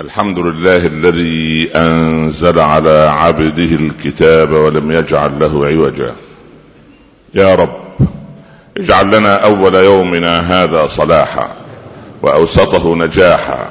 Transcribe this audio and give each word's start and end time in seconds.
الحمد 0.00 0.38
لله 0.38 0.76
الذي 0.76 1.70
أنزل 1.76 2.58
على 2.58 3.08
عبده 3.18 3.76
الكتاب 3.76 4.52
ولم 4.52 4.92
يجعل 4.92 5.38
له 5.40 5.66
عوجا. 5.66 6.12
يا 7.34 7.54
رب 7.54 7.76
اجعل 8.76 9.06
لنا 9.06 9.36
أول 9.36 9.74
يومنا 9.74 10.40
هذا 10.40 10.86
صلاحا 10.86 11.48
وأوسطه 12.22 12.96
نجاحا 12.96 13.70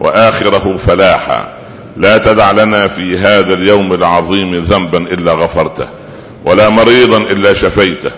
وآخره 0.00 0.76
فلاحا. 0.86 1.54
لا 1.96 2.18
تدع 2.18 2.50
لنا 2.50 2.88
في 2.88 3.18
هذا 3.18 3.54
اليوم 3.54 3.92
العظيم 3.92 4.54
ذنبا 4.54 4.98
إلا 4.98 5.32
غفرته 5.32 5.88
ولا 6.44 6.68
مريضا 6.68 7.18
إلا 7.18 7.52
شفيته 7.52 8.10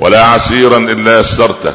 ولا 0.00 0.24
عسيرا 0.24 0.78
إلا 0.78 1.20
يسرته 1.20 1.72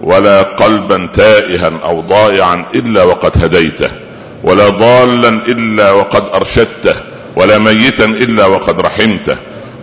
ولا 0.00 0.42
قلبا 0.42 1.08
تائها 1.12 1.72
أو 1.84 2.00
ضائعا 2.00 2.64
إلا 2.74 3.02
وقد 3.02 3.44
هديته. 3.44 4.05
ولا 4.46 4.68
ضالا 4.68 5.28
إلا 5.28 5.90
وقد 5.90 6.24
أرشدته 6.34 6.94
ولا 7.36 7.58
ميتا 7.58 8.04
إلا 8.04 8.46
وقد 8.46 8.80
رحمته. 8.80 9.36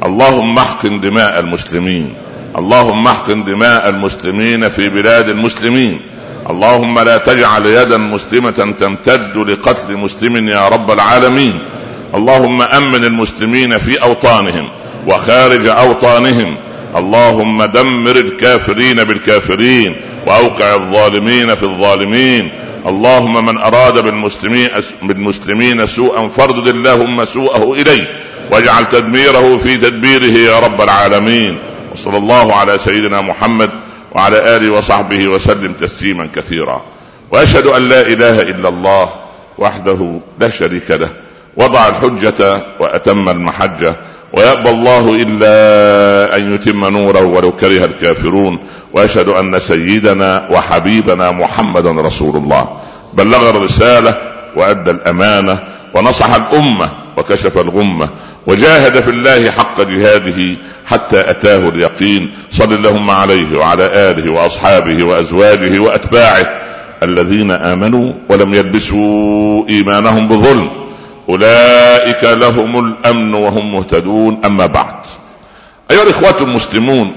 اللهم 0.04 0.58
احقن 0.58 1.00
دماء 1.00 1.40
المسلمين. 1.40 2.14
اللهم 2.58 3.08
احقن 3.08 3.44
دماء 3.44 3.90
المسلمين 3.90 4.70
في 4.70 4.90
بلاد 4.90 5.30
المسلمين. 5.30 6.00
اللهم 6.50 7.00
لا 7.00 7.18
تجعل 7.18 7.66
يدا 7.66 7.98
مسلمة 7.98 8.74
تمتد 8.80 9.38
لقتل 9.38 9.98
مسلم 9.98 10.50
يا 10.50 10.68
رب 10.68 10.92
العالمين. 10.92 11.60
اللهم 12.16 12.62
أمن 12.62 13.04
المسلمين 13.06 13.78
في 13.78 14.02
أوطانهم 14.02 14.70
وخارج 15.08 15.68
أوطانهم. 15.68 16.56
اللهم 16.96 17.64
دمر 17.64 18.16
الكافرين 18.16 19.04
بالكافرين 19.04 19.96
وأوقع 20.28 20.76
الظالمين 20.76 21.56
في 21.56 21.64
الظالمين. 21.64 22.52
اللهم 22.88 23.46
من 23.46 23.58
أراد 23.58 24.04
بالمسلمين 25.02 25.88
سوءا 25.88 26.28
فردد 26.28 26.68
اللهم 26.68 27.26
سوءه 27.26 27.74
إليه 27.74 28.08
واجعل 28.52 28.90
تدميره 28.90 29.58
في 29.58 29.78
تدبيره 29.78 30.38
يا 30.38 30.60
رب 30.60 30.82
العالمين. 30.82 31.58
وصلى 31.94 32.18
الله 32.18 32.54
على 32.54 32.78
سيدنا 32.78 33.22
محمد 33.22 33.70
وعلى 34.12 34.58
آله 34.58 34.70
وصحبه 34.70 35.28
وسلم 35.28 35.74
تسليما 35.74 36.30
كثيرا. 36.36 36.82
وأشهد 37.32 37.66
أن 37.66 37.90
لا 37.90 38.02
إله 38.02 38.42
إلا 38.42 38.70
الله 38.70 39.10
وحده 39.58 40.20
لا 40.40 40.50
شريك 40.50 40.92
له 40.92 41.10
وضع 41.58 41.88
الحجة 41.88 42.62
وأتم 42.80 43.30
المحجة 43.30 43.96
ويأبى 44.34 44.70
الله 44.70 45.16
إلا 45.22 45.56
أن 46.36 46.54
يتم 46.56 46.86
نوره 46.86 47.24
ولو 47.24 47.52
كره 47.52 47.86
الكافرون. 47.86 48.60
وأشهد 48.94 49.30
أن 49.30 49.60
سيدنا 49.60 50.48
وحبيبنا 50.52 51.32
محمدا 51.32 51.92
رسول 51.92 52.36
الله. 52.36 52.68
بلغ 53.14 53.50
الرسالة 53.50 54.16
وأدى 54.56 54.92
الأمانة 54.92 55.60
ونصح 55.94 56.34
الأمة 56.34 56.90
وكشف 57.18 57.58
الغمة 57.58 58.10
وجاهد 58.48 59.00
في 59.02 59.10
الله 59.10 59.52
حق 59.52 59.82
جهاده 59.82 60.58
حتى 60.86 61.20
أتاه 61.20 61.70
اليقين. 61.70 62.32
صل 62.52 62.74
اللهم 62.74 63.10
عليه 63.10 63.58
وعلى 63.58 63.86
آله 63.86 64.32
وأصحابه 64.32 65.04
وأزواجه 65.04 65.80
وأتباعه 65.80 66.48
الذين 67.04 67.52
آمنوا 67.52 68.14
ولم 68.30 68.54
يلبسوا 68.54 69.70
إيمانهم 69.70 70.28
بظلم. 70.28 70.70
أولئك 71.30 72.24
لهم 72.24 72.80
الأمن 72.88 73.34
وهم 73.34 73.74
مهتدون. 73.74 74.42
أما 74.46 74.66
بعد. 74.66 74.96
أيها 75.92 76.04
الإخوة 76.04 76.42
المسلمون 76.42 77.12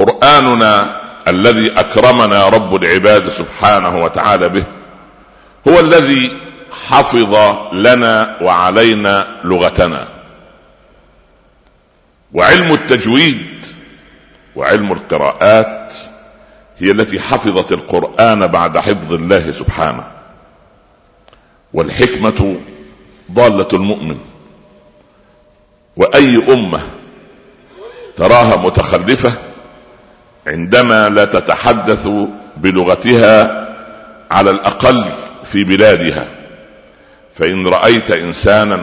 قرآننا 0.00 1.00
الذي 1.28 1.72
أكرمنا 1.80 2.48
رب 2.48 2.74
العباد 2.74 3.28
سبحانه 3.28 4.04
وتعالى 4.04 4.48
به 4.48 4.64
هو 5.68 5.80
الذي 5.80 6.32
حفظ 6.88 7.34
لنا 7.72 8.36
وعلينا 8.42 9.40
لغتنا. 9.44 10.08
وعلم 12.32 12.72
التجويد 12.72 13.66
وعلم 14.56 14.92
القراءات 14.92 15.92
هي 16.78 16.90
التي 16.90 17.20
حفظت 17.20 17.72
القرآن 17.72 18.46
بعد 18.46 18.78
حفظ 18.78 19.12
الله 19.12 19.50
سبحانه. 19.50 20.04
والحكمة 21.74 22.56
ضالة 23.32 23.68
المؤمن. 23.72 24.18
وأي 25.96 26.52
أمة 26.52 26.80
تراها 28.16 28.56
متخلفة 28.56 29.49
عندما 30.46 31.08
لا 31.08 31.24
تتحدث 31.24 32.08
بلغتها 32.56 33.68
على 34.30 34.50
الأقل 34.50 35.04
في 35.52 35.64
بلادها 35.64 36.26
فإن 37.34 37.66
رأيت 37.66 38.10
إنسانا 38.10 38.80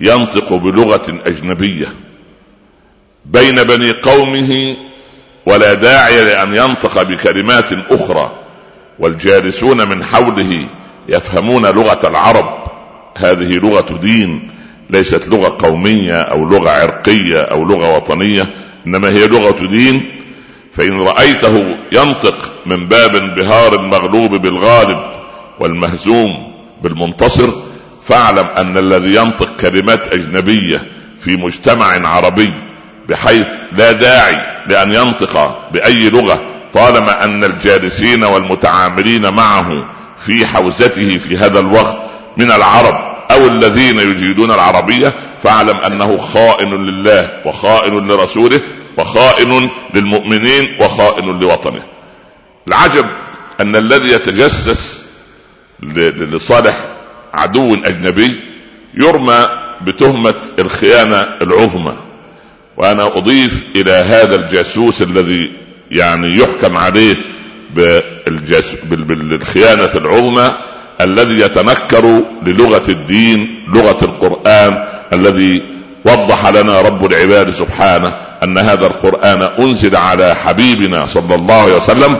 ينطق 0.00 0.54
بلغة 0.54 1.18
أجنبية 1.26 1.86
بين 3.26 3.62
بني 3.62 3.92
قومه 3.92 4.76
ولا 5.46 5.74
داعي 5.74 6.24
لأن 6.24 6.56
ينطق 6.56 7.02
بكلمات 7.02 7.72
أخرى 7.90 8.30
والجالسون 8.98 9.88
من 9.88 10.04
حوله 10.04 10.66
يفهمون 11.08 11.66
لغة 11.66 12.08
العرب 12.08 12.58
هذه 13.16 13.58
لغة 13.58 13.98
دين 14.02 14.50
ليست 14.90 15.28
لغة 15.28 15.66
قومية 15.66 16.22
أو 16.22 16.44
لغة 16.44 16.70
عرقية 16.70 17.40
أو 17.40 17.64
لغة 17.64 17.96
وطنية 17.96 18.46
إنما 18.86 19.08
هي 19.08 19.26
لغة 19.26 19.66
دين 19.66 20.17
فإن 20.78 21.00
رأيته 21.00 21.76
ينطق 21.92 22.52
من 22.66 22.88
باب 22.88 23.16
انبهار 23.16 23.74
المغلوب 23.74 24.34
بالغالب 24.34 24.98
والمهزوم 25.60 26.52
بالمنتصر 26.82 27.48
فاعلم 28.08 28.46
أن 28.56 28.78
الذي 28.78 29.14
ينطق 29.14 29.56
كلمات 29.60 30.12
أجنبية 30.12 30.82
في 31.24 31.36
مجتمع 31.36 32.08
عربي 32.08 32.52
بحيث 33.08 33.46
لا 33.72 33.92
داعي 33.92 34.36
لأن 34.66 34.92
ينطق 34.92 35.58
بأي 35.72 36.10
لغة 36.10 36.40
طالما 36.74 37.24
أن 37.24 37.44
الجالسين 37.44 38.24
والمتعاملين 38.24 39.30
معه 39.34 39.84
في 40.26 40.46
حوزته 40.46 41.18
في 41.18 41.36
هذا 41.36 41.60
الوقت 41.60 41.96
من 42.36 42.50
العرب 42.50 42.98
أو 43.30 43.46
الذين 43.46 43.98
يجيدون 43.98 44.50
العربية 44.50 45.12
فاعلم 45.42 45.76
أنه 45.76 46.16
خائن 46.16 46.70
لله 46.86 47.30
وخائن 47.44 48.08
لرسوله 48.08 48.60
وخائن 48.98 49.70
للمؤمنين 49.94 50.68
وخائن 50.80 51.40
لوطنه. 51.40 51.82
العجب 52.68 53.06
أن 53.60 53.76
الذي 53.76 54.12
يتجسس 54.12 55.02
لصالح 55.82 56.76
عدو 57.34 57.74
أجنبي 57.74 58.40
يرمى 58.94 59.48
بتهمة 59.80 60.34
الخيانة 60.58 61.16
العظمى. 61.42 61.94
وأنا 62.76 63.06
أضيف 63.06 63.62
إلى 63.76 63.92
هذا 63.92 64.34
الجاسوس 64.34 65.02
الذي 65.02 65.52
يعني 65.90 66.38
يحكم 66.38 66.76
عليه 66.76 67.16
بالجس... 67.74 68.74
بالخيانة 68.84 69.90
العظمى 69.94 70.52
الذي 71.00 71.40
يتنكر 71.40 72.22
للغة 72.46 72.90
الدين 72.90 73.64
لغة 73.68 74.04
القرآن 74.04 74.88
الذي 75.12 75.62
وضح 76.04 76.46
لنا 76.48 76.80
رب 76.80 77.06
العباد 77.06 77.50
سبحانه 77.50 78.27
أن 78.42 78.58
هذا 78.58 78.86
القرآن 78.86 79.42
أنزل 79.42 79.96
على 79.96 80.34
حبيبنا 80.34 81.06
صلى 81.06 81.34
الله 81.34 81.54
عليه 81.54 81.76
وسلم 81.76 82.16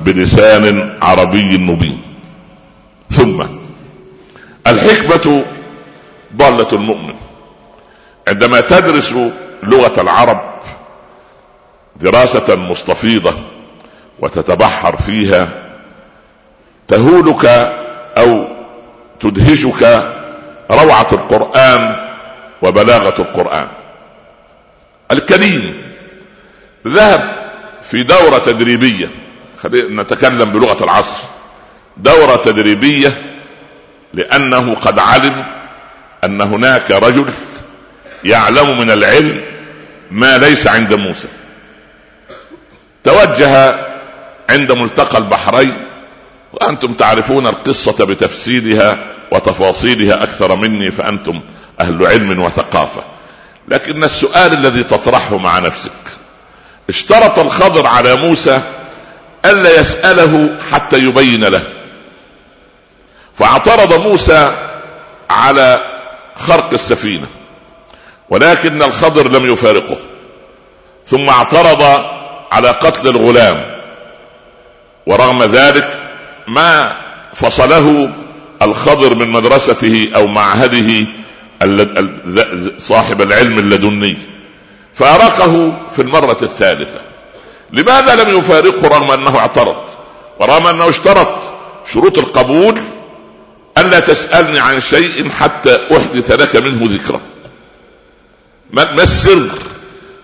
بلسان 0.00 0.98
عربي 1.02 1.58
مبين. 1.58 2.02
ثم 3.10 3.42
الحكمة 4.66 5.44
ضالة 6.36 6.72
المؤمن. 6.72 7.14
عندما 8.28 8.60
تدرس 8.60 9.14
لغة 9.62 10.00
العرب 10.00 10.40
دراسة 12.00 12.56
مستفيضة 12.56 13.32
وتتبحر 14.20 14.96
فيها 14.96 15.48
تهولك 16.88 17.46
أو 18.16 18.44
تدهشك 19.20 20.12
روعة 20.70 21.06
القرآن 21.12 21.96
وبلاغة 22.62 23.14
القرآن. 23.22 23.66
الكريم. 25.12 25.82
ذهب 26.86 27.32
في 27.82 28.02
دورة 28.02 28.38
تدريبية. 28.38 29.08
خلينا 29.62 30.02
نتكلم 30.02 30.50
بلغة 30.50 30.84
العصر. 30.84 31.22
دورة 31.96 32.36
تدريبية 32.36 33.22
لأنه 34.14 34.74
قد 34.74 34.98
علم 34.98 35.44
أن 36.24 36.40
هناك 36.40 36.90
رجل 36.90 37.26
يعلم 38.24 38.78
من 38.78 38.90
العلم 38.90 39.40
ما 40.10 40.38
ليس 40.38 40.66
عند 40.66 40.94
موسى. 40.94 41.28
توجه 43.04 43.74
عند 44.50 44.72
ملتقى 44.72 45.18
البحرين 45.18 45.74
وأنتم 46.52 46.92
تعرفون 46.92 47.46
القصة 47.46 48.04
بتفسيرها 48.06 48.98
وتفاصيلها 49.32 50.22
أكثر 50.22 50.54
مني 50.56 50.90
فأنتم 50.90 51.40
أهل 51.80 52.06
علم 52.06 52.42
وثقافة. 52.42 53.11
لكن 53.68 54.04
السؤال 54.04 54.52
الذي 54.52 54.82
تطرحه 54.82 55.36
مع 55.36 55.58
نفسك 55.58 55.92
اشترط 56.88 57.38
الخضر 57.38 57.86
على 57.86 58.16
موسى 58.16 58.60
ألا 59.44 59.80
يسأله 59.80 60.56
حتى 60.72 60.98
يبين 60.98 61.44
له. 61.44 61.62
فاعترض 63.34 64.00
موسى 64.00 64.52
على 65.30 65.80
خرق 66.36 66.72
السفينة 66.72 67.26
ولكن 68.30 68.82
الخضر 68.82 69.28
لم 69.28 69.52
يفارقه. 69.52 69.96
ثم 71.06 71.28
اعترض 71.28 71.82
على 72.52 72.68
قتل 72.68 73.08
الغلام 73.08 73.64
ورغم 75.06 75.42
ذلك 75.42 75.98
ما 76.48 76.96
فصله 77.34 78.10
الخضر 78.62 79.14
من 79.14 79.28
مدرسته 79.28 80.12
أو 80.16 80.26
معهده 80.26 81.06
صاحب 82.78 83.22
العلم 83.22 83.58
اللدني. 83.58 84.18
فارقه 84.94 85.72
في 85.92 86.02
المرة 86.02 86.38
الثالثة. 86.42 87.00
لماذا 87.72 88.24
لم 88.24 88.38
يفارقه 88.38 88.88
رغم 88.88 89.10
أنه 89.10 89.38
اعترض؟ 89.38 89.76
ورغم 90.40 90.66
أنه 90.66 90.88
اشترط 90.88 91.28
شروط 91.92 92.18
القبول 92.18 92.78
الا 93.78 94.00
تسألني 94.00 94.58
عن 94.58 94.80
شيء 94.80 95.28
حتى 95.28 95.78
أحدث 95.96 96.30
لك 96.30 96.56
منه 96.56 96.88
ذكرى 96.92 97.20
ما 98.70 99.02
السر 99.02 99.48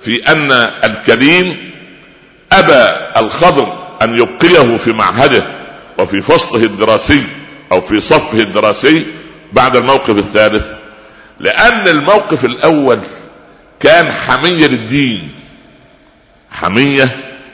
في 0.00 0.32
أن 0.32 0.52
الكريم 0.84 1.70
أبى 2.52 2.96
الخضر 3.16 3.72
أن 4.02 4.18
يبقيه 4.18 4.76
في 4.76 4.92
معهده 4.92 5.42
وفي 5.98 6.20
فصله 6.22 6.64
الدراسي 6.64 7.22
أو 7.72 7.80
في 7.80 8.00
صفه 8.00 8.38
الدراسي 8.38 9.06
بعد 9.52 9.76
الموقف 9.76 10.10
الثالث؟ 10.10 10.66
لأن 11.40 11.88
الموقف 11.88 12.44
الأول 12.44 12.98
كان 13.80 14.12
حمية 14.12 14.66
للدين. 14.66 15.30
حمية 16.50 17.08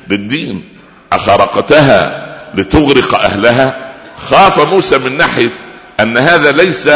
للدين. 0.09 0.69
أخرقتها 1.13 2.25
لتغرق 2.55 3.15
أهلها. 3.15 3.93
خاف 4.29 4.61
موسى 4.61 4.99
من 4.99 5.17
ناحية 5.17 5.49
أن 6.01 6.17
هذا 6.17 6.53
ليس 6.53 6.89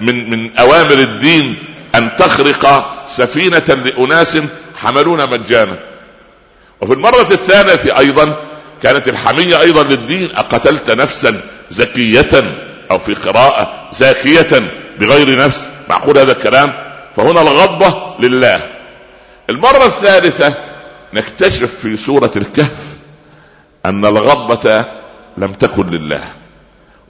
من 0.00 0.30
من 0.30 0.58
أوامر 0.58 0.98
الدين 0.98 1.56
أن 1.94 2.10
تخرق 2.18 2.94
سفينة 3.08 3.80
لأناس 3.84 4.38
حملون 4.76 5.30
مجانا. 5.30 5.76
وفي 6.80 6.92
المرة 6.92 7.26
الثانية 7.30 7.98
أيضا 7.98 8.36
كانت 8.82 9.08
الحمية 9.08 9.60
أيضا 9.60 9.82
للدين. 9.82 10.28
أقتلت 10.36 10.90
نفسا 10.90 11.40
زكية 11.70 12.44
أو 12.90 12.98
في 12.98 13.14
قراءة 13.14 13.88
زاكية 13.92 14.62
بغير 14.98 15.44
نفس. 15.44 15.69
معقول 15.90 16.18
هذا 16.18 16.32
الكلام 16.32 16.72
فهنا 17.16 17.42
الغضبة 17.42 18.14
لله. 18.20 18.60
المرة 19.50 19.86
الثالثة 19.86 20.54
نكتشف 21.14 21.74
في 21.82 21.96
سورة 21.96 22.30
الكهف 22.36 22.96
أن 23.86 24.04
الغضبة 24.04 24.84
لم 25.38 25.52
تكن 25.52 25.86
لله 25.86 26.24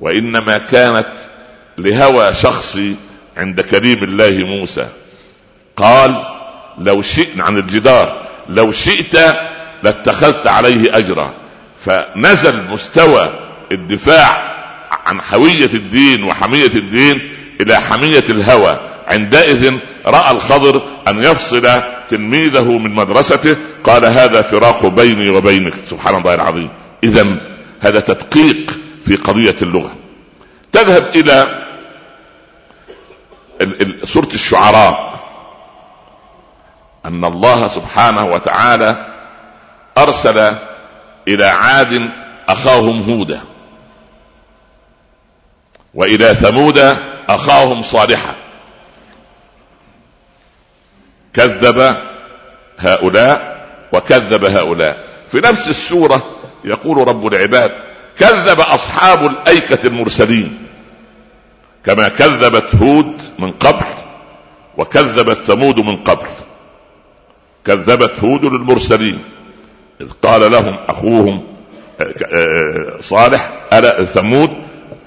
وإنما 0.00 0.58
كانت 0.58 1.08
لهوى 1.78 2.34
شخصي 2.34 2.96
عند 3.36 3.60
كريم 3.60 4.04
الله 4.04 4.30
موسى. 4.30 4.86
قال 5.76 6.24
لو 6.78 7.02
شئنا 7.02 7.44
عن 7.44 7.56
الجدار 7.56 8.22
لو 8.48 8.72
شئت 8.72 9.16
لاتخذت 9.82 10.46
عليه 10.46 10.96
أجرا 10.96 11.32
فنزل 11.78 12.70
مستوى 12.70 13.32
الدفاع 13.72 14.50
عن 14.90 15.20
هوية 15.30 15.70
الدين 15.74 16.24
وحمية 16.24 16.66
الدين 16.66 17.39
إلى 17.60 17.80
حمية 17.80 18.24
الهوى 18.28 18.80
عندئذ 19.08 19.78
رأى 20.06 20.30
الخضر 20.30 20.82
أن 21.08 21.22
يفصل 21.22 21.82
تلميذه 22.10 22.78
من 22.78 22.94
مدرسته. 22.94 23.56
قال 23.84 24.04
هذا 24.04 24.42
فراق 24.42 24.86
بيني 24.86 25.30
وبينك. 25.30 25.74
سبحان 25.90 26.14
الله 26.14 26.34
العظيم. 26.34 26.68
إذا 27.04 27.26
هذا 27.80 28.00
تدقيق 28.00 28.70
في 29.04 29.16
قضية 29.16 29.56
اللغة. 29.62 29.94
تذهب 30.72 31.06
إلى 31.14 31.64
سورة 34.04 34.28
الشعراء. 34.34 35.20
أن 37.06 37.24
الله 37.24 37.68
سبحانه 37.68 38.24
وتعالى 38.24 39.06
أرسل 39.98 40.54
إلى 41.28 41.44
عاد 41.46 42.10
أخاهم 42.48 43.02
هودا 43.02 43.40
وإلى 45.94 46.34
ثمود 46.34 46.96
أخاهم 47.34 47.82
صالحا. 47.82 48.34
كذب 51.34 51.96
هؤلاء 52.78 53.66
وكذب 53.92 54.44
هؤلاء. 54.44 55.04
في 55.32 55.40
نفس 55.40 55.68
السورة 55.68 56.22
يقول 56.64 57.08
رب 57.08 57.26
العباد 57.26 57.72
كذب 58.18 58.60
أصحاب 58.60 59.26
الأيكة 59.26 59.86
المرسلين. 59.86 60.66
كما 61.84 62.08
كذبت 62.08 62.74
هود 62.74 63.16
من 63.38 63.52
قبل 63.52 63.86
وكذبت 64.76 65.38
ثمود 65.38 65.78
من 65.78 65.96
قبل. 65.96 66.26
كذبت 67.66 68.24
هود 68.24 68.44
للمرسلين 68.44 69.18
إذ 70.00 70.10
قال 70.22 70.52
لهم 70.52 70.78
أخوهم 70.88 71.42
آه، 72.00 72.14
آه، 72.32 73.00
صالح 73.00 73.50
ألا 73.72 74.04
ثمود؟ 74.04 74.50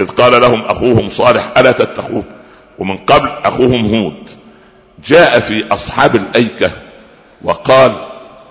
إذ 0.02 0.08
قال 0.08 0.42
لهم 0.42 0.62
أخوهم 0.62 1.10
صالح 1.10 1.52
ألا 1.58 1.72
تتقون 1.72 2.24
ومن 2.80 2.98
قبل 2.98 3.30
أخوهم 3.46 3.96
هود. 3.96 4.30
جاء 5.06 5.40
في 5.40 5.66
أصحاب 5.72 6.16
الأيكة 6.16 6.72
وقال 7.42 7.92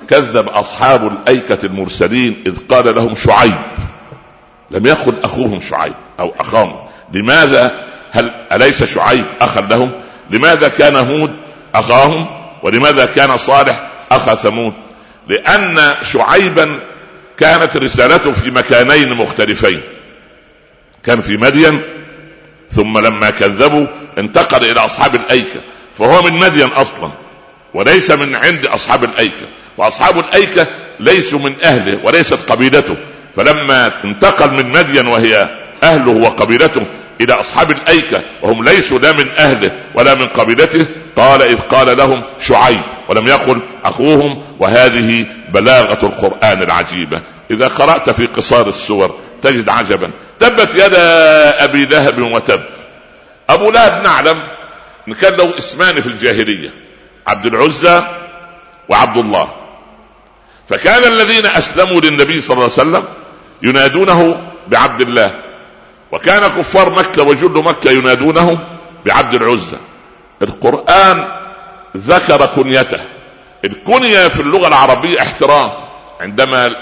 كذب 0.08 0.48
أصحاب 0.48 1.06
الأيكة 1.06 1.66
المرسلين 1.66 2.42
إذ 2.46 2.58
قال 2.68 2.94
لهم 2.94 3.14
شعيب. 3.14 3.58
لم 4.70 4.86
يقل 4.86 5.14
أخوهم 5.24 5.60
شعيب 5.60 5.94
أو 6.20 6.32
أخاهم. 6.40 6.76
لماذا؟ 7.12 7.72
هل 8.12 8.30
أليس 8.52 8.84
شعيب 8.84 9.24
أخا 9.40 9.60
لهم؟ 9.60 9.90
لماذا 10.30 10.68
كان 10.68 10.96
هود 10.96 11.32
أخاهم؟ 11.74 12.26
ولماذا 12.62 13.06
كان 13.06 13.36
صالح 13.36 13.88
أخا 14.10 14.34
ثمود؟ 14.34 14.72
لأن 15.28 15.94
شعيبا 16.02 16.78
كانت 17.38 17.76
رسالته 17.76 18.32
في 18.32 18.50
مكانين 18.50 19.14
مختلفين. 19.14 19.80
كان 21.04 21.20
في 21.20 21.36
مدين 21.36 21.80
ثم 22.70 22.98
لما 22.98 23.30
كذبوا 23.30 23.86
انتقل 24.18 24.70
إلى 24.70 24.80
أصحاب 24.80 25.14
الأيكة 25.14 25.60
فهو 25.98 26.22
من 26.22 26.34
مدين 26.34 26.68
أصلا 26.68 27.10
وليس 27.74 28.10
من 28.10 28.34
عند 28.34 28.66
أصحاب 28.66 29.04
الأيكة 29.04 29.46
فأصحاب 29.78 30.18
الأيكة 30.18 30.66
ليسوا 31.00 31.38
من 31.38 31.54
أهله 31.64 31.98
وليست 32.04 32.50
قبيلته. 32.50 32.96
فلما 33.36 33.92
انتقل 34.04 34.50
من 34.50 34.70
مدين 34.70 35.06
وهي 35.06 35.48
أهله 35.82 36.10
وقبيلته 36.10 36.82
إلى 37.20 37.32
أصحاب 37.32 37.70
الأيكة 37.70 38.20
وهم 38.42 38.64
ليسوا 38.64 38.98
لا 38.98 39.12
من 39.12 39.28
أهله 39.38 39.70
ولا 39.94 40.14
من 40.14 40.26
قبيلته 40.26 40.86
قال 41.16 41.42
إذ 41.42 41.58
قال 41.58 41.96
لهم 41.96 42.22
شعيب 42.40 42.80
ولم 43.08 43.26
يقل 43.26 43.60
أخوهم 43.84 44.42
وهذه 44.58 45.26
بلاغة 45.54 46.06
القرآن 46.06 46.62
العجيبة. 46.62 47.20
إذا 47.50 47.68
قرأت 47.68 48.10
في 48.10 48.26
قصار 48.26 48.68
السور 48.68 49.18
تجد 49.42 49.68
عجبا. 49.68 50.10
تبت 50.38 50.74
يدا 50.74 51.64
أبي 51.64 51.84
لهب 51.84 52.22
وتب. 52.22 52.62
أبو 53.50 53.70
لهب 53.70 54.02
نعلم 54.02 54.42
إن 55.08 55.14
كان 55.14 55.34
له 55.34 55.58
اسمان 55.58 56.00
في 56.00 56.06
الجاهلية 56.06 56.70
عبد 57.26 57.46
العزى 57.46 58.02
وعبد 58.88 59.16
الله. 59.16 59.52
فكان 60.68 61.04
الذين 61.04 61.46
أسلموا 61.46 62.00
للنبي 62.00 62.40
صلى 62.40 62.54
الله 62.54 62.70
عليه 62.78 62.88
وسلم 62.90 63.04
ينادونه 63.62 64.42
بعبد 64.68 65.00
الله. 65.00 65.30
وكان 66.12 66.42
كفار 66.42 66.90
مكة 66.90 67.22
وجل 67.22 67.64
مكة 67.64 67.90
ينادونه 67.90 68.58
بعبد 69.06 69.34
العزة. 69.34 69.78
القرآن 70.42 71.24
ذكر 71.96 72.46
كنيته. 72.46 73.00
الكنية 73.64 74.28
في 74.28 74.40
اللغة 74.40 74.68
العربية 74.68 75.20
احترام. 75.20 75.70
عندما 76.22 76.72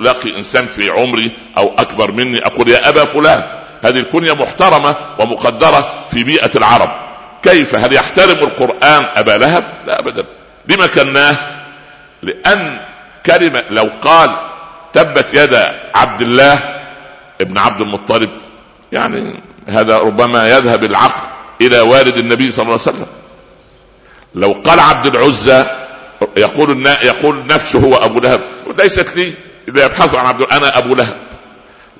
الاقي 0.00 0.36
إنسان 0.36 0.66
في 0.66 0.90
عمري 0.90 1.30
أو 1.58 1.74
أكبر 1.78 2.12
مني 2.12 2.46
أقول 2.46 2.70
يا 2.70 2.88
أبا 2.88 3.04
فلان 3.04 3.42
هذه 3.84 3.98
الكنية 3.98 4.32
محترمة 4.32 4.94
ومقدرة 5.18 5.94
في 6.10 6.24
بيئة 6.24 6.50
العرب. 6.54 6.90
كيف؟ 7.42 7.74
هل 7.74 7.92
يحترم 7.92 8.38
القرآن 8.38 9.06
أبا 9.16 9.38
لهب؟ 9.38 9.64
لا 9.86 9.98
ابدا. 10.00 10.24
لما 10.68 10.86
كناه 10.86 11.36
لأن 12.22 12.78
كلمة 13.26 13.64
لو 13.70 13.90
قال 14.02 14.36
تبت 14.92 15.34
يدا 15.34 15.90
عبد 15.94 16.22
الله 16.22 16.58
ابن 17.40 17.58
عبد 17.58 17.80
المطلب 17.80 18.30
يعني 18.92 19.40
هذا 19.68 19.98
ربما 19.98 20.48
يذهب 20.48 20.84
العقل 20.84 21.28
إلى 21.60 21.80
والد 21.80 22.16
النبي 22.16 22.52
صلى 22.52 22.62
الله 22.62 22.80
عليه 22.86 22.96
وسلم. 22.96 23.06
لو 24.34 24.52
قال 24.52 24.80
عبد 24.80 25.06
العزى 25.06 25.66
يقول 26.36 26.86
يقول 26.86 27.46
نفسه 27.46 27.78
هو 27.78 27.96
أبو 27.96 28.20
لهب. 28.20 28.40
ليست 28.78 29.16
لي 29.16 29.32
اذا 29.68 29.84
يبحث 29.84 30.14
عن 30.14 30.26
عبد 30.26 30.46
أنا 30.52 30.78
أبو 30.78 30.94
لهب. 30.94 31.16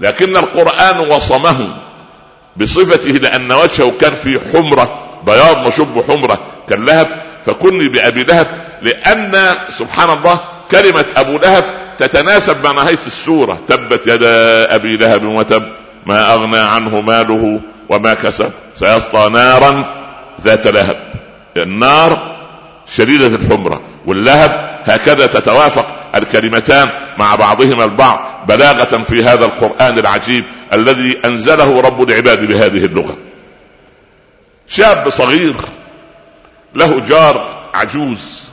لكن 0.01 0.37
القرآن 0.37 0.99
وصمه 0.99 1.69
بصفته 2.57 3.11
لأن 3.11 3.53
وجهه 3.53 3.93
كان 4.01 4.15
في 4.15 4.41
حمرة 4.53 5.09
بياض 5.27 5.67
مشب 5.67 6.05
حمرة 6.09 6.39
كاللهب. 6.69 7.09
فكني 7.47 7.89
بأبي 7.89 8.23
لهب 8.23 8.47
لأن 8.83 9.55
سبحان 9.69 10.19
الله 10.19 10.41
كلمة 10.71 11.05
أبو 11.17 11.39
لهب 11.39 11.65
تتناسب 11.99 12.65
مع 12.65 12.73
نهاية 12.73 12.99
السورة. 13.07 13.59
تبت 13.69 14.07
يدا 14.07 14.75
أبي 14.75 14.97
لهب 14.97 15.25
وتب 15.25 15.63
ما 16.07 16.35
أغنى 16.35 16.59
عنه 16.59 17.01
ماله 17.01 17.61
وما 17.89 18.15
كسب. 18.15 18.51
سيصلى 18.77 19.29
نارا 19.31 19.85
ذات 20.41 20.67
لهب. 20.67 20.97
النار 21.57 22.36
شديدة 22.89 23.27
الحمرة 23.27 23.81
واللهب 24.07 24.81
هكذا 24.85 25.27
تتوافق 25.27 25.87
الكلمتان 26.15 26.89
مع 27.19 27.35
بعضهما 27.35 27.85
البعض 27.85 28.47
بلاغة 28.49 29.03
في 29.03 29.25
هذا 29.25 29.45
القرآن 29.45 29.99
العجيب 29.99 30.45
الذي 30.73 31.19
أنزله 31.25 31.81
رب 31.81 32.03
العباد 32.03 32.45
بهذه 32.45 32.85
اللغة. 32.85 33.17
شاب 34.69 35.11
صغير 35.11 35.55
له 36.75 37.01
جار 37.01 37.69
عجوز 37.75 38.45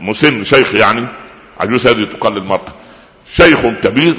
مسن 0.00 0.44
شيخ 0.44 0.74
يعني 0.74 1.06
عجوز 1.60 1.86
هذه 1.86 2.04
تقال 2.04 2.34
للمرأة 2.34 2.72
شيخ 3.34 3.58
كبير 3.82 4.14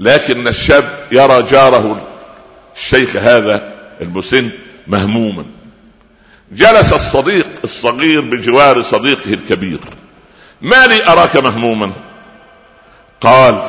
لكن 0.00 0.48
الشاب 0.48 1.06
يرى 1.12 1.42
جاره 1.42 2.06
الشيخ 2.76 3.16
هذا 3.16 3.72
المسن 4.00 4.50
مهموما. 4.86 5.44
جلس 6.52 6.92
الصديق 6.92 7.48
الصغير 7.64 8.20
بجوار 8.20 8.82
صديقه 8.82 9.32
الكبير. 9.34 9.78
ما 10.60 10.86
لي 10.86 11.06
أراك 11.06 11.36
مهموما. 11.36 11.92
قال 13.20 13.62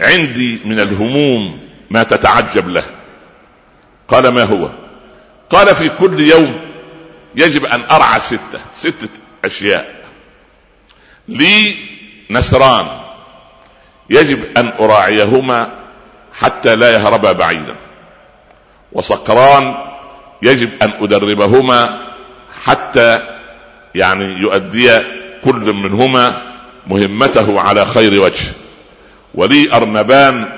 عندي 0.00 0.58
من 0.64 0.80
الهموم 0.80 1.68
ما 1.90 2.02
تتعجب 2.02 2.68
له. 2.68 2.84
قال 4.08 4.28
ما 4.28 4.44
هو؟ 4.44 4.68
قال 5.50 5.74
في 5.74 5.88
كل 5.88 6.20
يوم 6.20 6.60
يجب 7.34 7.64
أن 7.64 7.80
أرعى 7.90 8.20
ستة 8.20 8.60
ستة 8.74 9.08
أشياء. 9.44 10.04
لي 11.28 11.74
نسران 12.30 12.86
يجب 14.10 14.56
أن 14.56 14.68
أراعيهما 14.68 15.78
حتى 16.34 16.76
لا 16.76 16.90
يهربا 16.90 17.32
بعيدا 17.32 17.76
وصقران 18.92 19.93
يجب 20.44 20.70
أن 20.82 20.92
أدربهما 21.00 21.98
حتى 22.62 23.22
يعني 23.94 24.24
يؤدي 24.24 24.90
كل 25.44 25.72
منهما 25.72 26.42
مهمته 26.86 27.60
على 27.60 27.86
خير 27.86 28.20
وجه. 28.20 28.52
ولي 29.34 29.72
أرنبان 29.72 30.48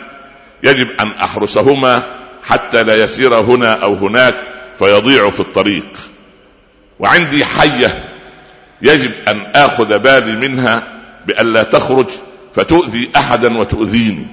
يجب 0.62 0.88
أن 1.00 1.08
أحرسهما 1.08 2.02
حتى 2.44 2.82
لا 2.82 2.96
يسير 2.96 3.34
هنا 3.34 3.72
أو 3.72 3.94
هناك 3.94 4.34
فيضيع 4.78 5.30
في 5.30 5.40
الطريق. 5.40 5.88
وعندي 6.98 7.44
حية 7.44 8.04
يجب 8.82 9.12
أن 9.28 9.46
آخذ 9.54 9.98
بالي 9.98 10.48
منها 10.48 10.82
بألا 11.26 11.62
تخرج 11.62 12.06
فتؤذي 12.54 13.10
أحدا 13.16 13.58
وتؤذيني. 13.58 14.26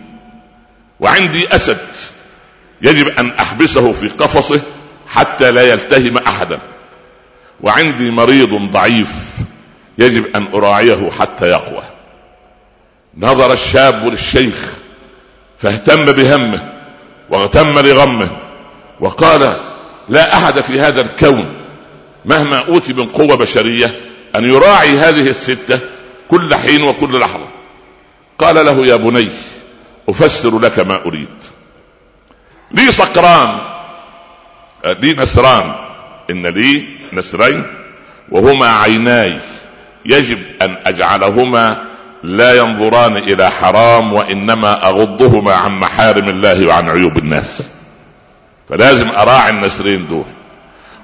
وعندي 1.00 1.55
أسد 1.55 1.77
يجب 2.81 3.07
أن 3.07 3.31
أحبسه 3.39 3.91
في 3.91 4.07
قفصه 4.07 4.62
حتى 5.13 5.51
لا 5.51 5.62
يلتهم 5.62 6.17
أحدا. 6.17 6.60
وعندي 7.62 8.12
مريض 8.12 8.53
ضعيف 8.72 9.10
يجب 9.98 10.36
أن 10.36 10.48
أراعيه 10.53 11.10
حتى 11.20 11.50
يقوى. 11.50 11.84
نظر 13.17 13.53
الشاب 13.53 14.08
للشيخ 14.08 14.74
فاهتم 15.60 16.05
بهمه 16.05 16.70
واغتم 17.29 17.79
لغمه 17.79 18.29
وقال 19.00 19.58
لا 20.10 20.38
أحد 20.38 20.60
في 20.60 20.79
هذا 20.79 21.01
الكون 21.01 21.53
مهما 22.25 22.58
أوتي 22.58 22.93
من 22.93 23.10
قوة 23.10 23.36
بشرية 23.36 23.96
أن 24.36 24.46
يراعي 24.46 24.98
هذه 24.98 25.27
الستة 25.27 25.79
كل 26.27 26.55
حين 26.55 26.84
وكل 26.84 27.20
لحظة. 27.20 27.48
قال 28.39 28.65
له 28.65 28.86
يا 28.86 28.96
بني 28.96 29.29
أفسر 30.10 30.60
لك 30.60 30.79
ما 30.79 31.05
أريد. 31.05 31.29
لي 32.72 32.91
صقران 32.91 33.58
لي 34.86 35.13
نسران. 35.13 35.72
إن 36.30 36.48
لي 36.48 36.86
نسرين 37.13 37.63
وهما 38.32 38.68
عيناي. 38.68 39.40
يجب 40.06 40.40
أن 40.62 40.78
أجعلهما 40.86 41.78
لا 42.24 42.54
ينظران 42.58 43.18
إلى 43.18 43.52
حرام 43.52 44.13
وإنما 44.13 44.88
أغضهما 44.88 45.54
عن 45.54 45.72
محارم 45.72 46.30
الله 46.30 46.68
وعن 46.68 46.90
عيوب 46.90 47.18
الناس. 47.18 47.63
فلازم 48.70 49.10
أراعي 49.10 49.50
النسرين 49.50 50.08
دول. 50.08 50.25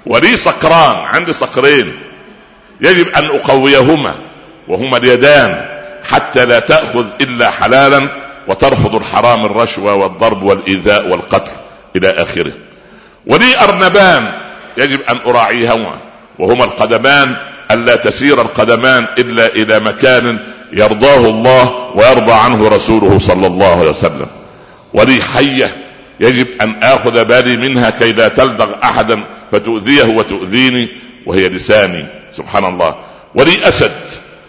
ولي 0.06 0.36
صقران 0.36 0.96
عندي 0.96 1.32
صقرين. 1.32 1.92
يجب 2.80 3.08
أن 3.08 3.24
أقويهما 3.24 4.14
وهما 4.68 4.96
اليدان 4.96 5.66
حتى 6.04 6.46
لا 6.46 6.58
تأخذ 6.58 7.06
إلا 7.20 7.50
حلالا 7.50 8.08
وترفض 8.48 8.94
الحرام 8.94 9.44
الرشوة 9.44 9.94
والضرب 9.94 10.42
والإيذاء 10.42 11.08
والقتل 11.08 11.52
إلى 11.96 12.08
آخره. 12.08 12.52
ولي 13.26 13.60
أرنبان 13.60 14.32
يجب 14.76 15.00
أن 15.02 15.18
أراعيهما 15.26 16.00
وهما 16.38 16.64
القدمان 16.64 17.36
الا 17.70 17.96
تسير 17.96 18.40
القدمان 18.40 19.06
إلا 19.18 19.46
إلى 19.46 19.80
مكان 19.80 20.38
يرضاه 20.72 21.16
الله 21.16 21.90
ويرضى 21.94 22.32
عنه 22.32 22.68
رسوله 22.68 23.18
صلى 23.18 23.46
الله 23.46 23.80
عليه 23.80 23.90
وسلم. 23.90 24.26
ولي 24.94 25.22
حية 25.22 25.76
يجب 26.20 26.46
أن 26.60 26.74
آخذ 26.82 27.24
بالي 27.24 27.56
منها 27.56 27.90
كي 27.90 28.12
لا 28.12 28.28
تلدغ 28.28 28.74
أحدا 28.84 29.24
فتؤذيه 29.52 30.04
وتؤذيني 30.04 30.88
وهي 31.26 31.48
لساني. 31.48 32.06
سبحان 32.36 32.64
الله. 32.64 32.94
ولي 33.34 33.68
أسد 33.68 33.92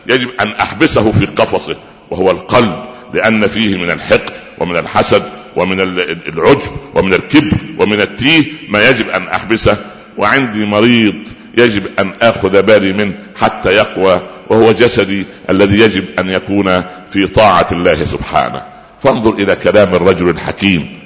يجب 0.07 0.29
أن 0.41 0.51
أحبسه 0.51 1.11
في 1.11 1.25
قفصه 1.25 1.75
وهو 2.11 2.31
القلب 2.31 2.85
لأن 3.13 3.47
فيه 3.47 3.77
من 3.77 3.91
الحقد 3.91 4.33
ومن 4.57 4.77
الحسد 4.77 5.23
ومن 5.55 5.79
العجب 5.79 6.71
ومن 6.93 7.13
الكبر 7.13 7.57
ومن 7.77 8.01
التيه 8.01 8.43
ما 8.69 8.89
يجب 8.89 9.09
أن 9.09 9.27
أحبسه 9.27 9.77
وعندي 10.17 10.65
مريض 10.65 11.15
يجب 11.57 11.83
أن 11.99 12.13
آخذ 12.21 12.61
بالي 12.61 12.93
منه 12.93 13.13
حتى 13.41 13.69
يقوى 13.69 14.21
وهو 14.49 14.71
جسدي 14.71 15.25
الذي 15.49 15.79
يجب 15.79 16.05
أن 16.19 16.29
يكون 16.29 16.83
في 17.11 17.27
طاعة 17.27 17.67
الله 17.71 18.05
سبحانه. 18.05 18.63
فانظر 19.03 19.33
إلى 19.33 19.55
كلام 19.55 19.95
الرجل 19.95 20.29
الحكيم. 20.29 20.99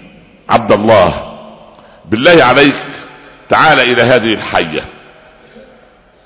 عبد 0.49 0.71
الله 0.71 1.35
بالله 2.05 2.43
عليك 2.43 2.75
تعال 3.49 3.79
إلى 3.79 4.01
هذه 4.01 4.33
الحية 4.33 4.81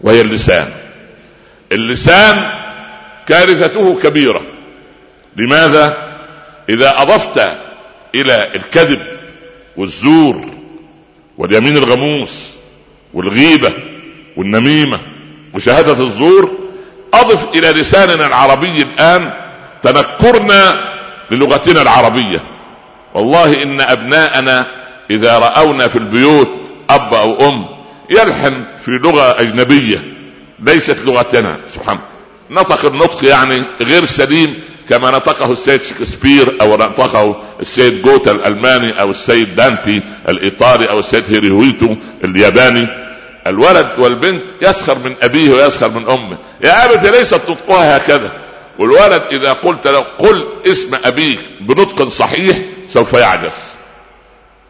وهي 0.02 0.22
اللسان. 0.22 0.68
اللسان 1.72 2.50
كارثته 3.28 4.00
كبيرة. 4.04 4.42
لماذا؟ 5.36 5.98
إذا 6.70 7.02
أضفت 7.02 7.52
إلى 8.16 8.50
الكذب 8.56 9.02
والزور 9.78 10.46
واليمين 11.38 11.78
الغموس 11.78 12.44
والغيبة 13.14 13.72
والنميمة 14.38 15.00
وشهادة 15.54 16.04
الزور. 16.04 16.52
أضف 17.14 17.56
إلى 17.56 17.68
لساننا 17.72 18.28
العربي 18.28 18.82
الآن 18.82 19.34
تنكرنا 19.82 20.76
للغتنا 21.32 21.82
العربية. 21.82 22.40
والله 23.14 23.64
إن 23.64 23.82
أبناءنا 23.82 24.66
إذا 25.12 25.40
رأونا 25.40 25.88
في 25.88 25.96
البيوت 25.96 26.50
أب 26.90 27.14
أو 27.14 27.50
أم 27.50 27.66
يلحن 28.10 28.64
في 28.86 28.92
لغة 28.92 29.42
أجنبية 29.42 30.04
ليست 30.60 31.06
لغتنا. 31.06 31.58
سبحان 31.74 32.00
نطق 32.50 32.86
النطق 32.86 33.26
يعني 33.26 33.64
غير 33.82 34.06
سليم 34.06 34.62
كما 34.90 35.12
نطقه 35.12 35.52
السيد 35.52 35.84
شكسبير 35.84 36.54
أو 36.62 36.78
نطقه 36.78 37.44
السيد 37.62 38.02
جوته 38.02 38.32
الألماني 38.32 39.02
أو 39.02 39.12
السيد 39.12 39.56
دانتي 39.56 40.02
الإيطالي 40.30 40.90
أو 40.90 41.00
السيد 41.00 41.24
هيروهيتو 41.30 41.96
الياباني. 42.24 42.88
الولد 43.48 43.88
والبنت 43.98 44.44
يسخر 44.62 44.98
من 45.00 45.16
أبيه 45.22 45.52
ويسخر 45.52 45.90
من 45.90 46.10
أمه. 46.10 46.38
يا 46.64 46.86
ابت 46.86 47.06
ليست 47.06 47.42
نطقها 47.50 47.98
هكذا. 47.98 48.32
والولد 48.80 49.24
إذا 49.32 49.54
قلت 49.54 49.88
له 49.88 50.00
قل 50.00 50.48
اسم 50.68 50.96
أبيك 51.06 51.40
بنطق 51.62 52.08
صحيح 52.08 52.58
سوف 52.90 53.14
يعجز. 53.14 53.54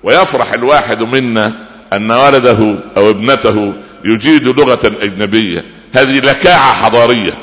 ويفرح 0.04 0.54
الواحد 0.54 1.02
منا 1.02 1.54
أن 1.94 2.12
ولده 2.12 2.76
أو 2.98 3.10
ابنته 3.10 3.74
يجيد 4.06 4.44
لغة 4.44 4.80
أجنبية. 5.02 5.66
هذه 5.96 6.20
لكاعة 6.20 6.74
حضارية. 6.74 7.34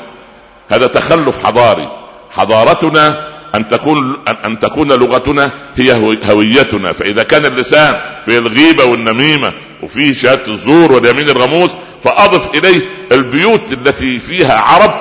هذا 0.69 0.87
تخلف 0.87 1.45
حضاري. 1.45 2.06
حضارتنا 2.37 3.27
أن 3.55 3.67
تكون 3.67 4.17
أن 4.45 4.59
تكون 4.59 4.91
لغتنا 4.91 5.51
هي 5.77 6.15
هويتنا. 6.25 6.93
فإذا 6.93 7.23
كان 7.23 7.45
اللسان 7.45 7.95
في 8.25 8.37
الغيبة 8.37 8.83
والنميمة 8.83 9.53
وفيه 9.83 10.13
شهادة 10.13 10.53
الزور 10.53 10.91
واليمين 10.91 11.29
الغموس 11.29 11.71
فأضف 12.03 12.55
إليه 12.55 12.81
البيوت 13.11 13.71
التي 13.71 14.19
فيها 14.19 14.59
عرب 14.59 14.93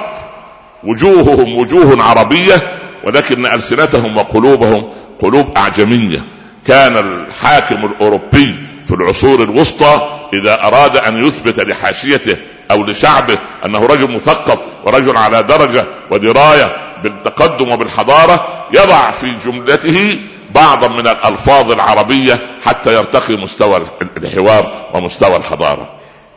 وجوههم 0.84 1.58
وجوه 1.58 2.02
عربية 2.02 2.62
ولكن 3.04 3.46
ألسنتهم 3.46 4.16
وقلوبهم 4.16 4.84
قلوب 5.22 5.56
أعجمية. 5.56 6.24
كان 6.66 6.96
الحاكم 6.96 7.84
الأوروبي 7.86 8.54
في 8.86 8.94
العصور 8.94 9.42
الوسطى 9.42 10.08
إذا 10.32 10.62
أراد 10.62 10.96
أن 10.96 11.26
يثبت 11.26 11.60
لحاشيته 11.60 12.36
أو 12.70 12.84
لشعبه 12.84 13.38
أنه 13.64 13.86
رجل 13.86 14.10
مثقف 14.10 14.58
ورجل 14.84 15.16
على 15.16 15.42
درجة 15.42 15.84
ودراية 16.10 16.85
بالتقدم 17.16 17.68
وبالحضاره 17.68 18.46
يضع 18.72 19.10
في 19.10 19.36
جملته 19.44 20.18
بعضا 20.54 20.88
من 20.88 21.08
الألفاظ 21.08 21.72
العربية 21.72 22.38
حتى 22.64 22.94
يرتقي 22.94 23.36
مستوى 23.36 23.82
الحوار 24.16 24.72
ومستوى 24.94 25.36
الحضارة. 25.36 25.88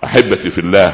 أحبتي 0.03 0.49
في 0.49 0.61
الله 0.61 0.93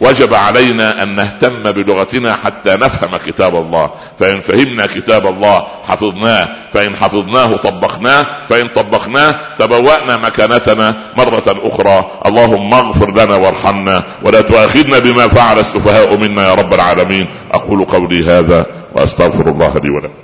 وجب 0.00 0.34
علينا 0.34 1.02
أن 1.02 1.16
نهتم 1.16 1.62
بلغتنا 1.62 2.36
حتى 2.44 2.70
نفهم 2.70 3.16
كتاب 3.16 3.56
الله. 3.56 3.90
فإن 4.18 4.40
فهمنا 4.40 4.86
كتاب 4.86 5.26
الله 5.26 5.66
حفظناه. 5.88 6.48
فإن 6.72 6.96
حفظناه 6.96 7.56
طبقناه. 7.56 8.26
فإن 8.48 8.68
طبقناه 8.68 9.34
تبوأنا 9.58 10.16
مكانتنا 10.16 10.94
مرة 11.16 11.42
أخرى. 11.46 12.10
اللهم 12.26 12.74
اغفر 12.74 13.10
لنا 13.10 13.36
وارحمنا 13.36 14.02
ولا 14.22 14.40
تؤاخذنا 14.40 14.98
بما 14.98 15.28
فعل 15.28 15.58
السفهاء 15.58 16.16
منا 16.16 16.48
يا 16.48 16.54
رب 16.54 16.74
العالمين. 16.74 17.26
أقول 17.52 17.84
قولي 17.84 18.24
هذا. 18.24 18.66
وأستغفر 18.94 19.50
الله 19.50 19.78
لي 19.78 19.90
ولكم. 19.90 20.14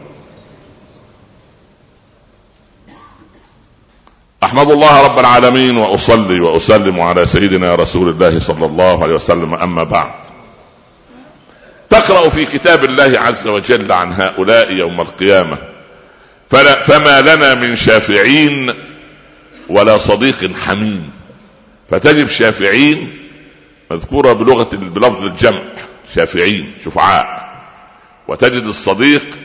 أحمد 4.44 4.70
الله 4.70 5.02
رب 5.02 5.18
العالمين 5.18 5.76
وأصلي 5.76 6.40
وأسلم 6.40 7.00
على 7.00 7.26
سيدنا 7.26 7.74
رسول 7.74 8.08
الله 8.08 8.38
صلى 8.38 8.66
الله 8.66 9.02
عليه 9.02 9.14
وسلم. 9.14 9.54
أما 9.54 9.84
بعد. 9.84 10.10
تقرأ 11.90 12.28
في 12.28 12.44
كتاب 12.44 12.84
الله 12.84 13.20
عز 13.20 13.46
وجل 13.46 13.92
عن 13.92 14.12
هؤلاء 14.12 14.72
يوم 14.72 15.00
القيامة. 15.00 15.58
فلا 16.48 16.82
فما 16.82 17.20
لنا 17.20 17.54
من 17.54 17.76
شافعين 17.76 18.74
ولا 19.68 19.98
صديق 19.98 20.56
حميم. 20.56 21.10
فتجد 21.90 22.28
شافعين 22.28 23.18
مذكورة 23.90 24.32
بلغه 24.32 24.68
بلفظ 24.72 25.24
الجمع. 25.24 25.60
شافعين 26.14 26.74
شفعاء. 26.84 27.37
وتجد 28.28 28.64
الصديق 28.64 29.38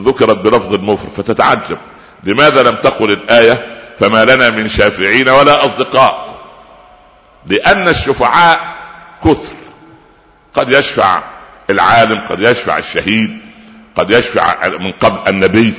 ذكرت 0.00 0.38
بلفظ 0.38 0.74
المفرد 0.74 1.10
فتتعجب. 1.10 1.78
لماذا 2.24 2.62
لم 2.62 2.74
تقل 2.74 3.12
الآية 3.12 3.78
فما 3.98 4.24
لنا 4.24 4.50
من 4.50 4.68
شافعين 4.68 5.28
ولا 5.28 5.64
أصدقاء؟ 5.64 6.36
لأن 7.46 7.88
الشفعاء 7.88 8.60
كثر. 9.24 9.52
قد 10.54 10.68
يشفع 10.68 11.22
العالم 11.70 12.20
قد 12.20 12.40
يشفع 12.40 12.78
الشهيد 12.78 13.38
قد 13.96 14.10
يشفع 14.10 14.68
من 14.68 14.92
قبل 14.92 15.30
النبي 15.30 15.74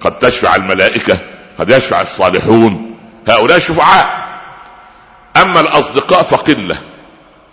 قد 0.00 0.18
تشفع 0.18 0.56
الملائكة 0.56 1.18
قد 1.58 1.70
يشفع 1.70 2.00
الصالحون. 2.00 2.98
هؤلاء 3.28 3.58
شفعاء. 3.58 4.28
أما 5.36 5.60
الأصدقاء 5.60 6.22
فقلة. 6.22 6.78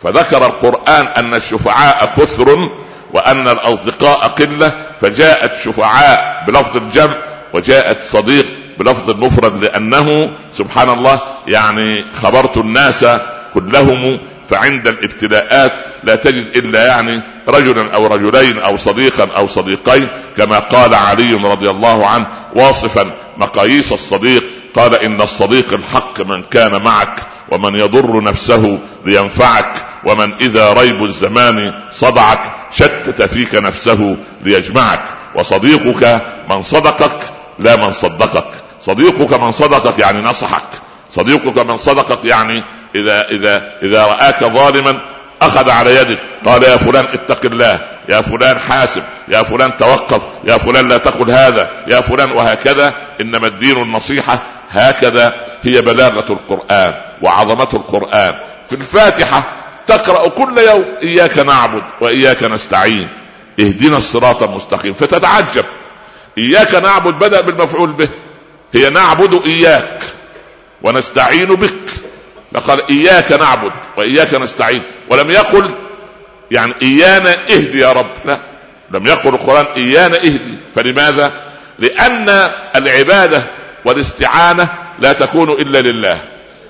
فذكر 0.04 0.46
القرآن 0.46 1.06
أن 1.06 1.34
الشفعاء 1.34 2.14
كثر 2.18 2.70
وأن 3.14 3.48
الأصدقاء 3.48 4.28
قلة 4.28 4.72
فجاءت 5.02 5.60
شفعاء 5.60 6.44
بلفظ 6.48 6.78
الجمع 6.78 7.14
وجاءت 7.54 7.98
صديق 8.04 8.46
بلفظ 8.80 9.10
المفرد 9.10 9.64
لأنه 9.64 10.32
سبحان 10.54 10.90
الله 10.90 11.20
يعني 11.48 12.06
خبرت 12.14 12.58
الناس 12.58 13.06
كلهم 13.54 14.20
فعند 14.50 14.88
الابتلاءات 14.88 15.72
لا 16.04 16.16
تجد 16.16 16.58
إلا 16.58 16.88
يعني 16.88 17.22
رجلا 17.48 17.94
أو 17.96 18.08
رجلين 18.08 18.60
أو 18.60 18.78
صديقا 18.78 19.30
أو 19.36 19.48
صديقين 19.48 20.08
كما 20.38 20.60
قال 20.60 20.94
علي 20.94 21.34
رضي 21.34 21.70
الله 21.70 22.08
عنه 22.08 22.26
واصفا 22.56 23.12
مقاييس 23.38 23.92
الصديق 23.92 24.44
قال 24.76 24.96
إن 24.96 25.22
الصديق 25.22 25.74
الحق 25.74 26.22
من 26.22 26.44
كان 26.44 26.82
معك. 26.82 27.20
ومن 27.52 27.76
يضر 27.76 28.24
نفسه 28.24 28.80
لينفعك 29.06 29.74
ومن 30.04 30.34
إذا 30.42 30.74
ريب 30.74 31.04
الزمان 31.04 31.74
صدعك 31.92 32.40
شتت 32.72 33.22
فيك 33.22 33.56
نفسه 33.56 34.16
ليجمعك. 34.44 35.02
وصديقك 35.36 36.22
من 36.50 36.64
صدقك 36.64 37.20
لا 37.60 37.76
من 37.76 37.94
صدقك. 37.94 38.48
صديقك 38.82 39.34
من 39.34 39.52
صدقك 39.52 40.00
يعني 40.00 40.22
نصحك. 40.22 40.68
صديقك 41.16 41.58
من 41.58 41.78
صدقك 41.78 42.26
يعني 42.26 42.64
إذا 42.96 43.30
إذا 43.30 43.72
إذا 43.84 44.06
رآك 44.06 44.44
ظالما 44.44 45.00
أخذ 45.42 45.70
على 45.70 45.96
يدك. 45.96 46.18
قال 46.46 46.64
يا 46.64 46.78
فلان 46.78 47.06
اتق 47.14 47.46
الله 47.46 47.80
يا 48.10 48.22
فلان 48.22 48.60
حاسب 48.60 49.04
يا 49.28 49.44
فلان 49.44 49.78
توقف 49.78 50.22
يا 50.44 50.58
فلان 50.58 50.88
لا 50.88 50.98
تقل 50.98 51.32
هذا 51.32 51.70
يا 51.88 52.02
فلان 52.02 52.32
وهكذا. 52.32 52.94
إنما 53.22 53.48
الدين 53.48 53.82
النصيحة 53.82 54.40
هكذا 54.70 55.34
هي 55.64 55.82
بلاغة 55.82 56.26
القرآن. 56.30 57.07
وعظمة 57.22 57.68
القرآن. 57.74 58.36
في 58.68 58.76
الفاتحة 58.76 59.44
تقرأ 59.88 60.30
كل 60.30 60.58
يوم 60.58 60.86
إياك 61.04 61.38
نعبد 61.38 61.84
وإياك 62.02 62.44
نستعين. 62.44 63.10
اهدنا 63.60 63.98
الصراط 63.98 64.44
المستقيم. 64.44 64.94
فتتعجب. 64.94 65.66
إياك 66.38 66.76
نعبد 66.76 67.14
بدأ 67.14 67.42
بالمفعول 67.42 67.92
به. 67.92 68.10
هي 68.74 68.90
نعبد 68.90 69.42
إياك 69.46 70.04
ونستعين 70.84 71.56
بك. 71.56 71.74
لقال 72.52 72.82
إياك 72.90 73.32
نعبد 73.32 73.72
وإياك 73.98 74.34
نستعين. 74.34 74.82
ولم 75.10 75.30
يقل 75.30 75.70
يعني 76.52 76.74
إيانا 76.82 77.34
اهدي 77.50 77.80
يا 77.80 77.92
رب. 77.92 78.12
لا. 78.26 78.38
لم 78.92 79.08
يقل 79.08 79.30
القرآن 79.30 79.66
إيانا 79.78 80.18
اهدي. 80.18 80.58
فلماذا؟ 80.76 81.32
لأن 81.80 82.52
العبادة 82.76 83.44
والاستعانة 83.86 84.68
لا 85.00 85.14
تكون 85.14 85.50
إلا 85.50 85.82
لله. 85.82 86.22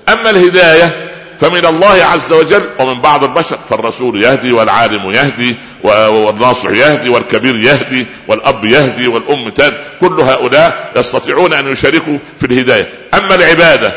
أما 0.08 0.30
الهداية 0.30 1.08
فمن 1.40 1.66
الله 1.66 2.04
عز 2.04 2.32
وجل 2.32 2.68
ومن 2.78 3.00
بعض 3.00 3.24
البشر 3.24 3.58
فالرسول 3.70 4.22
يهدي 4.22 4.52
والعالم 4.52 5.10
يهدي 5.10 5.56
والناصح 5.82 6.70
يهدي 6.70 7.08
والكبير 7.08 7.56
يهدي 7.56 8.06
والأب 8.28 8.64
يهدي 8.64 9.08
والأم 9.08 9.48
تهدي 9.48 9.76
كل 10.00 10.20
هؤلاء 10.20 10.92
يستطيعون 10.96 11.52
أن 11.52 11.72
يشاركوا 11.72 12.18
في 12.38 12.46
الهداية. 12.46 12.88
أما 13.14 13.34
العبادة 13.34 13.92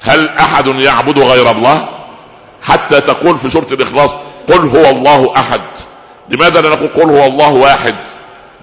هل 0.00 0.28
أحد 0.28 0.66
يعبد 0.66 1.18
غير 1.18 1.50
الله؟ 1.50 1.88
حتى 2.62 3.00
تقول 3.00 3.38
في 3.38 3.50
سورة 3.50 3.66
الإخلاص 3.72 4.10
قل 4.48 4.68
هو 4.68 4.90
الله 4.90 5.32
أحد. 5.36 5.60
لماذا 6.28 6.60
لا 6.60 6.68
نقول 6.68 6.88
قل 6.88 7.10
هو 7.10 7.24
الله 7.24 7.48
واحد؟ 7.48 7.94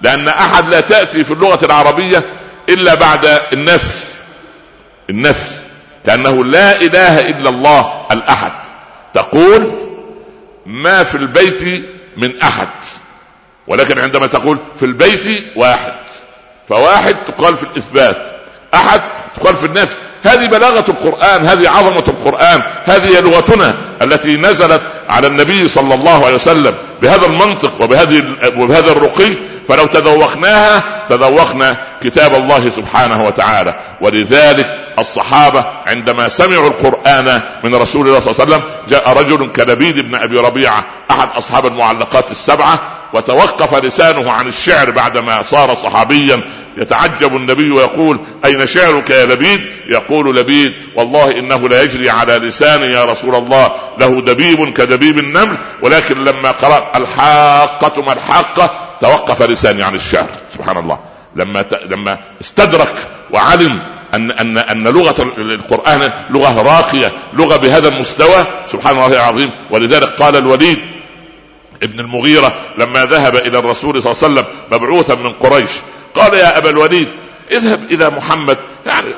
لأن 0.02 0.28
أحد 0.28 0.68
لا 0.68 0.80
تأتي 0.80 1.24
في 1.24 1.30
اللغة 1.30 1.64
العربية 1.64 2.22
إلا 2.68 2.94
بعد 2.94 3.40
النفي. 3.52 3.94
النفي. 5.10 5.67
لأنه 6.04 6.44
لا 6.44 6.80
إله 6.80 7.28
إلا 7.28 7.48
الله 7.48 8.06
الأحد. 8.12 8.52
تقول 9.14 9.70
ما 10.66 11.04
في 11.04 11.14
البيت 11.14 11.84
من 12.16 12.42
أحد. 12.42 12.68
ولكن 13.66 13.98
عندما 13.98 14.26
تقول 14.26 14.58
في 14.76 14.84
البيت 14.84 15.44
واحد. 15.56 15.92
فواحد 16.68 17.16
تقال 17.26 17.56
في 17.56 17.62
الإثبات. 17.62 18.16
أحد 18.74 19.00
تقال 19.36 19.54
في 19.54 19.66
النفي 19.66 19.94
هذه 20.24 20.46
بلاغة 20.46 20.84
القرآن 20.88 21.46
هذه 21.46 21.68
عظمة 21.68 22.04
القرآن 22.08 22.62
هذه 22.84 23.20
لغتنا 23.20 23.74
التي 24.02 24.36
نزلت 24.36 24.82
على 25.08 25.26
النبي 25.26 25.68
صلى 25.68 25.94
الله 25.94 26.24
عليه 26.24 26.34
وسلم 26.34 26.74
بهذا 27.02 27.26
المنطق 27.26 27.80
وبهذه 27.80 28.24
وبهذا 28.56 28.92
الرقي. 28.92 29.32
فلو 29.68 29.86
تذوقناها 29.86 30.82
تذوقنا 31.08 31.76
كتاب 32.02 32.34
الله 32.34 32.70
سبحانه 32.70 33.26
وتعالى. 33.26 33.74
ولذلك 34.00 34.78
الصحابة 35.00 35.64
عندما 35.86 36.28
سمعوا 36.28 36.68
القرآن 36.68 37.42
من 37.64 37.74
رسول 37.74 38.08
الله 38.08 38.20
صلى 38.20 38.32
الله 38.32 38.44
عليه 38.44 38.54
وسلم 38.54 38.62
جاء 38.88 39.12
رجل 39.12 39.52
كلبيد 39.52 40.08
بن 40.08 40.14
أبي 40.14 40.38
ربيعة 40.38 40.84
أحد 41.10 41.28
أصحاب 41.36 41.66
المعلقات 41.66 42.30
السبعة 42.30 42.78
وتوقف 43.12 43.74
لسانه 43.74 44.32
عن 44.32 44.48
الشعر 44.48 44.90
بعدما 44.90 45.42
صار 45.42 45.74
صحابيا. 45.74 46.40
يتعجب 46.76 47.36
النبي 47.36 47.70
ويقول 47.70 48.20
أين 48.44 48.66
شعرك 48.66 49.10
يا 49.10 49.26
لبيد؟ 49.26 49.60
يقول 49.86 50.36
لبيد 50.36 50.72
والله 50.96 51.30
إنه 51.30 51.68
لا 51.68 51.82
يجري 51.82 52.10
على 52.10 52.32
لساني 52.38 52.86
يا 52.86 53.04
رسول 53.04 53.34
الله 53.34 53.72
له 53.98 54.20
دبيب 54.20 54.72
كدبيب 54.72 55.18
النمل 55.18 55.56
ولكن 55.82 56.24
لما 56.24 56.50
قرأت 56.50 56.96
الحاقة 56.96 58.02
ما 58.02 58.12
الحاقة 58.12 58.70
توقف 59.00 59.42
لساني 59.42 59.82
عن 59.82 59.94
الشعر. 59.94 60.26
سبحان 60.54 60.76
الله. 60.76 60.98
لما 61.36 61.62
ت... 61.62 61.74
لما 61.74 62.18
استدرك 62.40 62.94
وعلم 63.30 63.80
أن 64.14 64.30
أن 64.30 64.58
أن 64.58 64.88
لغة 64.88 65.32
القرآن 65.38 66.12
لغة 66.30 66.62
راقية 66.62 67.12
لغة 67.32 67.56
بهذا 67.56 67.88
المستوى 67.88 68.44
سبحان 68.68 68.96
الله 68.96 69.12
العظيم. 69.12 69.50
ولذلك 69.70 70.04
قال 70.04 70.36
الوليد 70.36 70.78
ابن 71.82 72.00
المغيرة 72.00 72.54
لما 72.78 73.04
ذهب 73.04 73.36
إلى 73.36 73.58
الرسول 73.58 74.02
صلى 74.02 74.12
الله 74.12 74.24
عليه 74.24 74.34
وسلم 74.34 74.44
مبعوثا 74.72 75.14
من 75.14 75.32
قريش 75.32 75.70
قال 76.14 76.34
يا 76.34 76.58
أبا 76.58 76.70
الوليد 76.70 77.08
اذهب 77.50 77.80
إلى 77.90 78.10
محمد. 78.10 78.58
يعني 78.86 79.14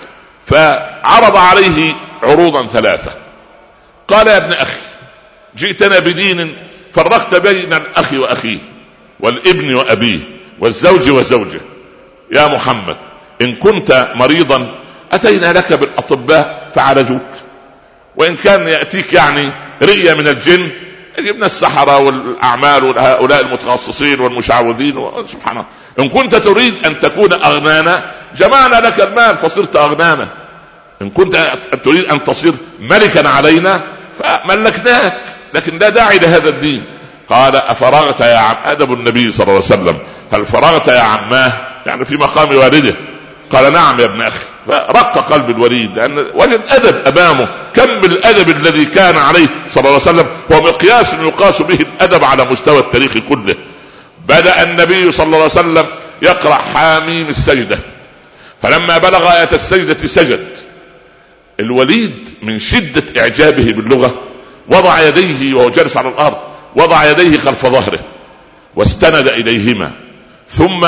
فعرض 0.47 1.37
عليه 1.37 1.93
عروضا 2.23 2.67
ثلاثة. 2.67 3.11
قال 4.09 4.27
يا 4.27 4.37
ابن 4.37 4.53
أخي 4.53 4.81
جئتنا 5.57 5.99
بدين 5.99 6.57
فرقت 6.95 7.35
بين 7.35 7.75
الأخ 7.75 8.13
وأخيه 8.13 8.59
والابن 9.21 9.75
وأبيه 9.75 10.21
والزوج 10.61 11.11
وزوجة. 11.11 11.61
يا 12.33 12.47
محمد 12.47 12.97
إن 13.43 13.55
كنت 13.55 14.09
مريضا 14.15 14.69
أتينا 15.13 15.53
لك 15.53 15.73
بالأطباء 15.73 16.71
فعالجوك. 16.75 17.29
وإن 18.17 18.37
كان 18.37 18.69
يأتيك 18.69 19.13
يعني 19.13 19.51
رئية 19.83 20.15
من 20.15 20.29
الجن 20.29 20.71
جبنا 21.19 21.47
السحرة 21.47 21.99
والأعمال 21.99 22.85
وهؤلاء 22.85 23.41
المتخصصين 23.41 24.21
والمشعوذين 24.21 25.07
سبحان 25.27 25.57
الله. 25.57 25.65
إن 25.99 26.09
كنت 26.09 26.35
تريد 26.35 26.75
أن 26.87 27.01
تكون 27.01 27.33
أغنانا 27.33 28.03
جمعنا 28.39 28.77
لك 28.77 29.01
المال 29.01 29.37
فصرت 29.37 29.77
أغنانا. 29.77 30.29
إن 31.03 31.11
كنت 31.11 31.53
تريد 31.85 32.05
أن 32.05 32.25
تصير 32.25 32.53
ملكا 32.81 33.29
علينا 33.29 33.83
فملكناك. 34.19 35.13
لكن 35.55 35.79
لا 35.79 35.89
داعي 35.89 36.19
لهذا 36.19 36.49
الدين. 36.49 36.85
قال 37.29 37.57
أفرغت 37.57 38.21
يا 38.21 38.37
عم 38.37 38.57
أدب 38.65 38.93
النبي 38.93 39.33
صلى 39.33 39.45
الله 39.45 39.55
عليه 39.55 39.65
وسلم. 39.65 39.99
هل 40.33 40.47
فرغت 40.47 40.89
يا 40.89 41.01
عماه؟ 41.01 41.53
يعني 41.87 42.05
في 42.05 42.17
مقام 42.17 42.57
والده. 42.57 42.95
قال 43.53 43.73
نعم 43.73 44.01
يا 44.01 44.05
ابن 44.05 44.23
أخي. 44.23 44.45
فرق 44.67 45.19
قلب 45.19 45.51
الوليد 45.51 45.97
لأن 45.97 46.19
وجد 46.19 46.61
أدب 46.69 47.19
أمامه 47.19 47.49
كم 47.75 48.05
الأدب 48.05 48.49
الذي 48.49 48.85
كان 48.85 49.17
عليه 49.17 49.47
صلى 49.71 49.89
الله 49.89 50.01
عليه 50.07 50.11
وسلم 50.11 50.27
هو 50.53 50.61
مقياس 50.63 51.15
يقاس 51.15 51.63
به 51.63 51.79
الأدب 51.81 52.25
على 52.25 52.45
مستوى 52.45 52.79
التاريخ 52.79 53.19
كله. 53.29 53.57
بدأ 54.29 54.63
النبي 54.63 55.13
صلى 55.13 55.27
الله 55.27 55.37
عليه 55.37 55.47
وسلم 55.47 55.87
يقرأ 56.23 56.55
حاميم 56.55 57.29
السجدة. 57.29 57.79
فلما 58.63 58.99
بلغ 58.99 59.33
آية 59.33 59.49
السجدة 59.53 60.07
سجد. 60.07 60.47
الوليد 61.61 62.29
من 62.43 62.59
شدة 62.59 63.21
إعجابه 63.21 63.73
باللغة 63.73 64.15
وضع 64.69 65.01
يديه 65.01 65.55
وهو 65.55 65.71
جالس 65.71 65.97
على 65.97 66.09
الأرض 66.09 66.37
وضع 66.77 67.11
يديه 67.11 67.39
خلف 67.39 67.67
ظهره 67.67 67.99
واستند 68.77 69.29
إليهما 69.29 69.91
ثم 70.49 70.87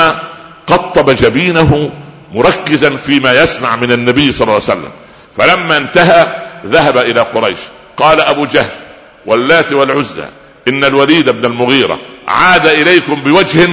قطب 0.67 1.09
جبينه 1.09 1.91
مركزا 2.33 2.95
فيما 2.95 3.33
يسمع 3.33 3.75
من 3.75 3.91
النبي 3.91 4.31
صلى 4.31 4.41
الله 4.41 4.53
عليه 4.53 4.63
وسلم. 4.63 4.89
فلما 5.37 5.77
انتهى 5.77 6.27
ذهب 6.65 6.97
إلى 6.97 7.21
قريش. 7.21 7.59
قال 7.97 8.21
أبو 8.21 8.45
جهل 8.45 8.69
واللات 9.25 9.73
والعزى 9.73 10.25
إن 10.67 10.83
الوليد 10.83 11.29
بن 11.29 11.45
المغيرة 11.45 11.99
عاد 12.27 12.67
إليكم 12.67 13.15
بوجه 13.15 13.69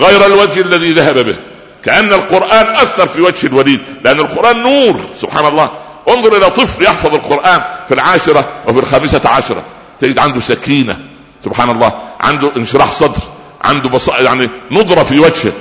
غير 0.00 0.26
الوجه 0.26 0.60
الذي 0.60 0.92
ذهب 0.92 1.18
به. 1.18 1.36
كأن 1.84 2.12
القرآن 2.12 2.66
أثر 2.76 3.06
في 3.06 3.20
وجه 3.20 3.46
الوليد 3.46 3.80
لأن 4.04 4.20
القرآن 4.20 4.62
نور 4.62 5.00
سبحان 5.20 5.46
الله. 5.46 5.70
انظر 6.08 6.36
إلى 6.36 6.50
طفل 6.50 6.84
يحفظ 6.84 7.14
القرآن 7.14 7.62
في 7.88 7.94
العاشرة 7.94 8.48
وفي 8.66 8.78
الخامسة 8.78 9.28
عشرة. 9.28 9.62
تجد 10.00 10.18
عنده 10.18 10.40
سكينة 10.40 10.98
سبحان 11.44 11.70
الله. 11.70 11.92
عنده 12.20 12.50
انشراح 12.56 12.92
صدر 12.92 13.20
عنده 13.62 13.88
بص... 13.88 14.08
يعني 14.08 14.48
نظرة 14.70 15.02
في 15.02 15.18
وجهه. 15.18 15.52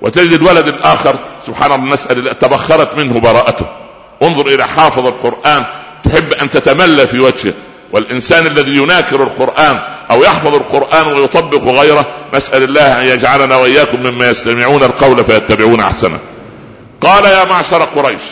وتجد 0.00 0.32
الولد 0.32 0.68
الآخر 0.68 1.16
سبحان 1.46 1.72
الله 1.72 1.98
الله 2.10 2.32
تبخرت 2.32 2.94
منه 2.96 3.20
براءته. 3.20 3.66
انظر 4.22 4.46
إلى 4.46 4.66
حافظ 4.66 5.06
القرآن 5.06 5.64
تحب 6.04 6.32
أن 6.32 6.50
تتملى 6.50 7.06
في 7.06 7.20
وجهه. 7.20 7.54
والإنسان 7.92 8.46
الذي 8.46 8.76
يناكر 8.76 9.22
القرآن 9.22 9.78
أو 10.10 10.22
يحفظ 10.22 10.54
القرآن 10.54 11.06
ويطبق 11.06 11.64
غيره 11.64 12.06
نسال 12.34 12.62
الله 12.62 13.00
أن 13.00 13.04
يجعلنا 13.04 13.56
وإياكم 13.56 14.02
مما 14.02 14.28
يستمعون 14.28 14.82
القول 14.82 15.24
فيتبعون 15.24 15.80
أحسنه. 15.80 16.18
قال 17.00 17.24
يا 17.24 17.44
معشر 17.44 17.82
قريش 17.82 18.22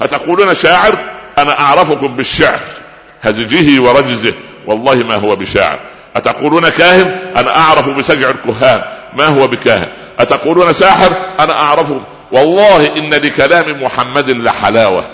هتقولون 0.00 0.54
شاعر؟ 0.54 0.94
أنا 1.38 1.60
أعرفكم 1.60 2.06
بالشعر 2.06 2.60
هزجه 3.22 3.82
ورجزه. 3.82 4.32
والله 4.66 4.94
ما 4.94 5.14
هو 5.14 5.36
بشاعر. 5.36 5.78
أتقولون 6.16 6.68
كاهن؟ 6.68 7.18
أنا 7.36 7.58
أعرف 7.58 7.88
بسجع 7.88 8.30
الكهان. 8.30 8.82
ما 9.14 9.26
هو 9.26 9.46
بكاهن؟ 9.46 9.88
أتقولون 10.18 10.72
ساحر؟ 10.72 11.12
أنا 11.40 11.60
أعرفه 11.60 12.00
والله 12.32 12.96
إن 12.96 13.14
لكلام 13.14 13.82
محمد 13.82 14.30
لحلاوة 14.30 15.04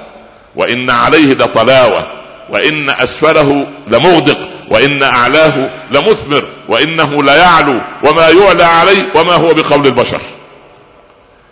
وإن 0.56 0.90
عليه 0.90 1.34
لطلاوة 1.34 2.06
وإن 2.50 2.90
أسفله 2.90 3.66
لمغدق 3.88 4.38
وإن 4.70 5.02
أعلاه 5.02 5.70
لمثمر 5.90 6.44
وإنه 6.68 7.22
ليعلو 7.22 7.80
وما 8.02 8.28
يعلى 8.28 8.64
عليه 8.64 9.04
وما 9.14 9.34
هو 9.34 9.54
بقول 9.54 9.86
البشر. 9.86 10.20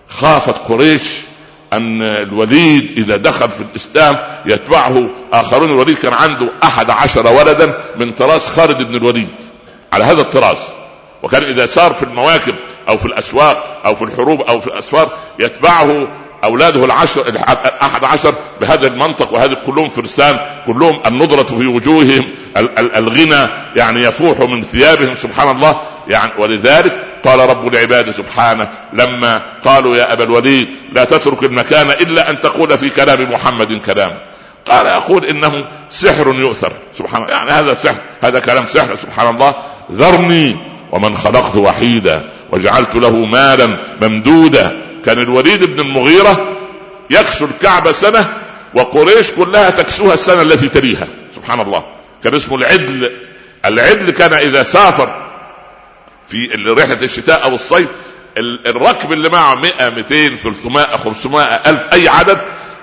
خافت 0.09 0.69
قريش 0.69 1.03
أن 1.73 2.03
الوليد 2.03 2.93
إذا 2.97 3.17
دخل 3.17 3.49
في 3.49 3.61
الإسلام 3.61 4.19
يتبعه 4.47 5.09
آخرون. 5.33 5.71
الوليد 5.71 5.99
كان 5.99 6.13
عنده 6.13 6.49
أحد 6.63 6.91
عشر 6.91 7.27
ولدا 7.27 7.75
من 7.97 8.13
طراز 8.13 8.47
خالد 8.47 8.83
بن 8.83 8.97
الوليد 8.97 9.29
على 9.93 10.05
هذا 10.05 10.21
الطراز. 10.21 10.59
وكان 11.23 11.43
إذا 11.43 11.67
سار 11.67 11.93
في 11.93 12.03
المواكب 12.03 12.55
أو 12.89 12.97
في 12.97 13.07
الأسواق 13.07 13.83
أو 13.87 13.95
في 13.95 14.03
الحروب 14.03 14.41
أو 14.41 14.61
في 14.61 14.67
الأسفار 14.67 15.09
يتبعه 15.39 16.09
أولاده 16.45 16.85
العشر 16.85 17.35
احد 17.83 18.05
عشر 18.05 18.35
بهذا 18.61 18.87
المنطق 18.87 19.33
وهذه 19.33 19.57
كلهم 19.67 19.91
فرسان 19.91 20.39
كلهم 20.67 21.01
النضرة 21.07 21.43
في 21.43 21.67
وجوههم 21.67 22.25
الغنى 22.97 23.49
يعني 23.77 24.03
يفوح 24.03 24.41
من 24.41 24.63
ثيابهم 24.63 25.17
سبحان 25.17 25.51
الله. 25.51 25.81
يعني 26.09 26.33
ولذلك 26.39 27.05
قال 27.25 27.39
رب 27.39 27.75
العباد 27.75 28.11
سبحانه 28.11 28.69
لما 28.93 29.43
قالوا 29.65 29.97
يا 29.97 30.13
أبا 30.13 30.25
الوليد 30.25 30.69
لا 30.93 31.05
تترك 31.05 31.45
المكان 31.45 31.91
إلا 31.91 32.31
أن 32.31 32.41
تقول 32.41 32.79
في 32.79 32.91
كلام 32.91 33.33
محمد 33.33 33.73
كلام. 33.73 34.19
قال 34.71 34.87
أقول 34.87 35.25
إنه 35.25 35.65
سحر 35.91 36.35
يؤثر 36.35 36.73
سبحان 36.95 37.23
الله. 37.23 37.35
يعني 37.35 37.51
هذا 37.51 37.75
سحر 37.75 37.97
هذا 38.23 38.41
كلام 38.41 38.67
سحر 38.67 38.97
سبحان 38.97 39.35
الله. 39.35 39.55
ذرني 39.93 40.57
ومن 40.93 41.17
خلقت 41.17 41.57
وحيدا. 41.57 42.29
وجعلت 42.55 42.95
له 42.95 43.11
مالا 43.11 43.79
ممدودا. 44.03 44.81
كان 45.05 45.19
الوليد 45.19 45.65
بن 45.65 45.81
المغيرة 45.81 46.47
يكسو 47.11 47.45
الكعبة 47.45 47.93
سنة 47.93 48.33
وقريش 48.75 49.31
كلها 49.31 49.71
تكسوها 49.71 50.15
السنة 50.15 50.43
التي 50.43 50.69
تليها. 50.69 51.09
سبحان 51.37 51.61
الله. 51.61 51.85
كان 52.25 52.35
اسمه 52.35 52.57
العدل. 52.57 53.13
العدل 53.65 54.11
كان 54.11 54.33
إذا 54.33 54.63
سافر 54.63 55.15
في 56.29 56.47
رحلة 56.67 57.03
الشتاء 57.03 57.45
أو 57.45 57.55
الصيف 57.55 57.89
الركب 58.39 59.13
اللي 59.13 59.29
معه 59.29 59.55
100 59.55 59.91
200 59.91 60.37
300 60.37 60.97
500 60.97 61.45
ألف 61.45 61.89
أي 61.93 62.09
عدد 62.09 62.39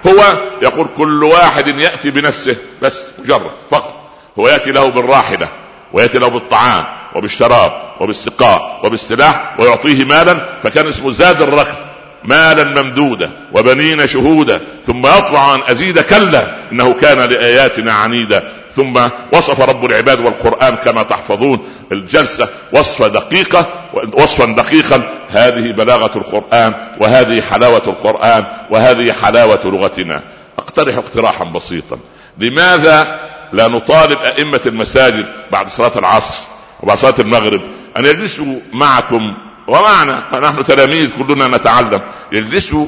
هو 0.08 0.38
يقول 0.62 0.88
كل 0.98 1.24
واحد 1.24 1.68
يأتي 1.68 2.10
بنفسه 2.10 2.56
بس 2.82 3.02
مجرد 3.20 3.52
فقط. 3.72 4.10
هو 4.40 4.48
يأتي 4.48 4.72
له 4.72 4.88
بالراحلة 4.88 5.48
ويأتي 5.94 6.20
له 6.20 6.28
بالطعام 6.28 7.01
وبالشراب 7.16 7.72
وبالسقاء 8.00 8.80
وبالسلاح 8.84 9.60
ويعطيه 9.60 10.06
مالا 10.06 10.46
فكان 10.64 10.88
اسمه 10.88 11.12
زاد 11.12 11.42
الركب 11.42 11.76
مالا 12.24 12.82
ممدودا 12.82 13.32
وبنين 13.54 14.08
شهودا 14.08 14.62
ثم 14.86 15.08
يطمع 15.08 15.56
أن 15.56 15.60
أزيد 15.70 16.00
كلا 16.00 16.48
إنه 16.72 16.94
كان 16.94 17.18
لآياتنا 17.30 17.94
عنيدا. 17.94 18.52
ثم 18.76 19.08
وصف 19.34 19.62
رب 19.62 19.86
العباد 19.86 20.20
والقرآن 20.20 20.76
كما 20.76 21.04
تحفظون 21.04 21.68
الجلسة 21.92 22.48
وصفه 22.74 23.08
دقيقة 23.08 23.66
وصفا 24.14 24.46
دقيقا 24.46 25.02
هذه 25.30 25.72
بلاغة 25.72 26.12
القرآن 26.18 26.74
وهذه 27.00 27.42
حلاوة 27.42 27.82
القرآن 27.88 28.46
وهذه 28.70 29.12
حلاوة 29.12 29.60
لغتنا. 29.66 30.22
أقترح 30.60 30.98
اقتراحا 30.98 31.46
بسيطا 31.46 31.98
لماذا 32.38 33.20
لا 33.54 33.68
نطالب 33.68 34.20
أئمة 34.20 34.62
المساجد 34.66 35.26
بعد 35.52 35.70
صلاة 35.70 35.92
العصر؟ 35.96 36.51
وبعد 36.84 36.98
صلاة 36.98 37.16
المغرب. 37.20 37.62
أن 37.98 38.06
يجلسوا 38.06 38.60
معكم. 38.74 39.34
ومعنا. 39.68 40.24
نحن 40.42 40.64
تلاميذ 40.64 41.10
كلنا 41.18 41.48
نتعلم. 41.48 42.02
يجلسوا 42.32 42.88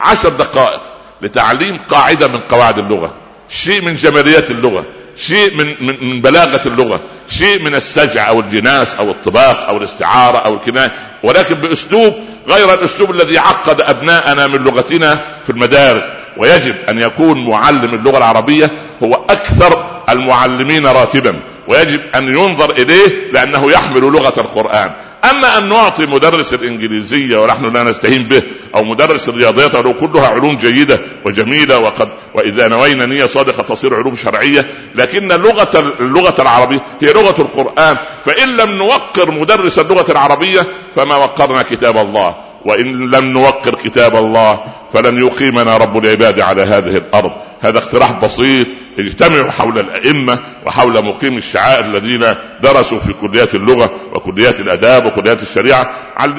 عشر 0.00 0.28
دقائق 0.28 0.80
لتعليم 1.22 1.78
قاعدة 1.88 2.28
من 2.28 2.40
قواعد 2.40 2.78
اللغة. 2.78 3.14
شيء 3.48 3.82
من 3.82 3.96
جماليات 3.96 4.50
اللغة. 4.50 4.84
شيء 5.16 5.54
من 5.56 5.86
من 5.86 6.04
من 6.04 6.20
بلاغة 6.20 6.68
اللغة. 6.68 7.00
شيء 7.28 7.62
من 7.62 7.74
السجع 7.74 8.28
أو 8.28 8.40
الجناس 8.40 8.94
أو 8.94 9.10
الطباق 9.10 9.68
أو 9.68 9.76
الاستعارة 9.76 10.38
أو 10.38 10.54
الكناية. 10.54 10.92
ولكن 11.22 11.54
بأسلوب 11.54 12.14
غير 12.48 12.74
الأسلوب 12.74 13.10
الذي 13.10 13.38
عقد 13.38 13.80
أبناءنا 13.80 14.46
من 14.46 14.58
لغتنا 14.58 15.20
في 15.44 15.50
المدارس. 15.50 16.04
ويجب 16.36 16.74
أن 16.88 16.98
يكون 16.98 17.50
معلم 17.50 17.94
اللغة 17.94 18.18
العربية 18.18 18.70
هو 19.02 19.14
أكثر 19.14 19.84
المعلمين 20.08 20.86
راتبا. 20.86 21.40
ويجب 21.68 22.00
أن 22.14 22.28
ينظر 22.28 22.70
إليه 22.70 23.32
لأنه 23.32 23.72
يحمل 23.72 24.00
لغة 24.00 24.40
القرآن. 24.40 24.90
أما 25.30 25.58
أن 25.58 25.68
نعطي 25.68 26.06
مدرس 26.06 26.54
الإنجليزية 26.54 27.42
ونحن 27.42 27.72
لا 27.72 27.82
نستهين 27.82 28.22
به 28.22 28.42
أو 28.74 28.84
مدرس 28.84 29.28
الرياضيات 29.28 29.74
ولو 29.74 29.94
كلها 29.94 30.26
علوم 30.28 30.56
جيدة 30.56 31.00
وجميلة 31.24 31.78
وقد 31.78 32.08
وإذا 32.34 32.68
نوينا 32.68 33.06
نيه 33.06 33.26
صادقه 33.26 33.62
تصير 33.62 33.94
علوم 33.94 34.16
شرعية 34.16 34.66
لكن 34.94 35.28
لغه 35.28 35.94
اللغة 36.00 36.42
العربية 36.42 36.80
هي 37.00 37.12
لغة 37.12 37.40
القرآن. 37.42 37.96
فإن 38.24 38.56
لم 38.56 38.70
نوقر 38.70 39.30
مدرس 39.30 39.78
اللغة 39.78 40.12
العربية 40.12 40.66
فما 40.96 41.16
وقرنا 41.16 41.62
كتاب 41.62 41.96
الله. 41.96 42.34
وإن 42.64 43.10
لم 43.10 43.24
نوقر 43.24 43.74
كتاب 43.74 44.16
الله 44.16 44.60
فلن 44.92 45.26
يقيمنا 45.26 45.76
رب 45.76 46.04
العباد 46.04 46.40
على 46.40 46.62
هذه 46.62 46.96
الأرض. 46.96 47.32
هذا 47.60 47.78
اقتراح 47.78 48.12
بسيط 48.24 48.66
اجتمعوا 49.06 49.50
حول 49.50 49.78
الأئمة 49.78 50.38
وحول 50.66 51.04
مقيم 51.04 51.36
الشعائر 51.36 51.84
الذين 51.84 52.34
درسوا 52.62 52.98
في 52.98 53.12
كليات 53.12 53.54
اللغة 53.54 53.90
وكليات 54.12 54.60
الأداب 54.60 55.06
وكليات 55.06 55.42
الشريعة. 55.42 55.90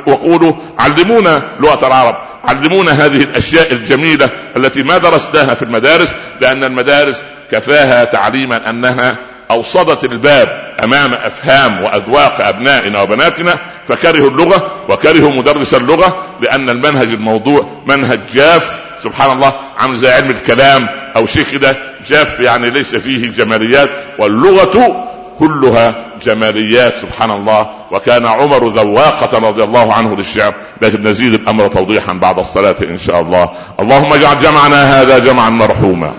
وقولوا 0.08 0.54
علمونا 0.80 1.42
لغة 1.60 1.88
العرب 1.88 2.16
علمونا 2.44 2.92
هذه 2.92 3.24
الأشياء 3.24 3.74
الجميلة 3.74 4.30
التي 4.58 4.84
ما 4.84 4.98
درسناها 4.98 5.54
في 5.54 5.62
المدارس 5.62 6.14
لأن 6.42 6.64
المدارس 6.64 7.22
كفاها 7.52 8.04
تعليما 8.04 8.70
أنها 8.70 9.16
أوصدت 9.52 10.04
الباب 10.04 10.76
أمام 10.84 11.14
أفهام 11.14 11.84
وأذواق 11.84 12.42
أبنائنا 12.48 13.02
وبناتنا 13.02 13.58
فكرهوا 13.88 14.30
اللغة 14.30 14.72
وكرهوا 14.90 15.32
مدرس 15.32 15.74
اللغة 15.74 16.26
لأن 16.42 16.70
المنهج 16.70 17.08
الموضوع 17.08 17.70
منهج 17.86 18.20
جاف 18.34 18.89
سبحان 19.04 19.32
الله 19.32 19.54
عامل 19.80 19.96
زي 19.96 20.12
علم 20.12 20.30
الكلام 20.30 20.88
أو 21.16 21.26
شيء 21.26 21.44
كده 21.52 21.78
جاف 22.08 22.40
يعني 22.40 22.70
ليس 22.70 22.96
فيه 22.96 23.32
جماليات 23.32 23.90
واللغة 24.20 25.06
كلها 25.40 25.96
جماليات 26.24 26.98
سبحان 26.98 27.32
الله. 27.32 27.70
وكان 27.92 28.26
عمر 28.26 28.68
ذواقة 28.68 29.50
رضي 29.50 29.64
الله 29.64 29.94
عنه 29.94 30.16
للشعر 30.16 30.54
لكن 30.82 31.04
نزيد 31.04 31.34
الأمر 31.34 31.68
توضيحا 31.68 32.14
بعد 32.14 32.40
الصلاة 32.40 32.76
إن 32.82 32.98
شاء 32.98 33.20
الله. 33.20 33.50
اللهم 33.80 34.14
اجعل 34.14 34.40
جمعنا 34.40 35.02
هذا 35.02 35.20
جمعا 35.20 35.50
مرحوما. 35.50 36.14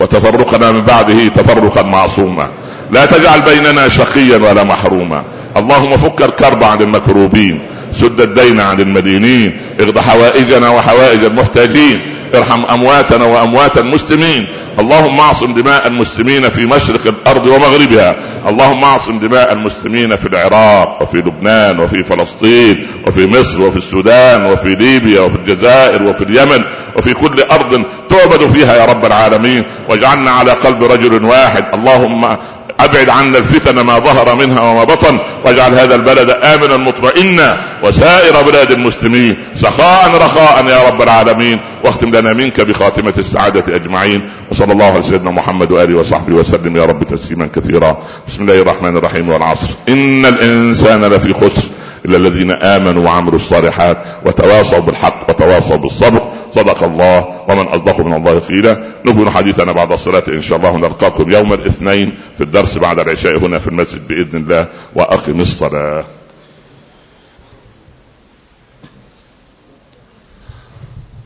وتفرقنا 0.00 0.72
من 0.72 0.82
بعده 0.82 1.28
تفرقا 1.28 1.82
معصوما. 1.82 2.48
لا 2.90 3.06
تجعل 3.06 3.40
بيننا 3.40 3.88
شقيا 3.88 4.36
ولا 4.36 4.64
محروما. 4.64 5.24
اللهم 5.56 5.96
فك 5.96 6.22
الكرب 6.22 6.64
عن 6.64 6.80
المكروبين. 6.82 7.62
سد 7.92 8.20
الدين 8.20 8.60
عن 8.60 8.80
المدينين 8.80 9.60
اغض 9.80 9.98
حوائجنا 9.98 10.68
وحوائج 10.68 11.24
المحتاجين 11.24 12.00
ارحم 12.34 12.64
أمواتنا 12.64 13.24
وأموات 13.24 13.78
المسلمين. 13.78 14.46
اللهم 14.78 15.20
اعصم 15.20 15.54
دماء 15.54 15.86
المسلمين 15.86 16.48
في 16.48 16.66
مشرق 16.66 17.00
الأرض 17.06 17.46
ومغربها. 17.46 18.16
اللهم 18.48 18.84
اعصم 18.84 19.18
دماء 19.18 19.52
المسلمين 19.52 20.16
في 20.16 20.26
العراق 20.26 21.02
وفي 21.02 21.16
لبنان 21.16 21.80
وفي 21.80 22.04
فلسطين 22.04 22.86
وفي 23.06 23.26
مصر 23.26 23.62
وفي 23.62 23.76
السودان 23.76 24.44
وفي 24.44 24.74
ليبيا 24.74 25.20
وفي 25.20 25.36
الجزائر 25.36 26.02
وفي 26.02 26.24
اليمن 26.24 26.64
وفي 26.96 27.14
كل 27.14 27.42
أرض 27.50 27.82
تعبد 28.10 28.46
فيها 28.46 28.76
يا 28.76 28.84
رب 28.84 29.04
العالمين. 29.04 29.62
واجعلنا 29.88 30.30
على 30.30 30.52
قلب 30.52 30.84
رجل 30.84 31.24
واحد. 31.24 31.64
اللهم 31.74 32.36
أبعد 32.84 33.08
عنا 33.08 33.38
الفتن 33.38 33.80
ما 33.80 33.98
ظهر 33.98 34.34
منها 34.34 34.60
وما 34.60 34.84
بطن 34.84 35.18
واجعل 35.44 35.74
هذا 35.74 35.94
البلد 35.94 36.30
آمنا 36.30 36.76
مطمئنا 36.76 37.56
وسائر 37.82 38.42
بلاد 38.42 38.70
المسلمين. 38.70 39.36
سخاء 39.56 40.10
رخاء 40.16 40.66
يا 40.66 40.88
رب 40.88 41.02
العالمين. 41.02 41.60
واختم 41.84 42.16
لنا 42.16 42.32
منك 42.32 42.60
بخاتمة 42.60 43.14
السعادة 43.18 43.76
أجمعين. 43.76 44.30
وصلى 44.50 44.72
الله 44.72 44.84
على 44.84 45.02
سيدنا 45.02 45.30
محمد 45.30 45.72
وآله 45.72 45.98
وصحبه 45.98 46.34
وسلم 46.34 46.76
يا 46.76 46.84
رب 46.84 47.04
تسليما 47.04 47.48
كثيرا. 47.56 47.98
بسم 48.28 48.42
الله 48.42 48.62
الرحمن 48.62 48.96
الرحيم 48.96 49.28
والعصر. 49.28 49.68
إن 49.88 50.26
الإنسان 50.26 51.04
لفي 51.04 51.34
خسر 51.34 51.68
إلا 52.04 52.16
الذين 52.16 52.50
آمنوا 52.50 53.04
وعملوا 53.04 53.36
الصالحات 53.36 53.96
وتواصوا 54.24 54.78
بالحق 54.78 55.30
وتواصوا 55.30 55.76
بالصبر. 55.76 56.19
صدق 56.54 56.84
الله 56.84 57.40
ومن 57.48 57.66
أصدق 57.66 58.00
من 58.00 58.14
الله 58.14 58.38
قيلا. 58.38 58.84
نكمل 59.04 59.30
حديثنا 59.30 59.72
بعد 59.72 59.92
الصلاة 59.92 60.22
إن 60.28 60.40
شاء 60.42 60.58
الله 60.58 60.76
نلقاكم 60.76 61.30
يوم 61.30 61.52
الاثنين 61.52 62.12
في 62.36 62.44
الدرس 62.44 62.78
بعد 62.78 62.98
العشاء 62.98 63.38
هنا 63.38 63.58
في 63.58 63.68
المسجد 63.68 64.08
بإذن 64.08 64.36
الله. 64.36 64.66
وأقم 64.94 65.40
الصلاة. 65.40 66.04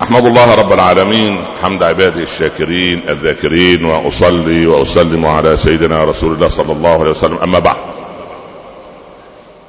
أحمد 0.02 0.24
الله 0.26 0.54
رب 0.54 0.72
العالمين. 0.72 1.38
حمد 1.62 1.82
عباده 1.82 2.22
الشاكرين 2.22 3.00
الذاكرين 3.08 3.84
وأصلي 3.84 4.66
وأسلم 4.66 5.26
على 5.26 5.56
سيدنا 5.56 6.04
رسول 6.04 6.34
الله 6.34 6.48
صلى 6.48 6.72
الله 6.72 7.00
عليه 7.00 7.10
وسلم. 7.10 7.38
أما 7.42 7.58
بعد. 7.58 7.76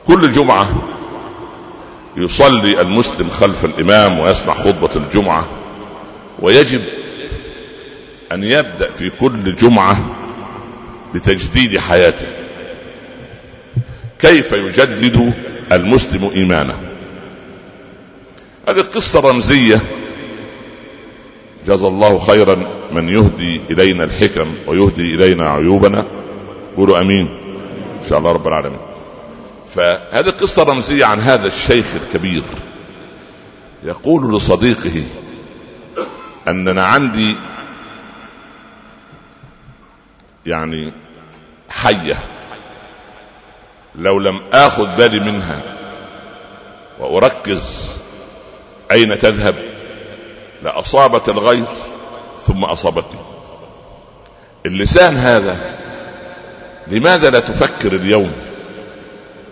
كل 0.07 0.31
جمعة 0.31 0.65
يصلي 2.17 2.81
المسلم 2.81 3.29
خلف 3.29 3.65
الإمام 3.65 4.19
ويسمع 4.19 4.53
خطبة 4.53 4.89
الجمعة 4.95 5.47
ويجب 6.39 6.81
أن 8.31 8.43
يبدأ 8.43 8.89
في 8.89 9.09
كل 9.09 9.55
جمعة 9.55 9.97
بتجديد 11.13 11.79
حياته. 11.79 12.25
كيف 14.19 14.51
يجدد 14.51 15.33
المسلم 15.71 16.29
إيمانه؟ 16.35 16.77
هذه 18.67 18.79
القصة 18.79 19.19
رمزية. 19.19 19.81
جزا 21.67 21.87
الله 21.87 22.19
خيرا 22.19 22.57
من 22.91 23.09
يهدي 23.09 23.61
إلينا 23.71 24.03
الحكم 24.03 24.53
ويهدي 24.67 25.15
إلينا 25.15 25.49
عيوبنا. 25.49 26.05
قولوا 26.77 27.01
آمين. 27.01 27.27
إن 28.03 28.09
شاء 28.09 28.19
الله 28.19 28.31
رب 28.31 28.47
العالمين. 28.47 28.94
فهذه 29.75 30.29
قصة 30.29 30.63
رمزية 30.63 31.05
عن 31.05 31.19
هذا 31.19 31.47
الشيخ 31.47 31.95
الكبير. 31.95 32.43
يقول 33.83 34.35
لصديقه 34.35 35.03
أننا 36.47 36.85
عندي 36.85 37.35
يعني 40.45 40.93
حية. 41.69 42.17
لو 43.95 44.19
لم 44.19 44.41
آخذ 44.53 44.95
بالي 44.97 45.19
منها 45.19 45.61
وأركز 46.99 47.91
أين 48.91 49.19
تذهب 49.19 49.55
لأصابت 50.63 51.29
الغير 51.29 51.65
ثم 52.39 52.63
أصابتني. 52.63 53.19
اللسان 54.65 55.17
هذا 55.17 55.57
لماذا 56.87 57.29
لا 57.29 57.39
تفكر 57.39 57.95
اليوم؟ 57.95 58.44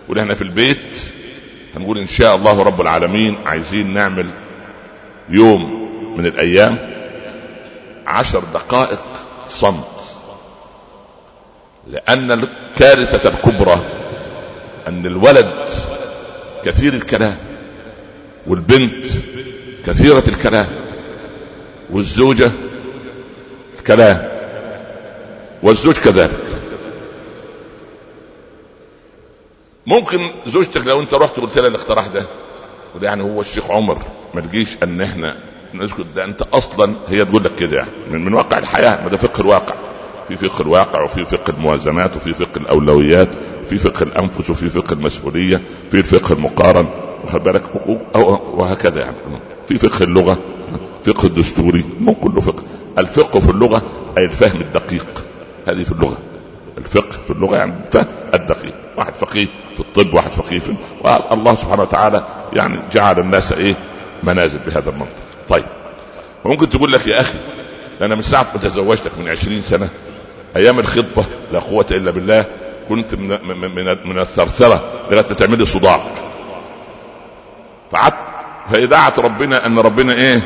ولهنا 0.08 0.34
في 0.34 0.42
البيت 0.42 0.78
هنقول 1.76 1.98
إن 1.98 2.06
شاء 2.06 2.36
الله 2.36 2.62
رب 2.62 2.80
العالمين 2.80 3.36
عايزين 3.46 3.94
نعمل 3.94 4.26
يوم 5.28 5.88
من 6.18 6.26
الأيام 6.26 6.78
عشر 8.06 8.42
دقائق 8.54 9.02
صمت. 9.50 9.84
لأن 11.90 12.30
الكارثة 12.32 13.28
الكبرى 13.28 13.82
أن 14.88 15.06
الولد 15.06 15.68
كثير 16.64 16.94
الكلام 16.94 17.36
والبنت 18.46 19.04
كثيرة 19.86 20.22
الكلام 20.28 20.66
والزوجة 21.90 22.50
الكلام 23.78 24.28
والزوج 25.62 25.94
كذلك. 25.94 26.44
ممكن 29.86 30.28
زوجتك 30.46 30.86
لو 30.86 31.00
انت 31.00 31.14
رحت 31.14 31.40
قلت 31.40 31.58
لها 31.58 31.68
الاقتراح 31.68 32.06
ده 32.06 32.22
يعني 33.02 33.22
هو 33.22 33.40
الشيخ 33.40 33.70
عمر 33.70 34.02
ما 34.34 34.40
تجيش 34.40 34.76
ان 34.82 35.00
إحنا 35.00 35.36
نسكت. 35.74 36.06
ده 36.14 36.24
انت 36.24 36.42
أصلا 36.42 36.94
هي 37.08 37.24
تقول 37.24 37.44
لك 37.44 37.54
كده 37.54 37.76
يعني 37.76 37.90
من, 38.10 38.24
من 38.24 38.34
واقع 38.34 38.58
الحياة 38.58 39.02
ما 39.04 39.08
ده 39.08 39.16
فقه 39.16 39.40
الواقع. 39.40 39.74
في 40.28 40.36
فقه 40.36 40.62
الواقع 40.62 41.02
وفي 41.02 41.24
فقه 41.24 41.50
الموازنات 41.50 42.16
وفي 42.16 42.34
فقه 42.34 42.56
الأولويات 42.58 43.28
في 43.68 43.78
فقه 43.78 44.02
الأنفس 44.02 44.50
وفي 44.50 44.68
فقه 44.68 44.92
المسؤولية 44.92 45.60
في 45.90 45.98
الفقه 45.98 46.32
المقارن. 46.32 46.86
واخد 47.24 47.42
بالك؟ 47.42 47.62
وهكذا 48.54 49.00
يعني. 49.00 49.16
في 49.68 49.78
فقه 49.78 50.04
اللغة 50.04 50.38
فقه 51.04 51.26
الدستوري 51.26 51.84
مو 52.00 52.14
كله 52.14 52.40
فقه. 52.40 52.62
الفقه 52.98 53.40
في 53.40 53.50
اللغة 53.50 53.82
أي 54.18 54.24
الفهم 54.24 54.60
الدقيق. 54.60 55.24
هذه 55.68 55.82
في 55.82 55.92
اللغة. 55.92 56.18
الفقه 56.78 57.18
في 57.24 57.30
اللغة 57.30 57.56
يعني 57.56 57.74
الفهم 57.86 58.06
الدقيق. 58.34 58.74
واحد 58.96 59.14
فقيه 59.14 59.46
في 59.74 59.80
الطب 59.80 60.14
واحد 60.14 60.32
فقيه 60.32 60.58
في 60.58 60.74
الله 61.32 61.54
سبحانه 61.54 61.82
وتعالى 61.82 62.24
يعني 62.52 62.82
جعل 62.92 63.18
الناس 63.18 63.52
إيه؟ 63.52 63.74
منازل 64.22 64.58
بهذا 64.66 64.90
المنطق. 64.90 65.22
طيب 65.48 65.64
وممكن 66.44 66.68
تقول 66.68 66.92
لك 66.92 67.06
يا 67.06 67.20
أخي 67.20 67.38
أنا 68.02 68.14
من 68.14 68.22
ساعة 68.22 68.46
ما 68.54 68.60
تزوجتك 68.60 69.18
من 69.18 69.28
عشرين 69.28 69.62
سنة 69.62 69.88
أيام 70.56 70.78
الخطبة 70.78 71.24
لا 71.52 71.58
قوة 71.58 71.86
إلا 71.90 72.10
بالله 72.10 72.44
كنت 72.88 73.14
من 73.14 73.38
من 73.74 73.96
من 74.04 74.18
الثرثرة 74.18 74.84
لغايه 75.10 75.22
تعملي 75.22 75.64
صداع. 75.64 76.00
فعدت 77.92 78.18
فإذاعة 78.66 79.12
ربنا 79.18 79.66
أن 79.66 79.78
ربنا 79.78 80.12
إيه؟ 80.12 80.40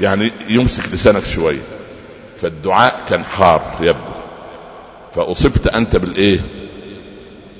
يعني 0.00 0.32
يمسك 0.48 0.92
لسانك 0.92 1.24
شوية. 1.24 1.60
فالدعاء 2.40 3.00
كان 3.08 3.24
حار 3.24 3.62
يبدو. 3.80 4.21
فأصبت 5.14 5.66
أنت 5.66 5.96
بالإيه؟ 5.96 6.40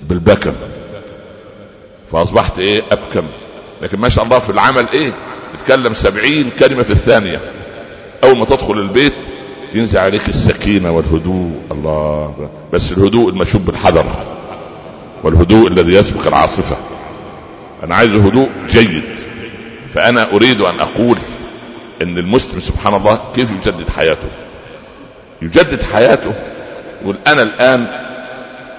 بالبكم. 0.09 0.53
فأصبحت 2.12 2.59
إيه؟ 2.59 2.83
أبكم. 2.93 3.25
لكن 3.83 3.99
ما 3.99 4.09
شاء 4.09 4.25
الله 4.25 4.38
في 4.38 4.51
العمل 4.51 4.88
إيه؟ 4.88 5.12
يتكلم 5.55 5.95
سبعين 5.95 6.51
كلمة 6.51 6.83
في 6.83 6.91
الثانية. 6.91 7.41
أول 8.25 8.38
ما 8.38 8.45
تدخل 8.45 8.73
البيت 8.73 9.12
ينزل 9.75 9.99
عليك 9.99 10.29
السكينة 10.29 10.91
والهدوء. 10.91 11.62
الله 11.71 12.51
بس 12.73 12.93
الهدوء 12.93 13.31
المشوب 13.31 13.65
بالحذر. 13.65 14.07
والهدوء 15.25 15.69
الذي 15.69 15.95
يسبق 15.95 16.27
العاصفة. 16.27 16.77
أنا 17.83 17.95
عايز 17.95 18.15
هدوء 18.15 18.49
جيد. 18.71 19.03
فأنا 19.95 20.33
أريد 20.33 20.61
أن 20.61 20.81
أقول 20.81 21.19
إن 22.03 22.19
المسلم 22.19 22.61
سبحان 22.61 22.95
الله 22.95 23.21
كيف 23.35 23.51
يجدد 23.51 23.91
حياته؟ 23.91 24.29
يجدد 25.43 25.83
حياته 25.83 26.33
يقول 27.03 27.17
أنا 27.27 27.43
الآن 27.43 27.87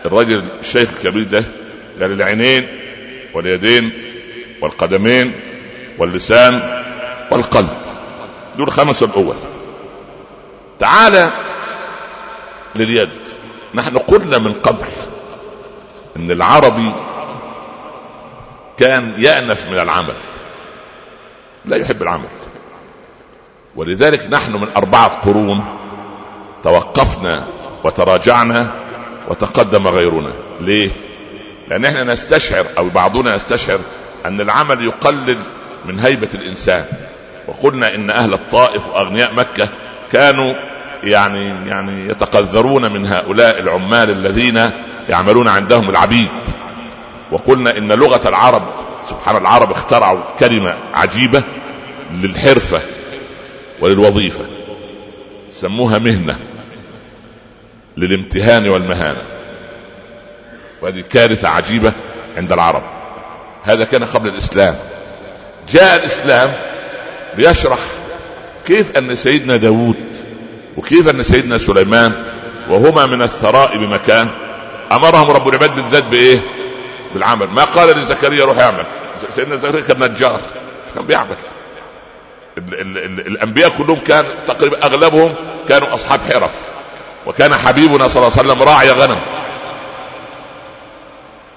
الرجل 0.05 0.43
الشيخ 0.59 0.89
الكبير 0.93 1.23
ده 1.23 1.43
قال 2.01 2.11
العينين 2.11 2.67
واليدين 3.33 3.91
والقدمين 4.61 5.31
واللسان 5.99 6.83
والقلب 7.31 7.69
دول 8.57 8.71
خمس 8.71 9.03
الأول. 9.03 9.35
تعال 10.79 11.29
لليد. 12.75 13.09
نحن 13.73 13.97
قلنا 13.97 14.37
من 14.37 14.53
قبل 14.53 14.85
إن 16.17 16.31
العربي 16.31 16.91
كان 18.77 19.13
يأنف 19.17 19.69
من 19.69 19.79
العمل 19.79 20.13
لا 21.65 21.77
يحب 21.77 22.01
العمل. 22.01 22.29
ولذلك 23.75 24.27
نحن 24.29 24.51
من 24.51 24.67
أربعة 24.77 25.07
قرون 25.07 25.63
توقفنا 26.63 27.43
وتراجعنا 27.83 28.71
وتقدم 29.27 29.87
غيرنا. 29.87 30.31
ليه؟ 30.61 30.89
لأن 31.69 31.85
إحنا 31.85 32.03
نستشعر 32.03 32.65
أو 32.77 32.89
بعضنا 32.89 33.35
يستشعر 33.35 33.79
أن 34.25 34.41
العمل 34.41 34.83
يقلل 34.83 35.37
من 35.85 35.99
هيبة 35.99 36.29
الإنسان. 36.33 36.85
وقلنا 37.47 37.95
إن 37.95 38.09
أهل 38.09 38.33
الطائف 38.33 38.87
وأغنياء 38.87 39.33
مكة 39.33 39.69
كانوا 40.11 40.53
يعني 41.03 41.69
يعني 41.69 42.09
يتقذرون 42.09 42.91
من 42.91 43.05
هؤلاء 43.05 43.59
العمال 43.59 44.09
الذين 44.09 44.69
يعملون 45.09 45.47
عندهم 45.47 45.89
العبيد. 45.89 46.29
وقلنا 47.31 47.77
إن 47.77 47.91
لغة 47.91 48.27
العرب 48.29 48.63
سبحان 49.09 49.37
العرب 49.37 49.71
اخترعوا 49.71 50.19
كلمة 50.39 50.77
عجيبة 50.93 51.43
للحرفة 52.11 52.81
وللوظيفة 53.81 54.45
سموها 55.51 55.99
مهنة. 55.99 56.39
للامتهان 57.97 58.69
والمهانة. 58.69 59.21
وهذه 60.81 61.03
كارثه 61.09 61.47
عجيبة 61.47 61.93
عند 62.37 62.51
العرب. 62.51 62.83
هذا 63.63 63.85
كان 63.85 64.03
قبل 64.03 64.29
الإسلام. 64.29 64.75
جاء 65.69 65.95
الإسلام 65.95 66.53
ليشرح 67.37 67.79
كيف 68.65 68.97
أن 68.97 69.15
سيدنا 69.15 69.57
داود 69.57 69.95
وكيف 70.77 71.09
أن 71.09 71.23
سيدنا 71.23 71.57
سليمان 71.57 72.13
وهما 72.69 73.05
من 73.05 73.21
الثراء 73.21 73.77
بمكان 73.77 74.29
أمرهم 74.91 75.31
رب 75.31 75.47
العباد 75.47 75.75
بالذات 75.75 76.03
بإيه؟ 76.03 76.39
بالعمل. 77.13 77.47
ما 77.47 77.63
قال 77.63 77.97
لزكريا 77.97 78.45
روح 78.45 78.59
اعمل. 78.59 78.85
سيدنا 79.35 79.55
زكريا 79.55 79.81
كان 79.81 80.11
نجار. 80.11 80.41
كان 80.95 81.05
بيعمل. 81.05 81.35
ال 82.57 82.73
ال 82.73 82.97
ال 82.97 83.27
الأنبياء 83.27 83.69
كلهم 83.69 83.99
كان 83.99 84.25
تقريبا 84.47 84.85
أغلبهم 84.85 85.35
كانوا 85.69 85.93
أصحاب 85.93 86.19
حرف. 86.33 86.69
وكان 87.25 87.53
حبيبنا 87.53 88.07
صلى 88.07 88.27
الله 88.27 88.37
عليه 88.37 88.49
وسلم 88.49 88.63
راعي 88.63 88.91
غنم. 88.91 89.19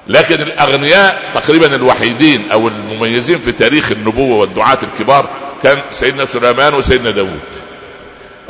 لكن 0.06 0.34
الأغنياء 0.34 1.30
تقريبا 1.34 1.74
الوحيدين 1.74 2.50
أو 2.52 2.68
المميزين 2.68 3.38
في 3.38 3.52
تاريخ 3.52 3.92
النبوة 3.92 4.36
والدعاة 4.36 4.78
الكبار 4.82 5.28
كان 5.62 5.82
سيدنا 5.90 6.24
سليمان 6.24 6.74
وسيدنا 6.74 7.10
داوود. 7.10 7.40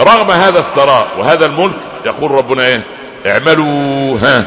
رغم 0.00 0.30
هذا 0.30 0.58
الثراء 0.58 1.08
وهذا 1.18 1.46
الملك 1.46 1.78
يقول 2.06 2.30
ربنا 2.30 2.66
إيه؟ 2.66 2.82
اعملوا 3.26 4.18
ها 4.18 4.44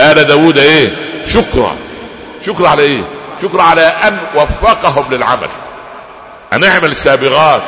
آل 0.00 0.24
داود 0.24 0.58
إيه؟ 0.58 0.96
شكرا. 1.26 1.76
شكرا 2.46 2.68
على 2.68 2.82
إيه؟ 2.82 3.02
شكرا 3.42 3.62
على 3.62 3.80
أن 3.82 4.18
وفقهم 4.34 5.14
للعمل. 5.14 5.48
أن 6.52 6.64
اعمل 6.64 6.90
السابغات 6.90 7.62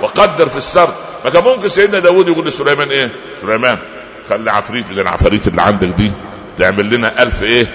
وقدر 0.00 0.48
في 0.48 0.56
السرد. 0.56 0.94
ما 1.24 1.30
كان 1.30 1.44
ممكن 1.44 1.68
سيدنا 1.68 1.98
داود 1.98 2.28
يقول 2.28 2.46
لسليمان 2.46 2.90
إيه؟ 2.90 3.10
سليمان 3.40 3.78
خلي 4.28 4.50
عفريت 4.50 4.90
من 4.90 4.98
العفاريت 4.98 5.48
اللي 5.48 5.62
عندك 5.62 5.88
دي 5.88 6.12
تعمل 6.58 6.90
لنا 6.94 7.22
ألف 7.22 7.42
إيه؟ 7.42 7.66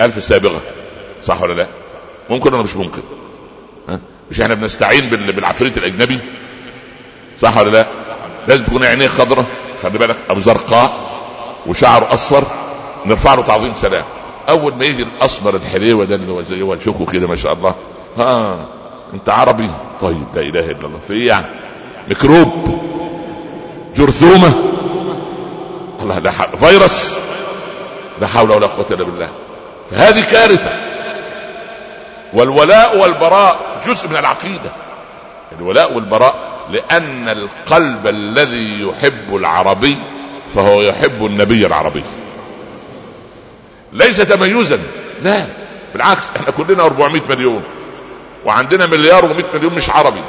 ألف 0.00 0.24
سابغة 0.24 0.60
صح 1.22 1.42
ولا 1.42 1.54
لا؟ 1.54 1.66
ممكن 2.30 2.54
ولا 2.54 2.62
مش 2.62 2.76
ممكن؟ 2.76 3.02
ها؟ 3.88 4.00
مش 4.30 4.40
إحنا 4.40 4.54
بنستعين 4.54 5.10
بالعفريت 5.10 5.78
الأجنبي؟ 5.78 6.18
صح 7.40 7.56
ولا 7.56 7.70
لا؟ 7.70 7.86
لازم 8.48 8.64
تكون 8.64 8.84
عينيه 8.84 9.06
خضراء 9.06 9.44
خلي 9.82 9.98
بالك 9.98 10.16
أو 10.30 10.40
زرقاء 10.40 10.92
وشعره 11.66 12.12
أصفر 12.14 12.44
نرفع 13.06 13.34
له 13.34 13.42
تعظيم 13.42 13.72
سلام. 13.76 14.04
أول 14.48 14.74
ما 14.74 14.84
يجي 14.84 15.02
الأسمر 15.02 15.56
الحليوة 15.56 16.04
ده 16.04 16.14
اللي 16.14 16.32
هو 16.32 16.42
زي 16.42 16.62
هو 16.62 16.78
شوكه 16.78 17.12
كده 17.12 17.26
ما 17.28 17.36
شاء 17.36 17.52
الله. 17.52 17.74
ها 18.18 18.66
أنت 19.14 19.28
عربي؟ 19.28 19.70
طيب 20.00 20.26
لا 20.34 20.40
إله 20.40 20.64
إلا 20.70 20.86
الله. 20.86 20.98
في 21.08 21.12
إيه 21.12 21.26
يعني؟ 21.28 21.46
ميكروب 22.08 22.80
جرثومة. 23.96 24.52
الله 26.00 26.18
لا 26.18 26.30
حول 26.30 26.58
فيروس. 26.58 27.14
لا 28.20 28.26
حول 28.26 28.50
ولا 28.50 28.66
قوة 28.66 28.86
إلا 28.90 29.04
بالله. 29.04 29.28
فهذه 29.90 30.24
كارثة. 30.30 30.72
والولاء 32.32 32.98
والبراء 32.98 33.80
جزء 33.86 34.08
من 34.08 34.16
العقيدة. 34.16 34.70
الولاء 35.58 35.92
والبراء 35.92 36.54
لأن 36.70 37.28
القلب 37.28 38.06
الذي 38.06 38.82
يحب 38.82 39.36
العربي 39.36 39.96
فهو 40.54 40.82
يحب 40.82 41.26
النبي 41.26 41.66
العربي. 41.66 42.04
ليس 43.92 44.16
تميزا. 44.16 44.78
لا 45.22 45.46
بالعكس 45.92 46.22
إحنا 46.36 46.50
كلنا 46.50 46.84
400 46.84 47.22
مليون 47.28 47.62
وعندنا 48.44 48.86
مليار 48.86 49.22
و100 49.22 49.54
مليون 49.54 49.74
مش 49.74 49.90
عربي. 49.90 50.22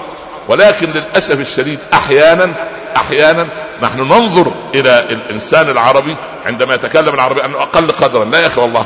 ولكن 0.48 0.90
للأسف 0.90 1.40
الشديد 1.40 1.80
أحيانا 1.94 2.54
أحيانا 2.98 3.48
نحن 3.82 4.00
ننظر 4.00 4.52
إلى 4.76 5.00
الإنسان 5.00 5.70
العربي 5.70 6.16
عندما 6.46 6.76
يتكلم 6.76 7.14
العربي 7.14 7.46
أنه 7.46 7.62
أقل 7.62 7.92
قدرا. 7.92 8.26
لا 8.26 8.40
يا 8.40 8.48
أخي 8.48 8.62
والله 8.62 8.86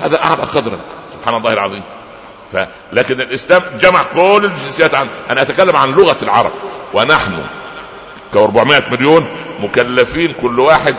هذا 0.00 0.24
أعلى 0.24 0.42
قدرا. 0.42 0.78
سبحان 1.12 1.34
الله 1.34 1.52
العظيم. 1.52 1.82
ف... 2.52 2.56
لكن 2.92 3.20
الإسلام 3.20 3.62
جمع 3.80 4.02
كل 4.02 4.44
الجنسيات 4.44 4.94
عن 4.94 5.06
أنا 5.30 5.42
أتكلم 5.42 5.76
عن 5.76 5.90
لغة 5.92 6.16
العرب. 6.22 6.52
ونحن 6.94 7.42
ك 8.34 8.36
400 8.36 8.82
مليون 8.90 9.28
مكلفين 9.60 10.32
كل 10.32 10.60
واحد 10.60 10.94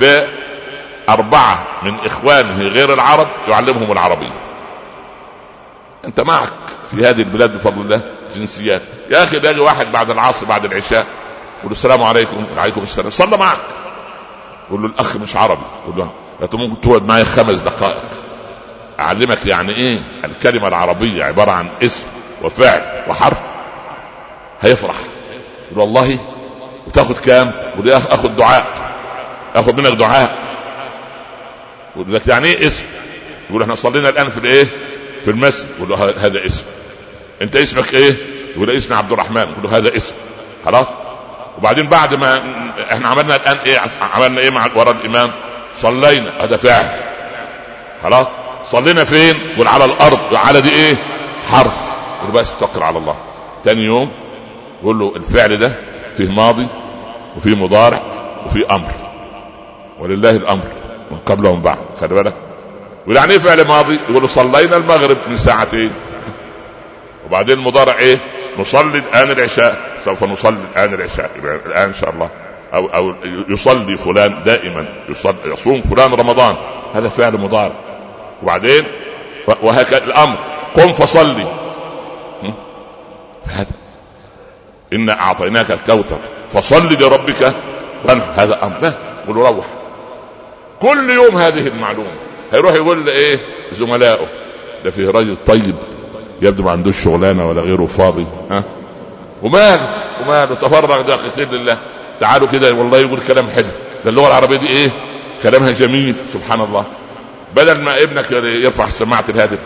بأربعة 0.00 1.66
من 1.82 1.98
إخوانه 1.98 2.68
غير 2.68 2.94
العرب 2.94 3.28
يعلمهم 3.48 3.92
العربية. 3.92 4.45
أنت 6.06 6.20
معك 6.20 6.52
في 6.90 7.06
هذه 7.06 7.22
البلاد 7.22 7.54
بفضل 7.54 7.80
الله 7.80 8.00
جنسيات. 8.36 8.82
يا 9.10 9.24
أخي 9.24 9.38
باجي 9.38 9.60
واحد 9.60 9.92
بعد 9.92 10.10
العصر 10.10 10.46
بعد 10.46 10.64
العشاء 10.64 11.06
يقول 11.60 11.72
السلام 11.72 12.02
عليكم 12.02 12.46
وعليكم 12.56 12.82
السلام. 12.82 13.10
صلى 13.10 13.36
معك. 13.36 13.58
يقول 14.68 14.82
له 14.82 14.88
الأخ 14.88 15.16
مش 15.16 15.36
عربي. 15.36 15.62
يقول 15.84 15.98
له 15.98 16.10
ممكن 16.52 16.80
تقعد 16.80 17.02
معي 17.08 17.24
خمس 17.24 17.58
دقائق. 17.58 18.04
أعلمك 19.00 19.46
يعني 19.46 19.74
إيه؟ 19.76 19.98
الكلمة 20.24 20.68
العربية 20.68 21.24
عبارة 21.24 21.50
عن 21.50 21.68
اسم 21.82 22.04
وفعل 22.42 22.82
وحرف. 23.08 23.40
هيفرح. 24.60 24.96
يقول 25.70 25.78
والله. 25.78 26.18
وتاخد 26.86 27.18
كام؟ 27.18 27.52
يقول 27.74 27.88
يا 27.88 27.96
آخد 27.96 28.36
دعاء. 28.36 28.66
آخد 29.54 29.80
منك 29.80 29.98
دعاء. 29.98 30.38
يقول 31.96 32.14
لك 32.14 32.26
يعني 32.26 32.46
إيه 32.46 32.66
اسم؟ 32.66 32.84
يقول 33.50 33.62
إحنا 33.62 33.74
صلينا 33.74 34.08
الآن 34.08 34.30
في 34.30 34.38
الإيه؟ 34.38 34.66
في 35.26 35.32
المسجد 35.32 35.68
يقول 35.76 35.88
له 35.88 36.26
هذا 36.26 36.46
اسم 36.46 36.62
انت 37.42 37.56
اسمك 37.56 37.94
إيه؟ 37.94 38.16
يقول 38.54 38.70
اسمي 38.70 38.96
عبد 38.96 39.12
الرحمن 39.12 39.40
يقول 39.42 39.62
له 39.62 39.76
هذا 39.76 39.96
اسم 39.96 40.14
خلاص؟ 40.64 40.86
وبعدين 41.58 41.86
بعد 41.88 42.14
ما 42.14 42.42
إحنا 42.92 43.08
عملنا 43.08 43.36
الآن 43.36 43.56
إيه؟ 43.66 43.78
عملنا 44.00 44.40
إيه 44.40 44.50
مع 44.50 44.66
وراء 44.76 44.90
الإمام؟ 44.94 45.30
صلينا 45.74 46.30
هذا 46.44 46.56
فعل 46.56 46.88
خلاص؟ 48.02 48.26
صلينا 48.64 49.04
فين؟ 49.04 49.34
يقول 49.54 49.66
على 49.68 49.84
الأرض 49.84 50.18
على 50.34 50.60
دي 50.60 50.70
إيه؟ 50.70 50.94
حرف 51.50 51.90
يقول 52.22 52.34
بس 52.40 52.56
توكل 52.58 52.82
على 52.82 52.98
الله 52.98 53.16
تاني 53.64 53.82
يوم 53.84 54.10
يقول 54.82 54.98
له 54.98 55.16
الفعل 55.16 55.56
ده 55.58 55.72
فيه 56.16 56.28
ماضي 56.28 56.66
وفيه 57.36 57.56
مضارع 57.56 58.02
وفيه 58.46 58.74
أمر 58.74 58.90
ولله 60.00 60.30
الأمر 60.30 60.64
من 61.10 61.18
قبل 61.26 61.46
ومن 61.46 61.62
بعد 61.62 61.78
خلي 62.00 62.14
بالك 62.14 62.45
ويعني 63.06 63.32
إيه 63.32 63.38
فعل 63.38 63.66
ماضي 63.66 63.98
يقول 64.08 64.28
صلينا 64.28 64.76
المغرب 64.76 65.16
من 65.28 65.36
ساعتين. 65.36 65.92
وبعدين 67.26 67.58
المضارع 67.58 67.94
إيه؟ 67.98 68.18
نصلي 68.58 68.98
الآن 68.98 69.30
العشاء. 69.30 69.80
سوف 70.04 70.24
نصلي 70.24 70.58
الآن 70.74 70.94
العشاء. 70.94 71.30
الآن 71.66 71.88
إن 71.88 71.92
شاء 71.92 72.10
الله. 72.10 72.28
أو 72.74 72.86
أو 72.86 73.14
يصلي 73.48 73.96
فلان 73.96 74.44
دائما. 74.44 74.86
يصلي 75.08 75.36
يصوم 75.44 75.82
فلان 75.82 76.14
رمضان. 76.14 76.56
هذا 76.94 77.08
فعل 77.08 77.32
مضارع. 77.32 77.74
وبعدين؟ 78.42 78.84
وهكذا 79.62 80.04
الأمر. 80.04 80.36
قم 80.74 80.92
فصلي. 80.92 81.46
هذا. 83.46 83.72
إنا 84.92 85.20
أعطيناك 85.20 85.70
الكوثر. 85.70 86.18
فصل 86.50 86.92
لربك. 86.92 87.54
وانحر. 88.04 88.32
هذا 88.36 88.64
أمر. 88.64 88.80
لا 88.82 88.92
قل 89.28 89.34
روح. 89.34 89.66
كل 90.80 91.10
يوم 91.10 91.36
هذه 91.36 91.66
المعلومة. 91.66 92.16
هيروح 92.52 92.74
يقول 92.74 93.08
إيه؟ 93.08 93.40
زملائه. 93.72 94.26
ده 94.84 94.90
فيه 94.90 95.10
راجل 95.10 95.36
طيب 95.46 95.74
يبدو 96.42 96.62
ما 96.62 96.70
عندوش 96.70 97.04
شغلانة 97.04 97.48
ولا 97.48 97.60
غيره 97.60 97.86
فاضي. 97.86 98.26
ها؟ 98.50 98.62
وماله؟ 99.42 99.88
وماله؟ 100.22 100.54
تفرغ 100.54 101.16
خير 101.36 101.50
لله. 101.50 101.78
تعالوا 102.20 102.48
كده 102.48 102.72
والله 102.72 102.98
يقول 102.98 103.20
كلام 103.20 103.50
حلو. 103.50 103.68
ده 104.04 104.10
اللغة 104.10 104.26
العربية 104.26 104.56
دي 104.56 104.68
إيه؟ 104.68 104.90
كلامها 105.42 105.70
جميل 105.70 106.14
سبحان 106.32 106.60
الله. 106.60 106.84
بدل 107.54 107.80
ما 107.80 108.02
ابنك 108.02 108.32
يرفع 108.32 108.88
سماعة 108.88 109.24
الهاتف. 109.28 109.58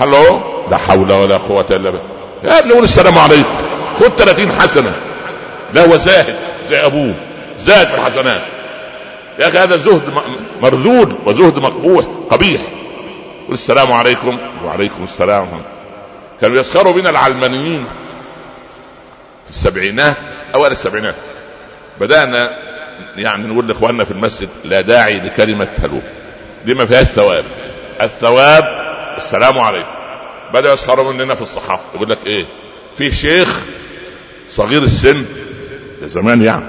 هلو؟ 0.00 0.40
لا 0.70 0.76
حول 0.76 1.12
ولا 1.12 1.36
قوة 1.36 1.66
إلا 1.70 1.90
بالله. 1.90 2.02
يا 2.44 2.58
ابني 2.58 2.72
قول 2.72 2.82
السلام 2.82 3.18
عليكم. 3.18 3.54
خد 4.00 4.10
30 4.16 4.52
حسنة. 4.52 4.92
لا 5.74 5.86
هو 5.86 5.96
زاهد 5.96 6.36
زي 6.66 6.86
أبوه. 6.86 7.14
زاهد 7.60 7.86
في 7.86 7.94
الحسنات. 7.94 8.40
يا 9.38 9.48
أخي 9.48 9.58
هذا 9.58 9.76
زهد 9.76 10.02
مرذول 10.62 11.18
وزهد 11.26 11.58
مقبوح 11.58 12.04
قبيح. 12.30 12.60
والسلام 13.48 13.92
عليكم 13.92 14.38
وعليكم 14.64 15.04
السلام. 15.04 15.62
كانوا 16.40 16.56
يسخروا 16.56 16.92
بنا 16.92 17.10
العلمانيين 17.10 17.84
في 19.44 19.50
السبعينات 19.50 20.16
أوائل 20.54 20.72
السبعينات. 20.72 21.14
بدأنا 22.00 22.58
يعني 23.16 23.46
نقول 23.46 23.68
لإخواننا 23.68 24.04
في 24.04 24.10
المسجد 24.10 24.48
لا 24.64 24.80
داعي 24.80 25.20
لكلمة 25.20 25.68
هلو. 25.82 26.00
دي 26.64 26.74
ما 26.74 26.86
فيهاش 26.86 27.06
ثواب. 27.06 27.44
الثواب 28.00 28.64
السلام 29.16 29.58
عليكم. 29.58 29.88
بدا 30.54 30.72
يسخروا 30.72 31.12
مننا 31.12 31.34
في 31.34 31.42
الصحافة. 31.42 31.82
يقول 31.94 32.10
لك 32.10 32.26
إيه؟ 32.26 32.46
في 32.96 33.12
شيخ 33.12 33.60
صغير 34.50 34.82
السن 34.82 35.24
ده 36.00 36.06
زمان 36.06 36.42
يعني 36.42 36.64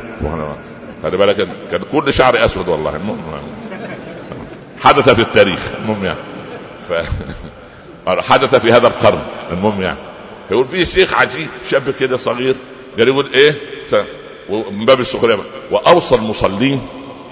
خلي 1.06 1.18
بالك 1.18 1.48
كان 1.72 1.82
كل 1.92 2.14
شعري 2.14 2.46
أسود 2.46 2.68
والله. 2.68 2.96
المهم 2.96 3.20
حدث 4.82 5.10
في 5.10 5.22
التاريخ. 5.22 5.60
المهم 5.82 6.06
يعني. 6.06 6.20
ف... 6.90 6.94
حدث 8.32 8.56
في 8.56 8.72
هذا 8.72 8.88
القرن. 8.88 9.22
المهم 9.52 9.82
يعني. 9.82 9.98
يقول 10.52 10.68
في 10.68 10.86
شيخ 10.86 11.14
عجيب 11.14 11.48
شاب 11.70 11.94
كده 12.00 12.18
صغير 12.18 12.56
قال 13.00 13.08
يقول 13.08 13.30
إيه؟ 13.34 13.56
من 14.72 14.86
باب 14.86 15.00
السخرية. 15.00 15.38
وأوصى 15.72 16.16
المصلين 16.16 16.82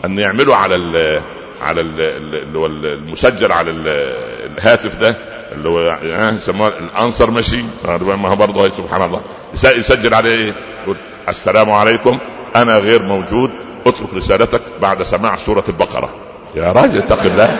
أن 0.06 0.20
يعملوا 0.20 0.56
على 0.56 0.76
ال 0.76 1.22
على 1.62 1.82
ال 1.82 2.02
اللي 2.36 2.58
هو 2.58 2.66
المسجل 2.66 3.52
على 3.52 3.72
الهاتف 3.72 4.96
ده 4.96 5.16
اللي 5.52 5.70
هو 5.70 6.00
يسموه 6.36 6.68
الانسر 6.68 7.32
ماشين 7.32 7.70
ما 7.86 8.30
هو 8.30 8.36
برضه 8.36 8.70
سبحان 8.70 9.02
الله. 9.02 9.22
يسجل 9.54 10.14
عليه 10.14 10.30
إيه؟ 10.30 10.54
يقول 10.84 10.98
السلام 11.30 11.72
عليكم. 11.72 12.20
أنا 12.56 12.78
غير 12.78 13.02
موجود 13.02 13.52
اترك 13.88 14.14
رسالتك 14.14 14.62
بعد 14.82 15.04
سماع 15.04 15.36
سورة 15.36 15.64
البقرة. 15.70 16.10
يا 16.56 16.72
راجل 16.72 16.98
اتق 16.98 17.22
الله 17.26 17.58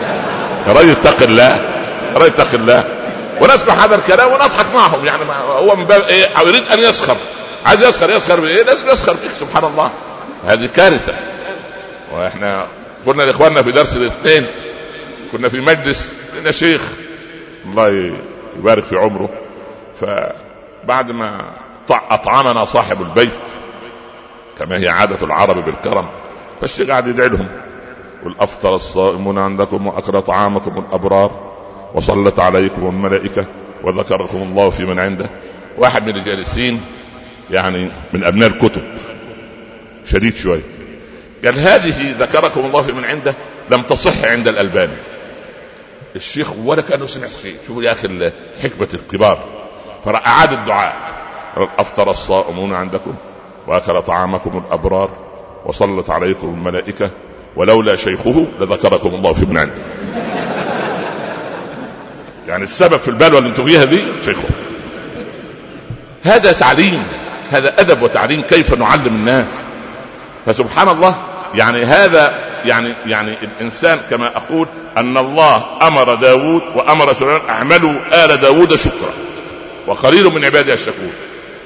يا 0.66 0.72
راجل 0.72 0.90
اتق 0.90 1.22
الله 1.22 1.56
يا 2.12 2.14
راجل 2.14 2.26
اتق 2.26 2.54
الله. 2.54 2.84
ونسمع 3.40 3.74
هذا 3.74 3.94
الكلام 3.94 4.32
ونضحك 4.32 4.74
معهم 4.74 5.06
يعني 5.06 5.22
هو 5.48 5.76
من 5.76 5.84
باب 5.84 6.02
إيه؟ 6.02 6.26
يريد 6.46 6.68
أن 6.68 6.78
يسخر. 6.78 7.16
عايز 7.66 7.84
يسخر 7.84 8.10
يسخر 8.10 8.40
بإيه؟ 8.40 8.62
لازم 8.62 8.88
يسخر 8.88 9.12
بك 9.12 9.30
سبحان 9.40 9.64
الله. 9.64 9.90
هذه 10.46 10.66
كارثة. 10.66 11.14
وإحنا 12.12 12.66
قلنا 13.06 13.22
لإخواننا 13.22 13.62
في 13.62 13.72
درس 13.72 13.96
الاثنين 13.96 14.46
كنا 15.32 15.48
في 15.48 15.60
مجلس 15.60 16.12
لنا 16.40 16.50
شيخ 16.50 16.82
الله 17.66 18.12
يبارك 18.58 18.84
في 18.84 18.96
عمره. 18.96 19.28
فبعد 20.00 21.10
ما 21.10 21.54
اطعمنا 21.90 22.64
صاحب 22.64 23.02
البيت 23.02 23.30
كما 24.58 24.76
هي 24.76 24.88
عادة 24.88 25.26
العرب 25.26 25.64
بالكرم 25.64 26.08
فالشيخ 26.60 26.88
قاعد 26.88 27.06
يدعي 27.06 27.28
لهم 27.28 27.46
والافطر 28.24 28.74
الصائمون 28.74 29.38
عندكم 29.38 29.86
وأكل 29.86 30.22
طعامكم 30.22 30.78
الأبرار 30.78 31.54
وصلت 31.94 32.40
عليكم 32.40 32.86
الملائكة 32.86 33.44
وذكركم 33.82 34.38
الله 34.38 34.70
في 34.70 34.84
من 34.84 34.98
عنده. 34.98 35.26
واحد 35.78 36.06
من 36.06 36.16
الجالسين 36.16 36.80
يعني 37.50 37.90
من 38.12 38.24
أبناء 38.24 38.48
الكتب. 38.48 38.82
شديد 40.06 40.34
شوية 40.34 40.62
قال 41.44 41.58
هذه 41.58 42.14
ذكركم 42.18 42.60
الله 42.60 42.82
في 42.82 42.92
من 42.92 43.04
عنده 43.04 43.34
لم 43.70 43.82
تصح 43.82 44.24
عند 44.24 44.48
الألباني. 44.48 44.96
الشيخ 46.16 46.52
ولا 46.64 46.82
كأنه 46.82 47.06
سمع 47.06 47.28
شيء. 47.42 47.56
شوفوا 47.66 47.82
يا 47.82 47.92
أخي 47.92 48.30
حكمة 48.62 48.88
الكبار. 48.94 49.44
فاعاد 50.04 50.52
الدعاء. 50.52 50.96
أفطر 51.78 52.10
الصائمون 52.10 52.74
عندكم 52.74 53.14
وأكل 53.66 54.02
طعامكم 54.02 54.62
الأبرار 54.66 55.10
وصلت 55.66 56.10
عليكم 56.10 56.48
الملائكة 56.48 57.10
ولولا 57.56 57.96
شيخه 57.96 58.46
لذكركم 58.60 59.08
الله 59.14 59.32
في 59.32 59.46
عنده 59.48 59.72
يعني 62.48 62.64
السبب 62.64 62.96
في 62.96 63.08
البلوى 63.08 63.38
اللي 63.38 63.48
أنتم 63.48 63.64
فيها 63.64 63.84
دي 63.84 64.02
شيخه. 64.24 64.48
هذا 66.22 66.52
تعليم 66.52 67.02
هذا 67.50 67.80
أدب 67.80 68.02
وتعليم 68.02 68.42
كيف 68.42 68.74
نعلم 68.74 69.06
الناس. 69.06 69.46
فسبحان 70.46 70.88
الله 70.88 71.16
يعني 71.54 71.84
هذا 71.84 72.34
يعني 72.64 72.92
يعني 73.06 73.36
الإنسان 73.42 73.98
كما 74.10 74.36
أقول 74.36 74.68
أن 74.96 75.16
الله 75.16 75.64
أمر 75.82 76.14
داود 76.14 76.62
وأمر 76.76 77.12
سليمان 77.12 77.40
أعملوا 77.48 78.24
آل 78.24 78.40
داود 78.40 78.74
شكرا. 78.74 79.12
وقليل 79.86 80.24
من 80.24 80.44
عبادي 80.44 80.72
الشكور 80.72 81.12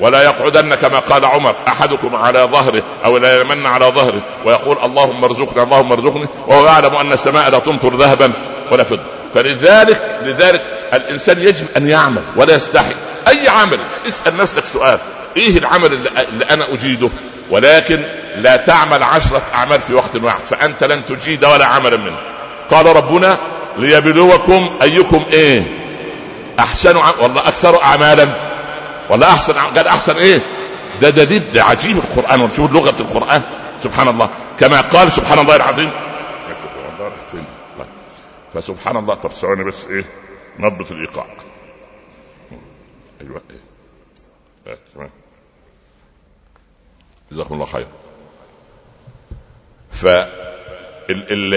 ولا 0.00 0.22
يقعدن 0.22 0.74
كما 0.74 0.98
قال 0.98 1.24
عمر 1.24 1.54
أحدكم 1.68 2.16
على 2.16 2.38
ظهره 2.38 2.82
أو 3.04 3.18
لا 3.18 3.40
يمن 3.40 3.66
على 3.66 3.86
ظهره 3.86 4.22
ويقول 4.44 4.78
اللهم 4.84 5.24
ارزقنا 5.24 5.62
اللهم 5.62 5.92
ارزقني 5.92 6.26
وهو 6.46 6.66
يعلم 6.66 6.96
أن 6.96 7.12
السماء 7.12 7.50
لا 7.50 7.58
تمطر 7.58 7.94
ذهبا 7.94 8.32
ولا 8.70 8.84
فضة. 8.84 9.02
فلذلك 9.34 10.18
لذلك 10.22 10.62
الإنسان 10.94 11.42
يجب 11.42 11.66
أن 11.76 11.88
يعمل 11.88 12.22
ولا 12.36 12.54
يستحي. 12.54 12.94
أي 13.28 13.48
عمل؟ 13.48 13.78
اسأل 14.08 14.36
نفسك 14.36 14.64
سؤال. 14.64 14.98
إيه 15.36 15.58
العمل 15.58 15.92
اللي, 15.92 16.10
اللي 16.28 16.44
أنا 16.44 16.64
أجيده؟ 16.72 17.08
ولكن 17.50 18.02
لا 18.36 18.56
تعمل 18.56 19.02
عشرة 19.02 19.42
أعمال 19.54 19.80
في 19.80 19.94
وقت 19.94 20.16
واحد 20.16 20.44
فأنت 20.44 20.84
لن 20.84 21.06
تجيد 21.06 21.44
ولا 21.44 21.66
عملا 21.66 21.96
منه. 21.96 22.18
قال 22.70 22.96
ربنا 22.96 23.38
ليبلوكم 23.78 24.78
أيكم 24.82 25.24
إيه؟ 25.32 25.62
أحسن 26.58 26.96
والله 26.96 27.40
أكثر 27.48 27.82
أعمالا 27.82 28.28
والله 29.10 29.26
أحسن 29.26 29.52
قال 29.52 29.86
أحسن 29.86 30.16
إيه؟ 30.16 30.40
ده 31.00 31.10
ده 31.10 31.24
ده, 31.24 31.64
عجيب 31.64 31.96
القرآن. 31.96 32.40
وشوف 32.40 32.72
لغة 32.72 33.00
القرآن. 33.00 33.42
سبحان 33.82 34.08
الله. 34.08 34.30
كما 34.60 34.80
قال 34.80 35.12
سبحان 35.12 35.38
الله 35.38 35.56
العظيم. 35.56 35.90
فسبحان 38.54 38.96
الله. 38.96 39.14
طب 39.14 39.30
ثواني 39.30 39.64
بس 39.64 39.84
إيه؟ 39.84 40.04
نضبط 40.58 40.92
الإيقاع. 40.92 41.26
أيوه 43.20 43.42
إيه. 43.50 44.76
تمام. 44.94 45.10
جزاكم 47.32 47.54
الله 47.54 47.64
خير. 47.66 47.86
ف 49.90 50.06
ال 50.06 50.28
ال 51.10 51.54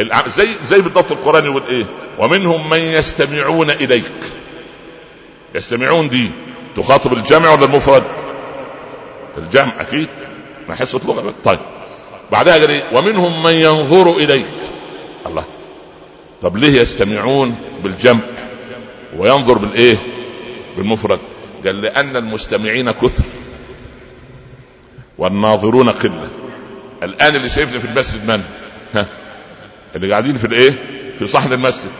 ال 0.00 0.30
زي 0.30 0.48
زي 0.64 0.80
بالضبط 0.80 1.12
القرآن 1.12 1.44
يقول 1.44 1.62
إيه؟ 1.68 1.86
ومنهم 2.18 2.70
من 2.70 2.78
يستمعون 2.78 3.70
إليك. 3.70 4.12
يستمعون 5.54 6.08
دي 6.08 6.30
تخاطب 6.76 7.12
الجمع 7.12 7.52
ولا 7.52 7.64
المفرد؟ 7.64 8.02
الجمع 9.38 9.80
أكيد 9.80 10.08
ما 10.68 10.74
حصة 10.74 11.00
لغة. 11.06 11.34
طيب 11.44 11.58
بعدها 12.32 12.54
قال 12.54 12.70
إيه 12.70 12.82
ومنهم 12.92 13.42
من 13.42 13.52
ينظر 13.52 14.16
إليك. 14.16 14.46
الله. 15.26 15.44
طب 16.42 16.56
ليه 16.56 16.80
يستمعون 16.80 17.56
بالجمع 17.82 18.20
وينظر 19.16 19.58
بالإيه؟ 19.58 19.96
بالمفرد؟ 20.76 21.18
قال 21.64 21.82
لأن 21.82 22.16
المستمعين 22.16 22.90
كثر 22.90 23.24
والناظرون 25.18 25.90
قلة. 25.90 26.28
الآن 27.02 27.36
اللي 27.36 27.48
شايفني 27.48 27.80
في 27.80 27.86
المسجد 27.86 28.30
من؟ 28.30 28.42
ها 28.94 29.06
اللي 29.96 30.10
قاعدين 30.10 30.34
في 30.34 30.46
الإيه؟ 30.46 30.78
في 31.18 31.26
صحن 31.26 31.52
المسجد. 31.52 31.90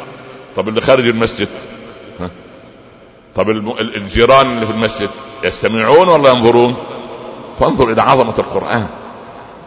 طب 0.57 0.69
اللي 0.69 0.81
خارج 0.81 1.07
المسجد؟ 1.07 1.49
طب 3.37 3.51
الجيران 3.81 4.47
اللي 4.47 4.67
في 4.67 4.73
المسجد 4.73 5.11
يستمعون 5.45 6.09
ولا 6.09 6.31
ينظرون؟ 6.31 6.77
فانظر 7.61 7.93
إلى 7.93 8.03
عظمة 8.03 8.35
القرآن 8.39 8.87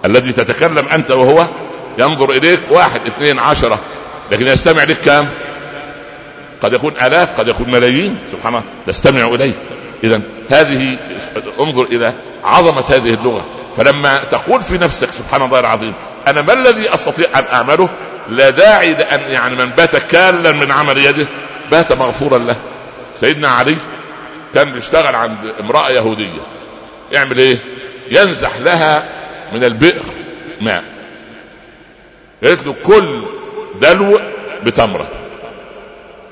الذي 0.06 0.32
تتكلم 0.32 0.88
أنت 0.88 1.12
وهو 1.12 1.46
ينظر 1.98 2.32
إليك 2.32 2.64
واحد 2.72 3.02
اثنين 3.08 3.40
عشرة 3.40 3.80
لكن 4.32 4.48
يستمع 4.48 4.84
لك 4.84 5.00
كام؟ 5.00 5.30
قد 6.62 6.74
يكون 6.74 6.94
آلاف 7.02 7.40
قد 7.40 7.48
يكون 7.48 7.72
ملايين 7.72 8.18
سبحان 8.32 8.56
الله 8.56 8.66
تستمع 8.86 9.28
إليه. 9.28 9.54
اذا 10.04 10.22
هذه 10.50 10.98
انظر 11.60 11.84
إلى 11.84 12.14
عظمة 12.44 12.84
هذه 12.90 13.14
اللغة. 13.14 13.46
فلما 13.78 14.18
تقول 14.18 14.62
في 14.62 14.78
نفسك 14.78 15.10
سبحان 15.10 15.42
الله 15.42 15.60
العظيم 15.60 15.94
أنا 16.28 16.42
ما 16.42 16.54
الذي 16.54 16.94
أستطيع 16.94 17.28
أن 17.40 17.44
أعمله؟ 17.54 17.90
لا 18.30 18.50
داعي 18.50 18.94
لأن 18.94 19.22
يعني 19.32 19.56
من 19.56 19.66
بات 19.66 19.96
كالا 19.96 20.52
من 20.52 20.72
عمل 20.72 20.98
يده 20.98 21.28
بات 21.72 21.92
مغفورا 21.92 22.38
له. 22.38 22.56
سيدنا 23.16 23.48
علي 23.48 23.76
كان 24.54 24.74
بيشتغل 24.74 25.16
عند 25.16 25.54
امرأة 25.60 25.90
يهودية. 25.90 26.42
يعمل 27.12 27.38
إيه؟ 27.38 27.58
ينزح 28.12 28.58
لها 28.58 29.04
من 29.54 29.64
البئر 29.64 30.04
ماء. 30.62 30.84
قالت 32.44 32.66
له 32.66 32.76
كل 32.84 33.26
دلو 33.82 34.20
بتمرة. 34.64 35.08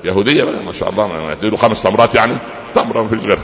يهودية 0.04 0.44
بقى 0.44 0.64
ما 0.64 0.72
شاء 0.72 0.90
الله 0.90 1.08
ما 1.08 1.38
له 1.44 1.58
خمس 1.58 1.84
تمرات 1.84 2.16
يعني. 2.16 2.38
تمرة 2.76 3.02
ما 3.02 3.08
فيش 3.10 3.20
غيرها. 3.20 3.44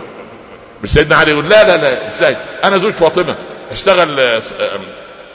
مش 0.84 0.90
سيدنا 0.92 1.16
علي 1.16 1.32
يقول 1.32 1.50
لا 1.50 1.64
لا 1.68 1.78
لا 1.78 2.08
إزاي؟ 2.08 2.38
أنا 2.64 2.78
زوج 2.78 2.92
فاطمة. 2.92 3.36
اشتغل 3.72 4.42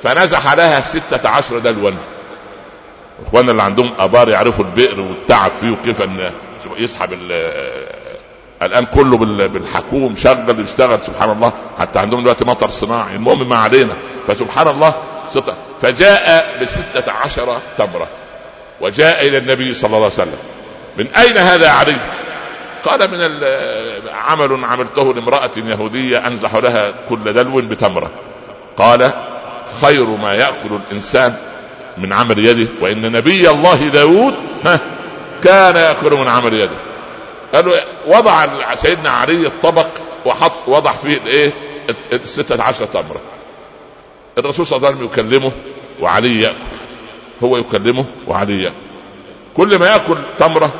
فنزح 0.02 0.52
لها 0.54 0.80
ستة 0.80 1.28
عشر 1.28 1.58
دلوا. 1.58 1.90
إخواننا 3.26 3.52
اللي 3.52 3.62
عندهم 3.62 3.92
آبار 3.98 4.28
يعرفوا 4.28 4.64
البئر 4.64 5.00
والتعب 5.00 5.50
فيه 5.50 5.70
وكيف 5.70 6.02
إن 6.02 6.32
يسحب 6.76 7.12
الآن 8.62 8.84
كله 8.84 9.16
بالحكوم 9.48 10.14
شغل 10.14 10.60
يشتغل 10.60 11.00
سبحان 11.00 11.30
الله. 11.30 11.52
حتى 11.78 11.98
عندهم 11.98 12.20
دلوقتي 12.20 12.44
مطر 12.44 12.68
صناعي. 12.68 13.16
المهم 13.16 13.48
ما 13.48 13.56
علينا. 13.56 13.96
فسبحان 14.28 14.68
الله 14.68 14.94
ستة 15.28 15.54
فجاء 15.82 16.58
بستة 16.62 17.12
عشر 17.12 17.58
تمرة 17.78 18.08
وجاء 18.80 19.28
إلى 19.28 19.38
النبي 19.38 19.74
صلى 19.74 19.86
الله 19.86 19.96
عليه 19.96 20.06
وسلم. 20.06 20.38
من 20.98 21.06
أين 21.06 21.36
هذا 21.36 21.70
علي؟ 21.70 21.96
قال 22.84 23.10
من 23.10 23.44
عمل 24.10 24.64
عملته 24.64 25.14
لامرأة 25.14 25.50
يهودية 25.56 26.26
أنزح 26.26 26.54
لها 26.54 26.92
كل 27.08 27.32
دلو 27.32 27.60
بتمرة. 27.60 28.10
قال 28.76 29.12
خير 29.82 30.04
ما 30.04 30.34
يأكل 30.34 30.80
الإنسان 30.86 31.36
من 31.98 32.12
عمل 32.12 32.38
يده 32.38 32.68
وإن 32.80 33.12
نبي 33.12 33.50
الله 33.50 33.88
داود 33.88 34.34
ها 34.64 34.80
كان 35.44 35.76
يأكل 35.76 36.14
من 36.14 36.28
عمل 36.28 36.54
يده. 36.54 36.76
قالوا 37.54 37.74
وضع 38.06 38.46
سيدنا 38.74 39.10
علي 39.10 39.46
الطبق 39.46 39.88
وحط 40.26 40.68
وضع 40.68 40.92
فيه 40.92 41.16
الإيه؟ 41.16 41.52
الستة 42.12 42.62
عشر 42.62 42.86
تمرة. 42.86 43.20
الرسول 44.38 44.66
صلى 44.66 44.76
الله 44.76 44.88
عليه 44.88 44.96
وسلم 44.96 45.08
يكلمه 45.12 45.52
وعلي 46.00 46.40
يأكل. 46.40 46.56
هو 47.42 47.56
يكلمه 47.56 48.04
وعلي 48.26 48.62
يأكل. 48.62 48.76
كل 49.54 49.78
ما 49.78 49.86
يأكل 49.86 50.16
تمرة 50.38 50.74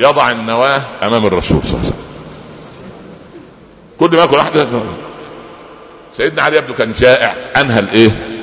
يضع 0.00 0.30
النواة 0.30 0.82
أمام 1.02 1.26
الرسول 1.26 1.62
صلى 1.62 1.70
الله 1.70 1.78
عليه 1.78 1.88
وسلم. 1.88 2.06
كل 3.98 4.10
ما 4.10 4.22
يأكل 4.22 4.36
واحدة 4.36 4.66
سيدنا 6.12 6.42
علي 6.42 6.56
يبدو 6.56 6.74
كان 6.74 6.92
جائع 6.92 7.34
أنهى 7.56 7.80
الإيه؟ 7.80 8.35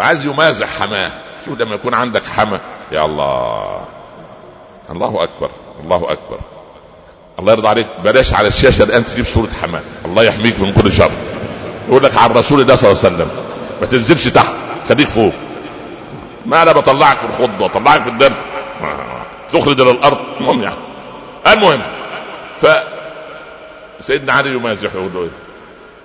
فعايز 0.00 0.26
يمازح 0.26 0.80
حماة. 0.80 1.10
شوف 1.44 1.58
لما 1.58 1.74
يكون 1.74 1.94
عندك 1.94 2.22
حما 2.24 2.60
يا 2.92 3.04
الله. 3.04 3.80
الله 4.90 5.22
أكبر. 5.24 5.50
الله 5.84 5.96
أكبر. 5.96 6.38
الله 7.38 7.52
يرضى 7.52 7.68
عليك. 7.68 7.86
بلاش 8.04 8.34
على 8.34 8.48
الشاشة 8.48 8.82
الآن 8.82 9.06
تجيب 9.06 9.26
صورة 9.26 9.48
حماة. 9.62 9.80
الله 10.04 10.22
يحميك 10.22 10.60
من 10.60 10.72
كل 10.72 10.92
شر. 10.92 11.10
يقول 11.88 12.04
لك 12.04 12.16
عن 12.16 12.30
رسول 12.30 12.60
الله 12.60 12.74
صلى 12.74 12.90
الله 12.90 13.04
عليه 13.04 13.14
وسلم 13.14 13.28
ما 13.80 13.86
تنزلش 13.86 14.28
تحت. 14.28 14.52
خليك 14.88 15.08
فوق. 15.08 15.32
ما 16.46 16.62
أنا 16.62 16.72
بطلعك 16.72 17.16
في 17.16 17.24
الخطبه 17.24 17.66
بطلعك 17.66 18.02
في 18.02 18.08
الدم. 18.08 18.32
تخرج 19.48 19.80
إلى 19.80 19.90
الأرض. 19.90 20.18
المهم 20.40 20.62
يعني. 20.62 20.76
المهم. 21.46 21.80
ف 22.58 22.66
سيدنا 24.00 24.32
علي 24.32 24.50
يمازح 24.50 24.94
يقول 24.94 25.14
له 25.14 25.30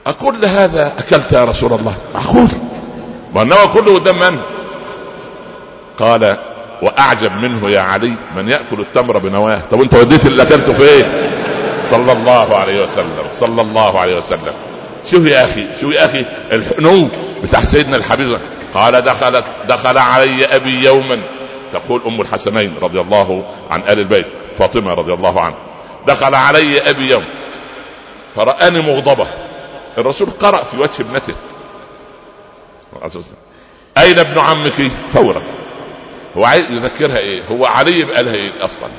أكل 0.08 0.46
هذا 0.46 0.94
أكلت 1.00 1.32
يا 1.32 1.46
رسول 1.46 1.74
الله. 1.74 1.98
معقول؟ 2.16 2.50
وأنه 3.36 3.74
كله 3.74 3.94
قدام 3.94 4.20
من؟ 4.20 4.40
قال 6.00 6.38
وأعجب 6.82 7.32
منه 7.42 7.70
يا 7.70 7.80
علي 7.80 8.14
من 8.36 8.50
يأكل 8.50 8.80
التمر 8.80 9.18
بنواه. 9.18 9.62
طب 9.72 9.82
أنت 9.82 9.96
وديت 9.96 10.26
اللي 10.26 10.44
أكلته 10.44 10.74
فين؟ 10.74 11.06
صلى 11.92 12.12
الله 12.12 12.58
عليه 12.58 12.84
وسلم 12.84 13.26
صلى 13.36 13.62
الله 13.62 14.00
عليه 14.00 14.18
وسلم. 14.18 14.54
شوف 15.12 15.26
يا 15.26 15.46
أخي 15.46 15.68
شوف 15.82 15.94
يا 15.94 16.06
أخي 16.06 16.26
الحنو 16.52 17.08
بتاع 17.44 17.64
سيدنا 17.64 17.98
الحبيب. 17.98 18.40
قال 18.74 19.02
دخلت 19.02 19.46
دخل 19.68 19.98
علي 19.98 20.46
أبي 20.46 20.84
يوما 20.84 21.20
تقول 21.74 22.02
أم 22.08 22.22
الحسنين 22.22 22.74
رضي 22.82 23.00
الله 23.02 23.46
عن 23.72 23.82
آل 23.82 24.00
البيت 24.00 24.26
فاطمة 24.58 24.94
رضي 24.94 25.14
الله 25.14 25.42
عنها. 25.42 25.58
دخل 26.08 26.36
علي 26.36 26.90
أبي 26.90 27.10
يوم. 27.10 27.24
فرآني 28.36 28.82
مغضبة. 28.82 29.28
الرسول 29.98 30.30
قرأ 30.30 30.64
في 30.64 30.78
وجه 30.78 31.02
ابنته. 31.02 31.34
أين 33.98 34.20
ابن 34.20 34.40
عمك؟ 34.40 34.92
فورا. 35.14 35.44
هو 36.38 36.46
عايز 36.46 36.66
يذكرها 36.72 37.18
إيه؟ 37.18 37.42
هو 37.52 37.66
علي 37.66 38.04
قالها 38.04 38.36
إيه 38.36 38.52
أصلا. 38.62 38.90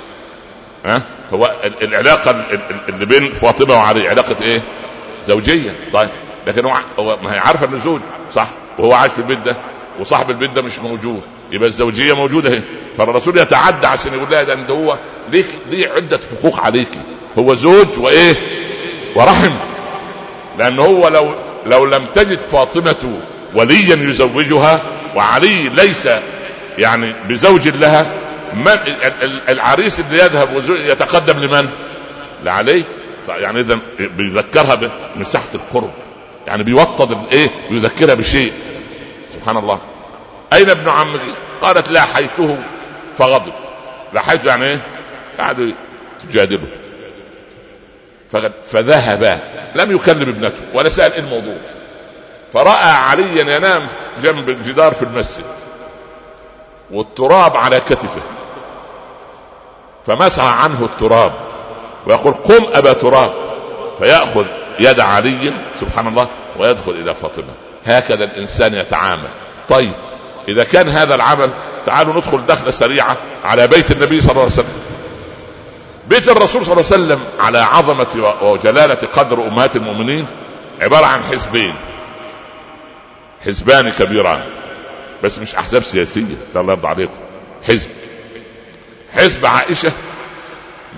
ها؟ 0.86 1.02
هو 1.32 1.54
العلاقة 1.82 2.44
اللي 2.88 3.06
بين 3.06 3.32
فاطمة 3.32 3.74
وعلي 3.74 4.08
علاقة 4.08 4.36
إيه؟ 4.42 4.62
زوجية. 5.26 5.70
طيب. 5.92 6.08
لكن 6.46 6.64
هو 6.64 6.74
هو 6.98 7.18
ما 7.22 7.34
هي 7.34 7.38
عارفة 7.38 7.66
انه 7.66 7.78
زوج 7.78 8.00
صح؟ 8.34 8.46
وهو 8.78 8.92
عايش 8.92 9.12
في 9.12 9.18
البيت 9.18 9.38
ده 9.38 9.56
وصاحب 10.00 10.30
البيت 10.30 10.50
ده 10.50 10.62
مش 10.62 10.78
موجود. 10.78 11.20
يبقى 11.50 11.68
الزوجية 11.68 12.12
موجودة 12.12 12.50
اهي 12.50 12.62
فالرسول 12.98 13.38
يتعدى 13.38 13.86
عشان 13.86 14.14
يقول 14.14 14.30
لها 14.30 14.42
ده 14.42 14.54
أنت 14.54 14.70
هو 14.70 14.98
ليك 15.32 15.46
ليه 15.70 15.88
عدة 15.88 16.20
حقوق 16.38 16.60
عليك؟ 16.60 16.88
هو 17.38 17.54
زوج 17.54 17.98
وإيه؟ 17.98 18.34
ورحم. 19.16 19.52
لأن 20.58 20.78
هو 20.78 21.08
لو 21.08 21.34
لو 21.66 21.84
لم 21.84 22.04
تجد 22.04 22.40
فاطمة 22.40 23.20
وليا 23.56 24.10
يزوجها 24.10 24.80
وعلي 25.14 25.68
ليس 25.68 26.08
يعني 26.78 27.12
بزوج 27.28 27.68
لها. 27.68 28.06
من 28.54 28.78
العريس 29.48 30.00
اللي 30.00 30.18
يذهب 30.18 30.48
يتقدم 30.68 31.38
لمن؟ 31.38 31.68
لعلي. 32.44 32.84
يعني 33.28 33.60
اذا 33.60 33.78
بيذكرها 33.98 34.90
بمساحه 35.14 35.48
القرب. 35.54 35.90
يعني 36.46 36.62
بيوطد 36.62 37.10
الايه؟ 37.10 37.50
بيذكرها 37.70 38.14
بشيء. 38.14 38.52
سبحان 39.34 39.56
الله. 39.56 39.80
أين 40.52 40.70
ابن 40.70 40.88
عمك؟ 40.88 41.20
قالت 41.60 41.90
لاحيته 41.90 42.58
فغضب. 43.16 43.52
لاحيته 44.12 44.46
يعني 44.46 44.64
إيه؟ 44.64 44.78
قعدوا 45.40 45.72
تجادله. 46.28 46.68
فذهب. 48.64 49.40
لم 49.74 49.96
يكلم 49.96 50.28
ابنته. 50.28 50.62
ولا 50.74 50.88
سأل 50.88 51.12
إيه 51.12 51.20
الموضوع. 51.20 51.56
فرأى 52.56 52.90
عليا 52.90 53.56
ينام 53.56 53.88
جنب 54.20 54.48
الجدار 54.48 54.94
في 54.94 55.02
المسجد 55.02 55.44
والتراب 56.90 57.56
على 57.56 57.80
كتفه 57.80 58.20
فمسح 60.06 60.44
عنه 60.44 60.84
التراب 60.84 61.32
ويقول 62.06 62.32
قم 62.32 62.66
أبا 62.72 62.92
تراب 62.92 63.32
فيأخذ 63.98 64.44
يد 64.80 65.00
علي 65.00 65.52
سبحان 65.80 66.08
الله 66.08 66.28
ويدخل 66.58 66.90
إلى 66.92 67.14
فاطمة 67.14 67.54
هكذا 67.86 68.24
الإنسان 68.24 68.74
يتعامل. 68.74 69.28
طيب 69.68 69.92
إذا 70.48 70.64
كان 70.64 70.88
هذا 70.88 71.14
العمل 71.14 71.50
تعالوا 71.86 72.14
ندخل 72.14 72.46
دخلة 72.46 72.70
سريعة 72.70 73.16
على 73.44 73.66
بيت 73.66 73.90
النبي 73.90 74.20
صلى 74.20 74.30
الله 74.30 74.42
عليه 74.42 74.52
وسلم. 74.52 74.82
بيت 76.06 76.28
الرسول 76.28 76.64
صلى 76.64 76.72
الله 76.72 76.84
عليه 76.92 77.04
وسلم 77.04 77.20
على 77.40 77.58
عظمة 77.58 78.34
وجلالة 78.42 79.08
قدر 79.12 79.46
أمهات 79.46 79.76
المؤمنين 79.76 80.26
عبارة 80.80 81.06
عن 81.06 81.22
حزبين. 81.22 81.74
حزبان 83.44 83.90
كبيران. 83.90 84.42
بس 85.24 85.38
مش 85.38 85.54
أحزاب 85.54 85.82
سياسية 85.82 86.36
الله 86.56 86.72
يرضى 86.72 86.88
عليكم. 86.88 87.16
حزب. 87.68 87.90
حزب 89.14 89.46
عائشة 89.46 89.92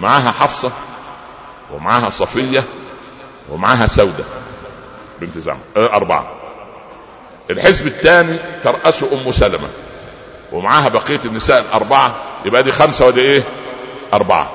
معاها 0.00 0.30
حفصة 0.30 0.72
ومعاها 1.74 2.10
صفية 2.10 2.64
ومعاها 3.50 3.86
سودة. 3.86 4.24
بنت 5.20 5.38
زعم. 5.38 5.58
آه، 5.76 5.86
أربعة. 5.86 6.32
الحزب 7.50 7.86
الثاني 7.86 8.38
ترأسه 8.62 9.08
أم 9.12 9.32
سلمة 9.32 9.68
ومعاها 10.52 10.88
بقية 10.88 11.20
النساء 11.24 11.60
الأربعة. 11.60 12.14
يبقى 12.44 12.62
دي 12.62 12.72
خمسة 12.72 13.06
ودي 13.06 13.20
إيه؟ 13.20 13.42
أربعة. 14.14 14.52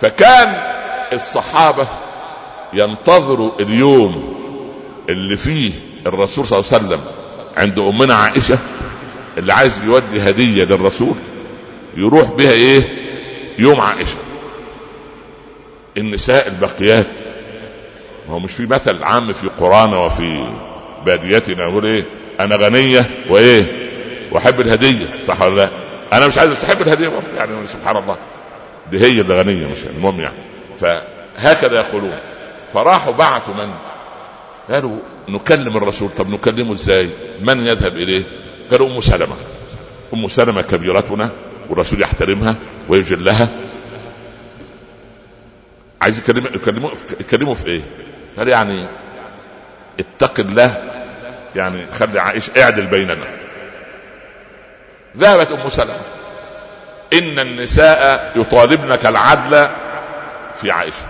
فكان 0.00 0.62
الصحابة 1.12 1.86
ينتظروا 2.72 3.50
اليوم 3.60 4.38
اللي 5.08 5.36
فيه 5.36 5.72
الرسول 6.08 6.46
صلى 6.46 6.58
الله 6.58 6.68
عليه 6.72 6.84
وسلم 6.86 7.00
عند 7.56 7.78
امنا 7.78 8.14
عائشة 8.14 8.58
اللي 9.38 9.52
عايز 9.52 9.84
يودي 9.84 10.30
هدية 10.30 10.64
للرسول 10.64 11.14
يروح 11.96 12.30
بها 12.30 12.50
إيه؟ 12.52 12.82
يوم 13.58 13.80
عائشة. 13.80 14.18
النساء 15.98 16.48
الباقيات 16.48 17.06
ما 18.28 18.34
هو 18.34 18.38
مش 18.38 18.52
في 18.52 18.66
مثل 18.66 19.02
عام 19.02 19.32
في 19.32 19.48
قرانا 19.60 19.98
وفي 19.98 20.52
باديتنا 21.06 21.68
يقول 21.68 21.86
إيه؟ 21.86 22.04
أنا 22.40 22.56
غنية 22.56 23.04
وإيه؟ 23.30 23.88
وأحب 24.32 24.60
الهدية 24.60 25.06
صح 25.26 25.42
ولا 25.42 25.56
لا؟ 25.56 25.68
أنا 26.12 26.26
مش 26.26 26.38
عايز 26.38 26.50
بس 26.50 26.64
أحب 26.64 26.82
الهدية 26.82 27.10
يعني 27.36 27.66
سبحان 27.66 27.96
الله. 27.96 28.16
دي 28.90 28.98
هي 29.00 29.20
اللي 29.20 29.36
غنية 29.40 29.66
مش 29.66 29.86
المهم 29.86 30.20
يعني. 30.20 30.34
فهكذا 30.80 31.76
يقولون. 31.80 32.18
فراحوا 32.72 33.12
بعثوا 33.12 33.54
من؟ 33.54 33.70
قالوا 34.70 34.98
نكلم 35.28 35.76
الرسول. 35.76 36.10
طب 36.10 36.30
نكلمه 36.30 36.72
إزاي؟ 36.72 37.10
من 37.40 37.66
يذهب 37.66 37.96
إليه؟ 37.96 38.24
قالوا 38.70 38.88
أم 38.88 39.00
سلمة. 39.00 39.36
أم 40.14 40.28
سلمة 40.28 40.62
كبيرتنا 40.62 41.30
والرسول 41.68 42.02
يحترمها 42.02 42.54
ويجلها 42.88 43.48
عايز 46.00 46.18
يكلمه 46.18 46.48
يكلمه 46.54 46.90
يكلمه 47.20 47.54
في 47.54 47.66
إيه؟ 47.66 47.82
قال 48.38 48.48
يعني 48.48 48.86
اتق 50.00 50.40
الله 50.40 50.82
يعني 51.56 51.86
خلي 51.86 52.20
عائشه 52.20 52.62
اعدل 52.62 52.86
بيننا. 52.86 53.26
ذهبت 55.16 55.52
أم 55.52 55.68
سلمة. 55.68 56.00
إن 57.12 57.38
النساء 57.38 58.32
يطالبنك 58.36 59.06
العدل 59.06 59.68
في 60.60 60.70
عائشة. 60.70 61.06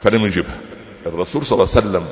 فلم 0.00 0.24
يجبها. 0.24 0.58
الرسول 1.06 1.44
صلى 1.44 1.56
الله 1.56 1.68
عليه 1.76 1.86
وسلم 1.86 2.06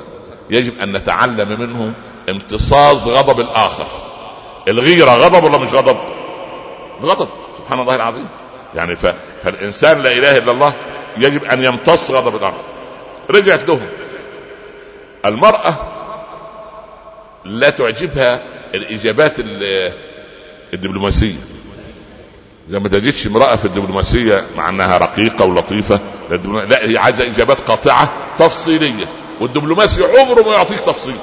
يجب 0.49 0.79
أن 0.79 0.93
نتعلم 0.93 1.59
منه 1.59 1.93
امتصاص 2.29 3.07
غضب 3.07 3.39
الآخر. 3.39 3.87
الغيرة 4.67 5.11
غضب 5.11 5.43
ولا 5.43 5.57
مش 5.57 5.73
غضب؟ 5.73 5.97
غضب 7.03 7.29
سبحان 7.57 7.79
الله 7.79 7.95
العظيم. 7.95 8.27
يعني 8.75 8.95
ف... 8.95 9.05
فالإنسان 9.43 10.01
لا 10.01 10.11
إله 10.11 10.37
إلا 10.37 10.51
الله 10.51 10.73
يجب 11.17 11.43
أن 11.43 11.63
يمتص 11.63 12.11
غضب 12.11 12.35
الآخر. 12.35 12.61
رجعت 13.29 13.67
لهم. 13.67 13.87
المرأة 15.25 15.73
لا 17.45 17.69
تعجبها 17.69 18.43
الإجابات 18.73 19.33
الدبلوماسية. 20.73 21.35
زي 22.69 22.79
ما 22.79 22.89
تجدش 22.89 23.27
امرأة 23.27 23.55
في 23.55 23.65
الدبلوماسية 23.65 24.45
مع 24.57 24.69
أنها 24.69 24.97
رقيقة 24.97 25.45
ولطيفة 25.45 25.99
لا 26.29 26.89
هي 26.89 26.97
عايزة 26.97 27.23
اجابات 27.23 27.61
قاطعة 27.61 28.09
تفصيلية 28.39 29.05
والدبلوماسي 29.39 30.03
عمره 30.03 30.41
ما 30.41 30.53
يعطيك 30.53 30.79
تفصيل. 30.79 31.17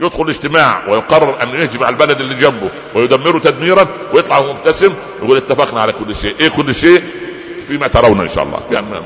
يدخل 0.00 0.28
اجتماع 0.28 0.88
ويقرر 0.88 1.42
أن 1.42 1.48
يهجم 1.48 1.84
على 1.84 1.92
البلد 1.92 2.20
اللي 2.20 2.34
جنبه 2.34 2.70
ويدمره 2.94 3.38
تدميرا 3.38 3.86
ويطلع 4.12 4.40
مبتسم 4.40 4.94
يقول 5.22 5.36
اتفقنا 5.36 5.80
على 5.80 5.92
كل 5.92 6.16
شيء، 6.16 6.34
إيه 6.40 6.48
كل 6.48 6.74
شيء؟ 6.74 7.04
فيما 7.68 7.86
ترون 7.86 8.20
إن 8.20 8.28
شاء 8.28 8.44
الله، 8.44 8.60
يعني 8.70 8.86
ما 8.86 9.02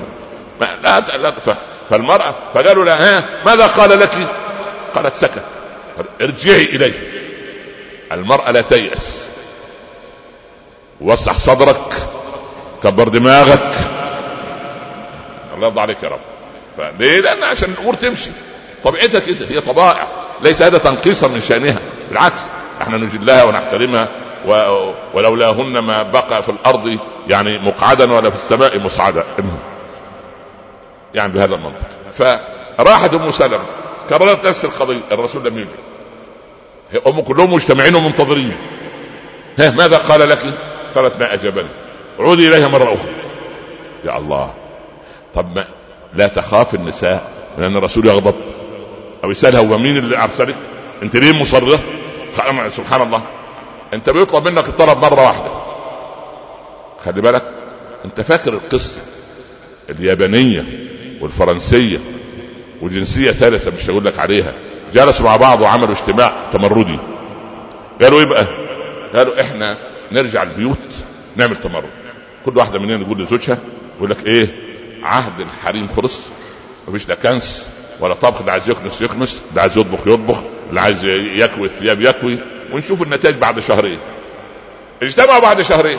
ما 0.60 0.68
لا, 0.82 1.00
لا 1.00 1.32
فالمرأة 1.90 2.34
فقالوا 2.54 2.84
لها 2.84 3.18
ها 3.18 3.24
ماذا 3.46 3.66
قال 3.66 4.00
لك؟ 4.00 4.28
قالت 4.94 5.16
سكت. 5.16 5.44
ارجعي 6.20 6.64
إليه. 6.64 6.92
المرأة 8.12 8.50
لا 8.50 8.60
تيأس. 8.60 9.20
وسع 11.00 11.32
صدرك 11.32 11.94
كبر 12.82 13.08
دماغك 13.08 13.74
الله 15.54 15.66
يرضى 15.66 15.80
عليك 15.80 16.02
يا 16.02 16.08
رب. 16.08 16.20
فليه؟ 16.76 17.20
لأن 17.20 17.42
عشان 17.44 17.70
الأمور 17.70 17.94
تمشي. 17.94 18.30
طبيعتها 18.84 19.20
كده 19.20 19.46
هي 19.48 19.60
طبائع. 19.60 20.06
ليس 20.42 20.62
هذا 20.62 20.78
تنقيصا 20.78 21.28
من 21.28 21.40
شأنها. 21.40 21.78
بالعكس 22.08 22.40
إحنا 22.82 22.96
نجلها 22.96 23.44
ونحترمها 23.44 24.08
و... 24.46 24.52
ولولاهن 25.14 25.78
ما 25.78 26.02
بقى 26.02 26.42
في 26.42 26.48
الأرض 26.48 26.98
يعني 27.28 27.58
مقعدا 27.58 28.12
ولا 28.12 28.30
في 28.30 28.36
السماء 28.36 28.78
مصعدا 28.78 29.24
يعني 31.14 31.32
بهذا 31.32 31.54
المنطق. 31.54 31.88
فراحت 32.12 33.14
أم 33.14 33.30
سلمة. 33.30 33.64
كررت 34.08 34.46
نفس 34.46 34.64
القضية. 34.64 35.00
الرسول 35.12 35.44
لم 35.44 35.58
يجب 35.58 35.68
هم 37.06 37.20
كلهم 37.20 37.52
مجتمعين 37.52 37.94
ومنتظرين. 37.94 38.56
ها 39.58 39.70
ماذا 39.70 39.96
قال 39.96 40.28
لك؟ 40.28 40.38
قالت 40.94 41.20
ما 41.20 41.34
أجابني. 41.34 41.68
عودي 42.18 42.48
إليها 42.48 42.68
مرة 42.68 42.94
أخرى. 42.94 43.14
يا 44.04 44.18
الله. 44.18 44.54
طب 45.34 45.56
ما 45.56 45.64
لا 46.14 46.26
تخاف 46.26 46.74
النساء 46.74 47.28
من 47.58 47.64
ان 47.64 47.76
الرسول 47.76 48.06
يغضب 48.06 48.34
أو 49.24 49.30
يسألها 49.30 49.60
هو 49.60 49.78
مين 49.78 49.96
اللي 49.98 50.18
ارسلك؟ 50.24 50.56
أنت 51.02 51.16
ليه 51.16 51.32
مصره؟ 51.32 51.78
سبحان 52.70 53.02
الله 53.02 53.22
أنت 53.94 54.10
بيطلب 54.10 54.48
منك 54.48 54.68
الطلب 54.68 54.98
مرة 54.98 55.22
واحدة 55.22 55.50
خلي 57.04 57.20
بالك 57.20 57.42
أنت 58.04 58.20
فاكر 58.20 58.52
القصة 58.52 59.00
اليابانية 59.90 60.64
والفرنسية 61.20 61.98
وجنسية 62.82 63.30
ثالثة 63.30 63.72
مش 63.78 63.90
هقول 63.90 64.04
لك 64.04 64.18
عليها 64.18 64.52
جلسوا 64.94 65.26
مع 65.26 65.36
بعض 65.36 65.60
وعملوا 65.60 65.94
اجتماع 65.94 66.32
تمردي 66.52 66.98
قالوا 68.02 68.20
إيه 68.20 68.26
بقى؟ 68.26 68.46
قالوا 69.14 69.40
إحنا 69.40 69.76
نرجع 70.12 70.42
البيوت 70.42 70.78
نعمل 71.36 71.56
تمرد 71.56 71.90
كل 72.44 72.56
واحدة 72.58 72.78
مننا 72.78 73.00
يقول 73.04 73.22
لزوجها 73.22 73.58
يقول 73.96 74.10
لك 74.10 74.26
إيه 74.26 74.48
عهد 75.04 75.40
الحريم 75.40 75.88
خلص 75.88 76.20
مفيش 76.88 77.08
لا 77.08 77.14
كنس 77.14 77.66
ولا 78.00 78.14
طبخ 78.14 78.40
اللي 78.40 78.52
عايز 78.52 78.70
يكنس 78.70 79.02
يكنس 79.02 79.42
اللي 79.50 79.60
عايز 79.60 79.78
يطبخ 79.78 80.06
يطبخ 80.06 80.42
اللي 80.68 80.80
عايز 80.80 81.04
يكوي 81.38 81.66
الثياب 81.66 82.00
يكوي 82.00 82.40
ونشوف 82.72 83.02
النتائج 83.02 83.36
بعد 83.36 83.60
شهرين. 83.60 83.98
اجتمعوا 85.02 85.38
بعد 85.40 85.60
شهرين. 85.62 85.98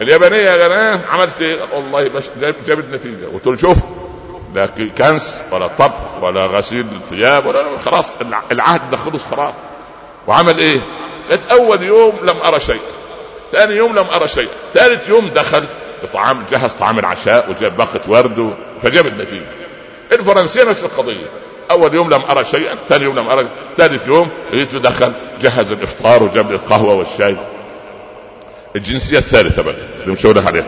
اليابانية 0.00 0.50
قال 0.50 0.72
آه 0.72 1.00
عملت 1.10 1.40
إيه؟ 1.42 1.62
والله 1.74 2.22
جابت 2.66 2.84
نتيجة. 2.94 3.26
قلت 3.26 3.46
له 3.46 3.56
شوف 3.56 3.78
لا 4.54 4.66
كنس 4.98 5.40
ولا 5.50 5.66
طبخ 5.66 6.22
ولا 6.22 6.46
غسيل 6.46 6.86
ثياب 7.08 7.46
ولا 7.46 7.78
خلاص 7.78 8.06
العهد 8.52 8.90
ده 8.90 8.96
خلص 8.96 9.26
خلاص. 9.26 9.54
وعمل 10.26 10.58
إيه؟ 10.58 10.80
قالت 11.30 11.52
اول 11.52 11.82
يوم 11.82 12.18
لم 12.22 12.36
أرى 12.44 12.60
شيء 12.60 12.80
ثاني 13.52 13.74
يوم 13.76 13.92
لم 13.98 14.06
أرى 14.14 14.28
شيء 14.28 14.48
ثالث 14.74 15.08
يوم 15.08 15.28
دخل 15.28 15.64
طعام 16.12 16.44
جهز 16.50 16.72
طعام 16.72 16.98
العشاء 16.98 17.50
وجاب 17.50 17.76
باقة 17.76 18.00
ورد 18.08 18.54
فجاب 18.82 19.06
النتيجة. 19.06 19.46
الفرنسية 20.12 20.64
نفس 20.64 20.84
القضية. 20.84 21.26
أول 21.70 21.94
يوم 21.94 22.10
لم 22.10 22.22
أرى 22.30 22.44
شيئا 22.44 22.74
ثاني 22.88 23.04
يوم 23.04 23.18
لم 23.18 23.28
أرى 23.28 23.46
ثالث 23.76 24.06
يوم 24.06 24.28
لقيته 24.52 24.78
دخل 24.78 25.12
جهز 25.40 25.72
الإفطار 25.72 26.22
وجاب 26.22 26.50
لي 26.50 26.56
القهوة 26.56 26.94
والشاي. 26.94 27.36
الجنسية 28.76 29.18
الثالثة 29.18 29.62
بقى 29.62 29.74
اللي 30.02 30.12
مش 30.12 30.26
عليها. 30.46 30.66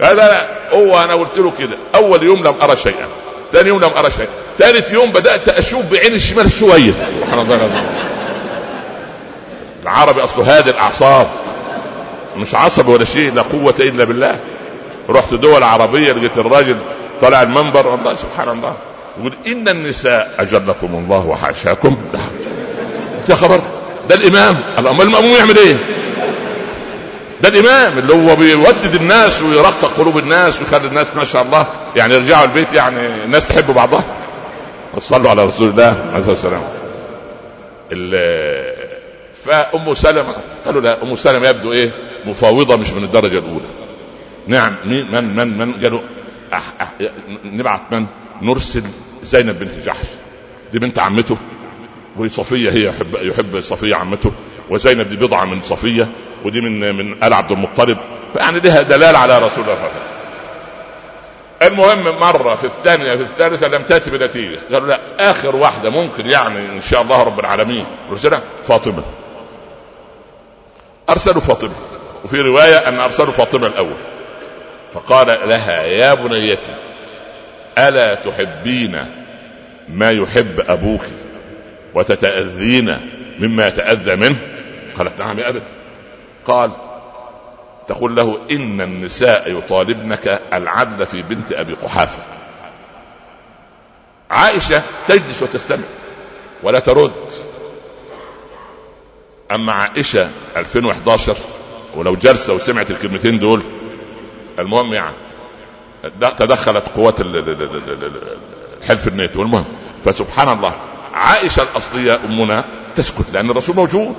لا 0.00 0.14
لا 0.14 0.48
هو 0.72 1.04
أنا 1.04 1.14
قلت 1.14 1.38
له 1.38 1.52
كده. 1.58 1.78
أول 1.94 2.22
يوم 2.22 2.44
لم 2.44 2.54
أرى 2.62 2.76
شيئا 2.76 3.06
ثاني 3.52 3.68
يوم 3.68 3.80
لم 3.80 3.90
أرى 3.96 4.10
شيئا 4.10 4.28
ثالث 4.58 4.92
يوم 4.92 5.12
بدأت 5.12 5.48
أشوف 5.48 5.84
بعين 5.92 6.14
الشمال 6.14 6.52
شوية. 6.52 6.92
سبحان 7.20 7.38
الله 7.38 7.70
العربي 9.82 10.24
أصله 10.24 10.56
هادي 10.56 10.70
الأعصاب. 10.70 11.26
مش 12.36 12.54
عصب 12.54 12.88
ولا 12.88 13.04
شيء 13.04 13.32
لا 13.34 13.42
قوة 13.42 13.74
إلا 13.80 14.04
بالله. 14.04 14.36
رحت 15.10 15.34
دول 15.34 15.62
عربية 15.62 16.12
لقيت 16.12 16.38
الراجل 16.38 16.76
طلع 17.22 17.42
المنبر 17.42 17.86
والله 17.86 18.14
سبحان 18.14 18.48
الله. 18.48 18.76
يقول 19.20 19.34
إن 19.46 19.68
النساء 19.68 20.34
أجلكم 20.38 20.86
الله 20.94 21.26
وحاشاكم 21.26 21.96
يا 23.28 23.34
خبر 23.34 23.60
ده 24.08 24.14
الإمام. 24.14 24.56
أمال 24.78 25.02
المأموم 25.02 25.32
يعمل 25.36 25.58
إيه؟ 25.58 25.76
ده 27.42 27.48
الإمام 27.48 27.98
اللي 27.98 28.12
هو 28.14 28.36
بيودد 28.36 28.94
الناس 28.94 29.42
ويرقق 29.42 29.92
قلوب 29.98 30.18
الناس 30.18 30.60
ويخلي 30.60 30.86
الناس 30.88 31.06
ما 31.16 31.24
شاء 31.24 31.42
الله 31.42 31.66
يعني 31.96 32.14
يرجعوا 32.14 32.44
البيت 32.44 32.72
يعني 32.72 33.24
الناس 33.24 33.48
تحب 33.48 33.74
بعضها. 33.74 34.04
صلوا 34.98 35.30
على 35.30 35.44
رسول 35.44 35.68
الله 35.70 35.96
عليه 36.12 36.18
الصلاة 36.18 36.30
والسلام 36.30 36.62
فأم 39.46 39.94
سلمة. 39.94 40.34
قالوا 40.66 40.80
لا 40.80 41.02
أم 41.02 41.16
سلمة 41.16 41.48
يبدو 41.48 41.72
إيه؟ 41.72 41.90
مفاوضة 42.26 42.76
مش 42.76 42.90
من 42.90 43.04
الدرجة 43.04 43.38
الأولى. 43.38 43.66
نعم 44.46 44.74
مين 44.84 45.10
من 45.10 45.36
من 45.36 45.58
من؟ 45.58 45.72
قالوا 45.72 46.00
أح 46.52 46.62
أح 46.80 46.92
نبعث 47.44 47.80
من؟ 47.90 48.06
نرسل 48.42 48.82
زينب 49.22 49.58
بنت 49.58 49.86
جحش. 49.86 50.06
دي 50.72 50.78
بنت 50.78 50.98
عمته. 50.98 51.36
وصفيه 52.16 52.70
هي 52.70 52.84
يحب 52.84 53.16
يحب 53.20 53.60
صفية 53.60 53.96
عمته. 53.96 54.32
وزينب 54.70 55.08
دي 55.08 55.16
بضعة 55.16 55.44
من 55.44 55.62
صفية. 55.62 56.08
ودي 56.44 56.60
من 56.60 56.94
من 56.94 57.24
آل 57.24 57.32
عبد 57.32 57.52
المطلب. 57.52 57.98
فيعني 58.32 58.60
لها 58.60 58.82
دلالة 58.82 59.18
على 59.18 59.38
رسول 59.38 59.64
الله 59.64 59.74
صلى 59.74 59.84
الله 59.84 59.90
عليه 59.90 60.00
وسلم. 60.00 60.16
المهم 61.62 62.20
مرة 62.20 62.54
في 62.54 62.64
الثانية 62.64 63.16
في 63.16 63.22
الثالثة 63.22 63.68
لم 63.68 63.82
تأتي 63.82 64.10
بنتيجة. 64.10 64.58
قالوا 64.72 64.88
لا 64.88 65.00
آخر 65.30 65.56
واحدة 65.56 65.90
ممكن 65.90 66.26
يعني 66.26 66.58
إن 66.58 66.80
شاء 66.80 67.02
الله 67.02 67.22
رب 67.22 67.40
العالمين. 67.40 67.84
رسلها 68.10 68.40
فاطمة. 68.64 69.02
أرسلوا 71.10 71.40
فاطمة. 71.40 71.74
وفي 72.24 72.40
رواية 72.40 72.76
أن 72.76 73.00
أرسلوا 73.00 73.32
فاطمة 73.32 73.66
الأول. 73.66 73.96
فقال 74.92 75.48
لها 75.48 75.82
يا 75.82 76.14
بنيتي 76.14 76.74
ألا 77.78 78.14
تحبين 78.14 79.04
ما 79.88 80.10
يحب 80.12 80.60
أبوك 80.68 81.02
وتتأذين 81.94 82.96
مما 83.38 83.68
يتأذى 83.68 84.16
منه؟ 84.16 84.36
قالت 84.98 85.18
نعم 85.18 85.38
يا 85.38 85.48
أبت. 85.48 85.62
قال 86.46 86.70
تقول 87.88 88.16
له 88.16 88.38
إن 88.50 88.80
النساء 88.80 89.58
يطالبنك 89.58 90.40
العدل 90.52 91.06
في 91.06 91.22
بنت 91.22 91.52
أبي 91.52 91.72
قحافة. 91.72 92.18
عائشة 94.30 94.82
تجلس 95.08 95.42
وتستمع 95.42 95.84
ولا 96.62 96.78
ترد. 96.78 97.12
أما 99.52 99.72
عائشة 99.72 100.28
2011 100.56 101.36
ولو 101.94 102.16
جلسة 102.16 102.52
وسمعت 102.52 102.90
الكلمتين 102.90 103.38
دول 103.38 103.62
المهم 104.58 104.94
يعني 104.94 105.16
تدخلت 106.38 106.88
قوات 106.88 107.14
حلف 108.88 109.08
الناتو 109.08 109.42
المهم 109.42 109.64
فسبحان 110.04 110.48
الله 110.48 110.74
عائشة 111.14 111.62
الأصلية 111.62 112.20
أمنا 112.24 112.64
تسكت 112.96 113.32
لأن 113.32 113.50
الرسول 113.50 113.76
موجود. 113.76 114.16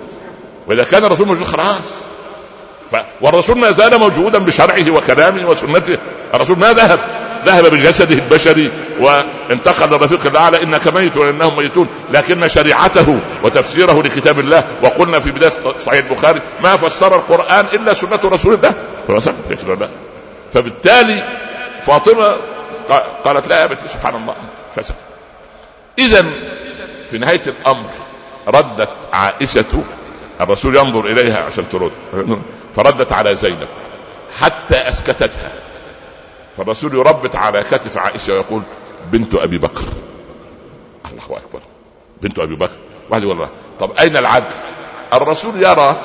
وإذا 0.68 0.84
كان 0.84 1.06
الرسول 1.06 1.28
موجود 1.28 1.44
خلاص. 1.44 1.92
والرسول 3.22 3.58
ما 3.58 3.72
زال 3.72 4.00
موجودا 4.00 4.40
بشرعه 4.40 4.92
وكلامه 4.92 5.50
وسنته. 5.50 5.98
الرسول 6.34 6.60
ما 6.60 6.74
ذهب. 6.74 7.00
ذهب 7.48 7.66
بجسده 7.66 8.16
البشري 8.16 8.72
وانتقل 9.00 9.90
للرفيق 9.90 10.26
الأعلى 10.26 10.64
إنك 10.64 10.88
ميت 10.88 11.18
وانهم 11.18 11.58
ميتون. 11.58 11.88
لكن 12.12 12.48
شريعته 12.48 13.20
وتفسيره 13.44 14.04
لكتاب 14.04 14.40
الله 14.40 14.64
وقلنا 14.84 15.20
في 15.20 15.32
بداية 15.32 15.52
صحيح 15.80 16.06
البخاري 16.06 16.42
ما 16.64 16.78
فسر 16.78 17.16
القرآن 17.16 17.66
إلا 17.74 17.94
سنة 17.94 18.20
رسول 18.24 18.54
الله. 18.54 18.74
صلى 19.08 19.74
الله. 19.74 19.90
فبالتالي 20.54 21.24
فاطمة 21.82 22.36
قالت 23.26 23.48
لا 23.48 23.62
يا 23.62 23.66
بنتي 23.66 23.88
سبحان 23.88 24.16
الله. 24.16 24.36
فسد 24.76 24.96
اذا 26.00 26.26
في 27.12 27.18
نهاية 27.18 27.42
الأمر 27.48 27.90
ردت 28.48 28.90
عائشة 29.14 29.84
الرسول 30.42 30.76
ينظر 30.76 31.06
إليها 31.06 31.44
عشان 31.44 31.66
ترد. 31.72 31.92
فردت 32.76 33.12
على 33.12 33.36
زينب. 33.36 33.68
حتى 34.42 34.76
أسكتتها. 34.76 35.52
فالرسول 36.58 36.94
يربط 36.94 37.36
على 37.36 37.64
كتف 37.64 37.98
عائشة 37.98 38.34
ويقول 38.34 38.62
بنت 39.12 39.36
أبي 39.36 39.58
بكر. 39.58 39.84
الله 41.12 41.38
أكبر. 41.38 41.60
بنت 42.22 42.40
أبي 42.40 42.56
بكر. 42.56 42.78
واحد 43.10 43.24
يقول 43.24 43.48
طب 43.80 43.92
أين 44.00 44.18
العدل؟ 44.18 44.56
الرسول 45.14 45.64
يرى 45.64 45.96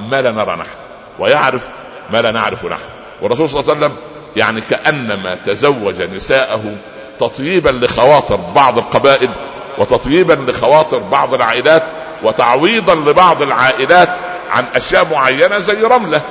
ما 0.00 0.16
لا 0.16 0.30
نرى 0.30 0.56
نحن 0.56 0.76
ويعرف 1.18 1.68
ما 2.12 2.22
لا 2.22 2.30
نعرف 2.30 2.64
نحن. 2.64 2.82
والرسول 3.22 3.48
صلى 3.48 3.60
الله 3.60 3.74
عليه 3.74 3.86
وسلم 3.86 3.96
يعني 4.36 4.60
كأنما 4.60 5.34
تزوج 5.34 6.02
نساءه 6.02 6.76
تطييبا 7.18 7.70
لخواطر 7.70 8.36
بعض 8.36 8.78
القبائل 8.78 9.30
وتطييبا 9.78 10.32
لخواطر 10.32 10.98
بعض 10.98 11.34
العائلات 11.34 11.82
وتعويضا 12.22 12.94
لبعض 12.94 13.42
العائلات 13.42 14.08
عن 14.50 14.64
أشياء 14.74 15.08
معينة 15.12 15.58
زي 15.58 15.82
رملة. 15.82 16.22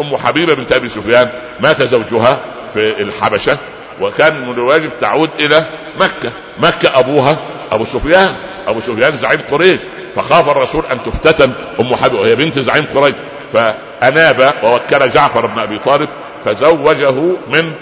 أم 0.00 0.16
حبيبة 0.16 0.54
بنت 0.54 0.72
أبي 0.72 0.88
سفيان 0.88 1.30
مات 1.60 1.82
زوجها. 1.82 2.38
في 2.74 3.02
الحبشة 3.02 3.58
وكان 4.00 4.48
من 4.48 4.54
الواجب 4.54 4.90
تعود 5.00 5.30
إلى 5.40 5.64
مكة. 6.00 6.32
مكة 6.58 6.98
أبوها 6.98 7.36
أبو 7.72 7.84
سفيان. 7.84 8.34
أبو 8.66 8.80
سفيان 8.80 9.16
زعيم 9.16 9.40
قريش. 9.50 9.80
فخاف 10.16 10.48
الرسول 10.48 10.84
أن 10.92 10.98
تفتتن 11.06 11.52
أم 11.80 11.96
حبيبة 11.96 12.20
وهي 12.20 12.36
بنت 12.36 12.58
زعيم 12.58 12.86
قريش. 12.94 13.14
فأناب 13.52 14.54
ووكل 14.62 15.10
جعفر 15.10 15.46
بن 15.46 15.58
أبي 15.58 15.78
طالب 15.78 16.08
فزوجه 16.44 17.12
من 17.48 17.72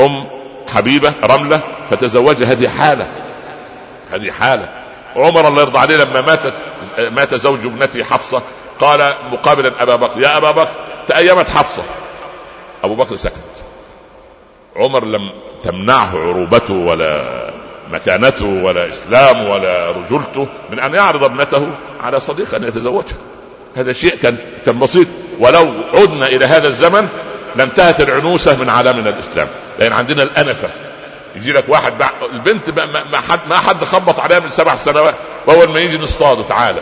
أم 0.00 0.26
حبيبة 0.74 1.12
رملة 1.24 1.60
فتزوج. 1.90 2.42
هذه 2.42 2.68
حالة. 2.68 3.06
هذه 4.10 4.30
حالة. 4.30 4.68
عمر 5.16 5.48
الله 5.48 5.62
يرضى 5.62 5.78
عليه 5.78 5.96
لما 5.96 6.20
ماتت 6.20 6.52
مات 6.98 7.34
زوج 7.34 7.66
ابنته 7.66 8.04
حفصة 8.04 8.42
قال 8.80 9.14
مقابلا 9.32 9.82
أبا 9.82 9.96
بكر 9.96 10.20
يا 10.20 10.36
أبا 10.36 10.50
بكر 10.50 10.68
تأيمت 11.08 11.48
حفصة. 11.48 11.82
أبو 12.84 12.94
بكر 12.94 13.16
سكت. 13.16 13.47
عمر 14.78 15.04
لم 15.04 15.32
تمنعه 15.64 16.10
عروبته 16.18 16.74
ولا 16.74 17.24
مكانته 17.90 18.46
ولا 18.46 18.88
إسلامه 18.88 19.50
ولا 19.50 19.90
رجولته 19.90 20.48
من 20.70 20.78
أن 20.78 20.94
يعرض 20.94 21.24
ابنته 21.24 21.70
على 22.00 22.20
صديق 22.20 22.54
أن 22.54 22.64
يتزوجها 22.64 23.16
هذا 23.76 23.92
شيء 23.92 24.16
كان 24.16 24.36
كان 24.66 24.78
بسيط. 24.78 25.06
ولو 25.38 25.72
عدنا 25.94 26.26
إلى 26.26 26.44
هذا 26.44 26.68
الزمن 26.68 27.08
لانتهت 27.56 28.00
العنوسة 28.00 28.56
من 28.56 28.68
عالمنا 28.68 29.10
الإسلام. 29.10 29.48
لأن 29.78 29.92
عندنا 29.92 30.22
الأنفة. 30.22 30.68
يجي 31.36 31.52
لك 31.52 31.64
واحد 31.68 31.98
بع... 31.98 32.10
البنت 32.32 32.70
ما, 32.70 32.86
ما 33.12 33.20
حد 33.20 33.40
ما 33.48 33.56
حد 33.56 33.84
خبط 33.84 34.20
عليها 34.20 34.40
من 34.40 34.48
سبع 34.48 34.76
سنوات. 34.76 35.14
وأول 35.46 35.72
ما 35.72 35.80
يجي 35.80 35.98
نصطاده 35.98 36.42
تعالى 36.42 36.80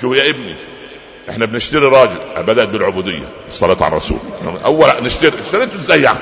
شو 0.00 0.14
يا 0.14 0.30
ابني 0.30 0.56
إحنا 1.30 1.46
بنشتري 1.46 1.86
راجل. 1.86 2.18
بدات 2.36 2.68
بالعبودية 2.68 3.28
الصلاة 3.48 3.76
على 3.80 3.88
الرسول. 3.92 4.18
أول 4.64 4.88
نشتري 5.02 5.40
اشتريته 5.40 5.76
إزاي 5.76 6.02
يعني؟ 6.02 6.18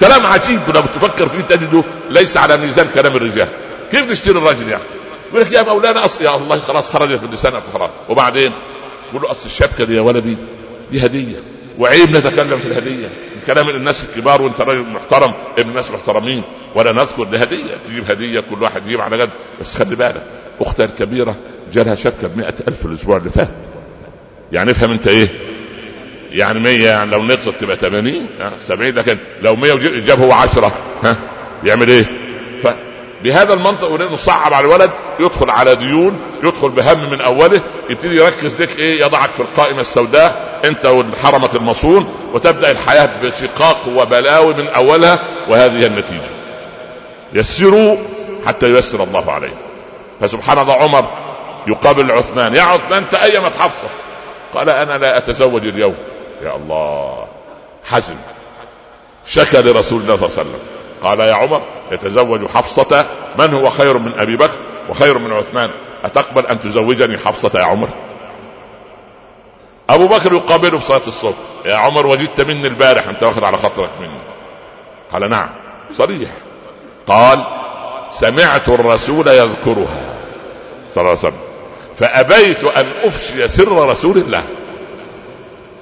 كلام 0.00 0.26
عجيب 0.26 0.60
لو 0.74 0.80
تفكر 0.80 1.28
فيه 1.28 1.40
تجده 1.40 1.84
ليس 2.10 2.36
على 2.36 2.56
ميزان 2.56 2.86
كلام 2.94 3.16
الرجال. 3.16 3.48
كيف 3.90 4.10
نشتري 4.10 4.38
الراجل 4.38 4.68
يعني 4.68 4.82
يقول 5.30 5.40
لك 5.42 5.52
يا 5.52 5.62
مولانا 5.62 6.04
أصل 6.04 6.24
يا 6.24 6.36
الله 6.36 6.58
خلاص 6.58 6.90
خرجت 6.90 7.22
من 7.22 7.30
لسانك 7.30 7.62
خلاص 7.74 7.90
وبعدين؟ 8.08 8.52
يقول 9.10 9.22
له 9.22 9.30
أصل 9.30 9.46
الشبكة 9.46 9.84
دي 9.84 9.96
يا 9.96 10.00
ولدي 10.00 10.36
دي 10.90 11.06
هدية. 11.06 11.36
وعيب 11.78 12.16
نتكلم 12.16 12.58
في 12.58 12.66
الهدية. 12.66 13.08
كلام 13.46 13.68
الناس 13.68 14.04
الكبار 14.04 14.42
وانت 14.42 14.60
راجل 14.60 14.80
محترم 14.82 15.34
ابن 15.58 15.70
الناس 15.70 15.90
محترمين 15.90 16.42
ولا 16.74 16.92
نذكر 16.92 17.24
دي 17.24 17.36
هدية. 17.36 17.74
تجيب 17.84 18.10
هدية 18.10 18.40
كل 18.40 18.62
واحد 18.62 18.86
يجيب 18.86 19.00
على 19.00 19.22
قد. 19.22 19.30
بس 19.60 19.74
خلي 19.74 19.96
بالك 19.96 20.22
اختها 20.60 20.84
الكبيرة 20.84 21.36
جالها 21.72 21.94
شبكة 21.94 22.28
ب 22.28 22.40
ألف 22.68 22.86
الأسبوع 22.86 23.16
اللي 23.16 23.30
فات. 23.30 23.48
يعني 24.52 24.70
افهم 24.70 24.90
أنت 24.90 25.06
إيه؟ 25.06 25.28
يعني 26.38 26.60
100 26.60 26.84
يعني 26.84 27.10
لو 27.10 27.22
نقصت 27.22 27.48
تبقى 27.48 27.76
80 27.76 28.26
يعني 28.38 28.54
70 28.68 28.90
لكن 28.90 29.18
لو 29.42 29.56
100 29.56 29.74
جاب 30.00 30.20
هو 30.20 30.32
10 30.32 30.72
ها 31.04 31.16
يعمل 31.64 31.88
إيه؟ 31.88 32.04
بهذا 33.22 33.54
المنطق 33.54 33.90
ونصعب 33.90 34.12
نصعب 34.12 34.54
على 34.54 34.66
الولد 34.66 34.90
يدخل 35.20 35.50
على 35.50 35.74
ديون 35.74 36.20
يدخل 36.44 36.68
بهم 36.68 37.10
من 37.10 37.20
أوله 37.20 37.60
يبتدي 37.90 38.16
يركز 38.16 38.62
لك 38.62 38.78
إيه؟ 38.78 39.00
يضعك 39.00 39.30
في 39.30 39.40
القائمة 39.40 39.80
السوداء 39.80 40.60
أنت 40.64 40.86
والحرمة 40.86 41.50
المصون 41.54 42.14
وتبدأ 42.34 42.70
الحياة 42.70 43.10
بشقاق 43.22 43.80
وبلاوي 43.96 44.54
من 44.54 44.68
أولها 44.68 45.18
وهذه 45.48 45.86
النتيجة. 45.86 46.30
يسروا 47.32 47.96
حتى 48.46 48.70
ييسر 48.70 49.02
الله 49.04 49.32
عليه. 49.32 49.54
فسبحان 50.20 50.58
الله 50.58 50.74
عمر 50.74 51.08
يقابل 51.66 52.10
عثمان 52.12 52.54
يا 52.54 52.62
عثمان 52.62 53.04
تأيمت 53.10 53.52
حفصة. 53.58 53.88
قال 54.54 54.70
أنا 54.70 54.98
لا 54.98 55.18
أتزوج 55.18 55.66
اليوم. 55.66 55.94
يا 56.42 56.56
الله 56.56 57.26
حزن. 57.84 58.16
شكى 59.26 59.62
لرسول 59.62 60.02
الله 60.02 60.16
صلى 60.16 60.26
الله 60.26 60.38
عليه 60.38 60.48
وسلم. 60.48 60.60
قال 61.02 61.20
يا 61.20 61.34
عمر 61.34 61.62
يتزوج 61.90 62.46
حفصة. 62.46 63.06
من 63.38 63.54
هو 63.54 63.70
خير 63.70 63.98
من 63.98 64.12
أبي 64.18 64.36
بكر 64.36 64.58
وخير 64.88 65.18
من 65.18 65.32
عثمان؟ 65.32 65.70
أتقبل 66.04 66.46
أن 66.46 66.60
تزوجني 66.60 67.18
حفصة 67.18 67.50
يا 67.54 67.64
عمر؟ 67.64 67.88
أبو 69.90 70.08
بكر 70.08 70.32
يقابله 70.32 70.78
في 70.78 70.84
صلاة 70.84 71.06
الصبح. 71.06 71.36
يا 71.64 71.74
عمر 71.74 72.06
وجدت 72.06 72.40
مني 72.40 72.66
البارح 72.66 73.08
أنت 73.08 73.22
واخد 73.22 73.44
على 73.44 73.56
خاطرك 73.56 73.90
مني. 74.00 74.20
قال 75.12 75.30
نعم. 75.30 75.48
صريح. 75.94 76.30
قال 77.06 77.44
سمعت 78.10 78.68
الرسول 78.68 79.28
يذكرها. 79.28 80.14
صلى 80.94 81.02
الله 81.02 81.10
عليه 81.10 81.18
وسلم. 81.18 81.40
فأبيت 81.94 82.64
أن 82.64 82.86
أفشي 83.04 83.48
سر 83.48 83.88
رسول 83.90 84.18
الله. 84.18 84.44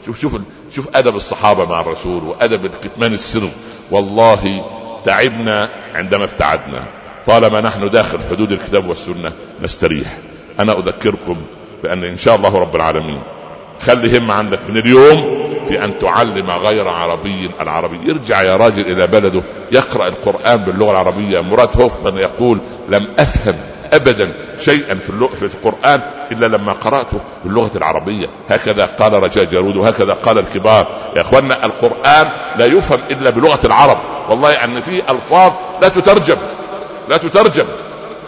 شوف 0.07 0.21
شوف 0.21 0.41
شوف 0.75 0.97
أدب 0.97 1.17
الصحابة 1.17 1.65
مع 1.65 1.81
الرسول 1.81 2.25
وأدب 2.25 2.67
كتمان 2.67 3.15
السر. 3.15 3.49
والله 3.91 4.65
تعبنا 5.05 5.71
عندما 5.95 6.25
ابتعدنا. 6.25 6.85
طالما 7.27 7.61
نحن 7.61 7.91
داخل 7.91 8.19
حدود 8.31 8.53
الكتاب 8.53 8.89
والسنة 8.89 9.33
نستريح. 9.63 10.19
أنا 10.61 10.79
أذكركم 10.79 11.37
بأن 11.83 12.05
إن 12.05 12.17
شاء 12.17 12.37
الله 12.37 12.59
رب 12.59 12.77
العالمين 12.77 13.23
خلي 13.81 14.19
هم 14.19 14.31
عندك 14.31 14.59
من 14.69 14.77
اليوم 14.77 15.47
في 15.69 15.85
أن 15.85 15.99
تعلم 15.99 16.51
غير 16.51 16.89
عربي 16.89 17.51
العربي. 17.61 18.09
يرجع 18.09 18.43
يا 18.43 18.57
راجل 18.57 18.93
إلى 18.93 19.07
بلده 19.07 19.43
يقرأ 19.73 20.09
القرآن 20.09 20.57
باللغة 20.57 20.91
العربية. 20.91 21.41
مراد 21.41 21.81
هوفمان 21.81 22.19
يقول 22.19 22.59
لم 22.89 23.15
أفهم 23.19 23.55
أبدا 23.93 24.33
شيئا 24.61 24.95
في 24.95 25.43
القرآن 25.43 26.01
إلا 26.33 26.47
لما 26.47 26.73
قرأته 26.73 27.21
باللغة 27.45 27.71
العربية. 27.77 28.27
هكذا 28.49 28.87
قال 28.87 29.13
رجاء 29.13 29.45
جارود 29.45 29.77
وهكذا 29.77 30.13
قال 30.13 30.39
الكبار. 30.39 30.87
يا 31.17 31.21
اخوانا 31.21 31.67
القرآن 31.67 32.29
لا 32.57 32.65
يفهم 32.65 33.01
إلا 33.11 33.31
بلغة 33.31 33.67
العرب. 33.67 33.99
والله 34.29 34.65
أن 34.65 34.81
في 34.81 35.03
ألفاظ 35.11 35.53
لا 35.83 35.89
تترجم. 35.89 36.37
لا 37.09 37.17
تترجم. 37.17 37.65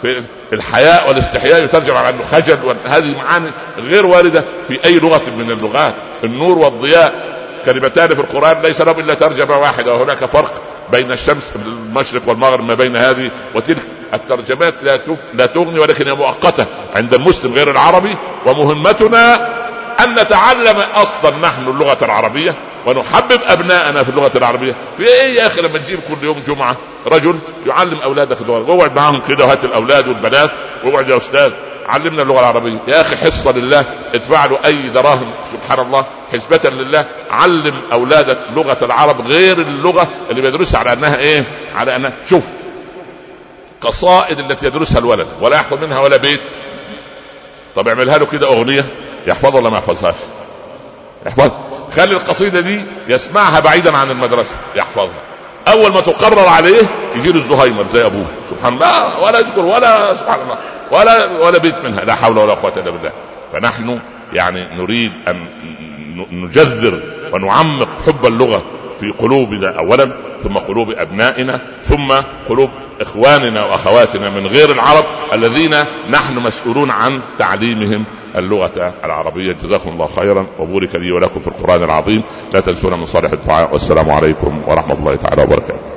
في 0.01 0.23
الحياء 0.53 1.09
والاستحياء 1.09 1.63
يترجم 1.63 1.95
على 1.95 2.09
انه 2.09 2.23
خجل 2.23 2.57
وهذه 2.63 3.17
معاني 3.17 3.49
غير 3.77 4.05
واردة 4.05 4.45
في 4.67 4.85
أي 4.85 4.99
لغة 4.99 5.29
من 5.37 5.51
اللغات. 5.51 5.93
النور 6.23 6.57
والضياء 6.57 7.29
كلمتان 7.65 8.07
في 8.07 8.21
القرآن 8.21 8.61
ليس 8.61 8.81
لهم 8.81 8.99
إلا 8.99 9.13
ترجمة 9.13 9.57
واحدة 9.57 9.93
وهناك 9.93 10.17
فرق. 10.17 10.61
بين 10.91 11.11
الشمس 11.11 11.53
المشرق 11.65 12.21
والمغرب 12.25 12.63
ما 12.67 12.73
بين 12.73 12.95
هذه 12.95 13.31
وتلك. 13.55 13.81
الترجمات 14.13 14.73
لا 14.83 14.97
تف... 14.97 15.19
لا 15.33 15.45
تغني 15.45 15.79
ولكن 15.79 16.07
هي 16.07 16.13
مؤقتة 16.13 16.65
عند 16.95 17.13
المسلم 17.13 17.53
غير 17.53 17.71
العربي. 17.71 18.15
ومهمتنا 18.45 19.35
أن 20.03 20.11
نتعلم 20.13 20.77
أصلا 20.95 21.37
نحن 21.41 21.67
اللغة 21.67 22.05
العربية 22.05 22.55
ونحبب 22.85 23.39
أبناءنا 23.43 24.03
في 24.03 24.09
اللغة 24.09 24.31
العربية. 24.35 24.75
في 24.97 25.03
إيه 25.03 25.35
يا 25.39 25.47
أخي 25.47 25.61
لما 25.61 25.77
تجيب 25.77 25.99
كل 25.99 26.25
يوم 26.25 26.39
جمعة 26.39 26.77
رجل 27.07 27.39
يعلم 27.65 27.97
أولادك 28.03 28.41
اللغة 28.41 28.71
واقعد 28.71 28.95
معاهم 28.95 29.21
كده 29.21 29.45
وهات 29.45 29.63
الأولاد 29.65 30.07
والبنات. 30.07 30.51
واقعد 30.83 31.09
يا 31.09 31.17
أستاذ. 31.17 31.51
علمنا 31.89 32.21
اللغة 32.21 32.39
العربية. 32.39 32.79
يا 32.87 33.01
أخي 33.01 33.15
حصة 33.15 33.51
لله 33.51 33.85
ادفع 34.13 34.45
له 34.45 34.59
أي 34.65 34.89
دراهم 34.89 35.31
سبحان 35.51 35.79
الله. 35.85 36.05
حسبة 36.33 36.69
لله 36.69 37.05
علم 37.31 37.81
أولادك 37.93 38.37
لغة 38.55 38.77
العرب 38.85 39.27
غير 39.27 39.57
اللغة 39.61 40.07
اللي 40.29 40.41
بيدرسها 40.41 40.79
على 40.79 40.93
أنها 40.93 41.17
إيه؟ 41.17 41.43
على 41.75 41.95
انها 41.95 42.13
شوف 42.29 42.47
قصائد 43.81 44.39
التي 44.39 44.65
يدرسها 44.65 44.99
الولد 44.99 45.27
ولا 45.41 45.55
يحفظ 45.55 45.83
منها 45.83 45.99
ولا 45.99 46.17
بيت. 46.17 46.41
طب 47.75 47.87
اعملها 47.87 48.17
له 48.17 48.25
كده 48.25 48.47
أغنية. 48.47 48.85
يحفظها 49.27 49.59
ولا 49.59 49.69
ما 49.69 49.77
يحفظهاش؟ 49.77 50.15
يحفظ. 51.25 51.51
خلي 51.95 52.13
القصيدة 52.13 52.59
دي 52.59 52.81
يسمعها 53.07 53.59
بعيدا 53.59 53.97
عن 53.97 54.11
المدرسة 54.11 54.55
يحفظها. 54.75 55.21
أول 55.67 55.93
ما 55.93 56.01
تقرر 56.01 56.47
عليه 56.47 56.81
يجي 57.15 57.31
له 57.31 57.35
الزهايمر 57.35 57.85
زي 57.93 58.05
أبوه. 58.05 58.25
سبحان 58.49 58.73
الله 58.73 59.23
ولا 59.23 59.39
يذكر 59.39 59.61
ولا 59.61 60.15
سبحان 60.15 60.41
الله. 60.41 60.57
ولا 60.91 61.39
ولا 61.39 61.57
بيت 61.57 61.75
منها 61.83 62.01
لا 62.01 62.15
حول 62.15 62.37
ولا 62.37 62.53
قوة 62.53 62.73
إلا 62.77 62.91
بالله. 62.91 63.11
فنحن 63.53 63.99
يعني 64.33 64.77
نريد 64.77 65.11
أن 65.27 65.45
نجذر 66.31 67.01
ونعمق 67.33 67.87
حب 68.07 68.25
اللغة 68.25 68.61
في 68.99 69.11
قلوبنا 69.11 69.77
اولا 69.77 70.11
ثم 70.39 70.57
قلوب 70.57 70.91
أبنائنا 70.91 71.61
ثم 71.83 72.13
قلوب 72.49 72.69
إخواننا 73.01 73.65
وأخواتنا 73.65 74.29
من 74.29 74.47
غير 74.47 74.71
العرب 74.71 75.03
الذين 75.33 75.75
نحن 76.11 76.39
مسؤولون 76.39 76.91
عن 76.91 77.19
تعليمهم 77.39 78.03
اللغة 78.35 78.93
العربية. 79.03 79.53
جزاكم 79.53 79.89
الله 79.89 80.07
خيرا 80.07 80.45
وبورك 80.59 80.95
لي 80.95 81.11
ولكم 81.11 81.39
في 81.39 81.47
القرآن 81.47 81.83
العظيم. 81.83 82.23
لا 82.53 82.59
تنسونا 82.59 82.95
من 82.95 83.05
صالح 83.05 83.31
الدعاء 83.31 83.73
والسلام 83.73 84.11
عليكم 84.11 84.61
ورحمة 84.67 84.99
الله 84.99 85.15
تعالى 85.15 85.43
وبركاته. 85.43 85.88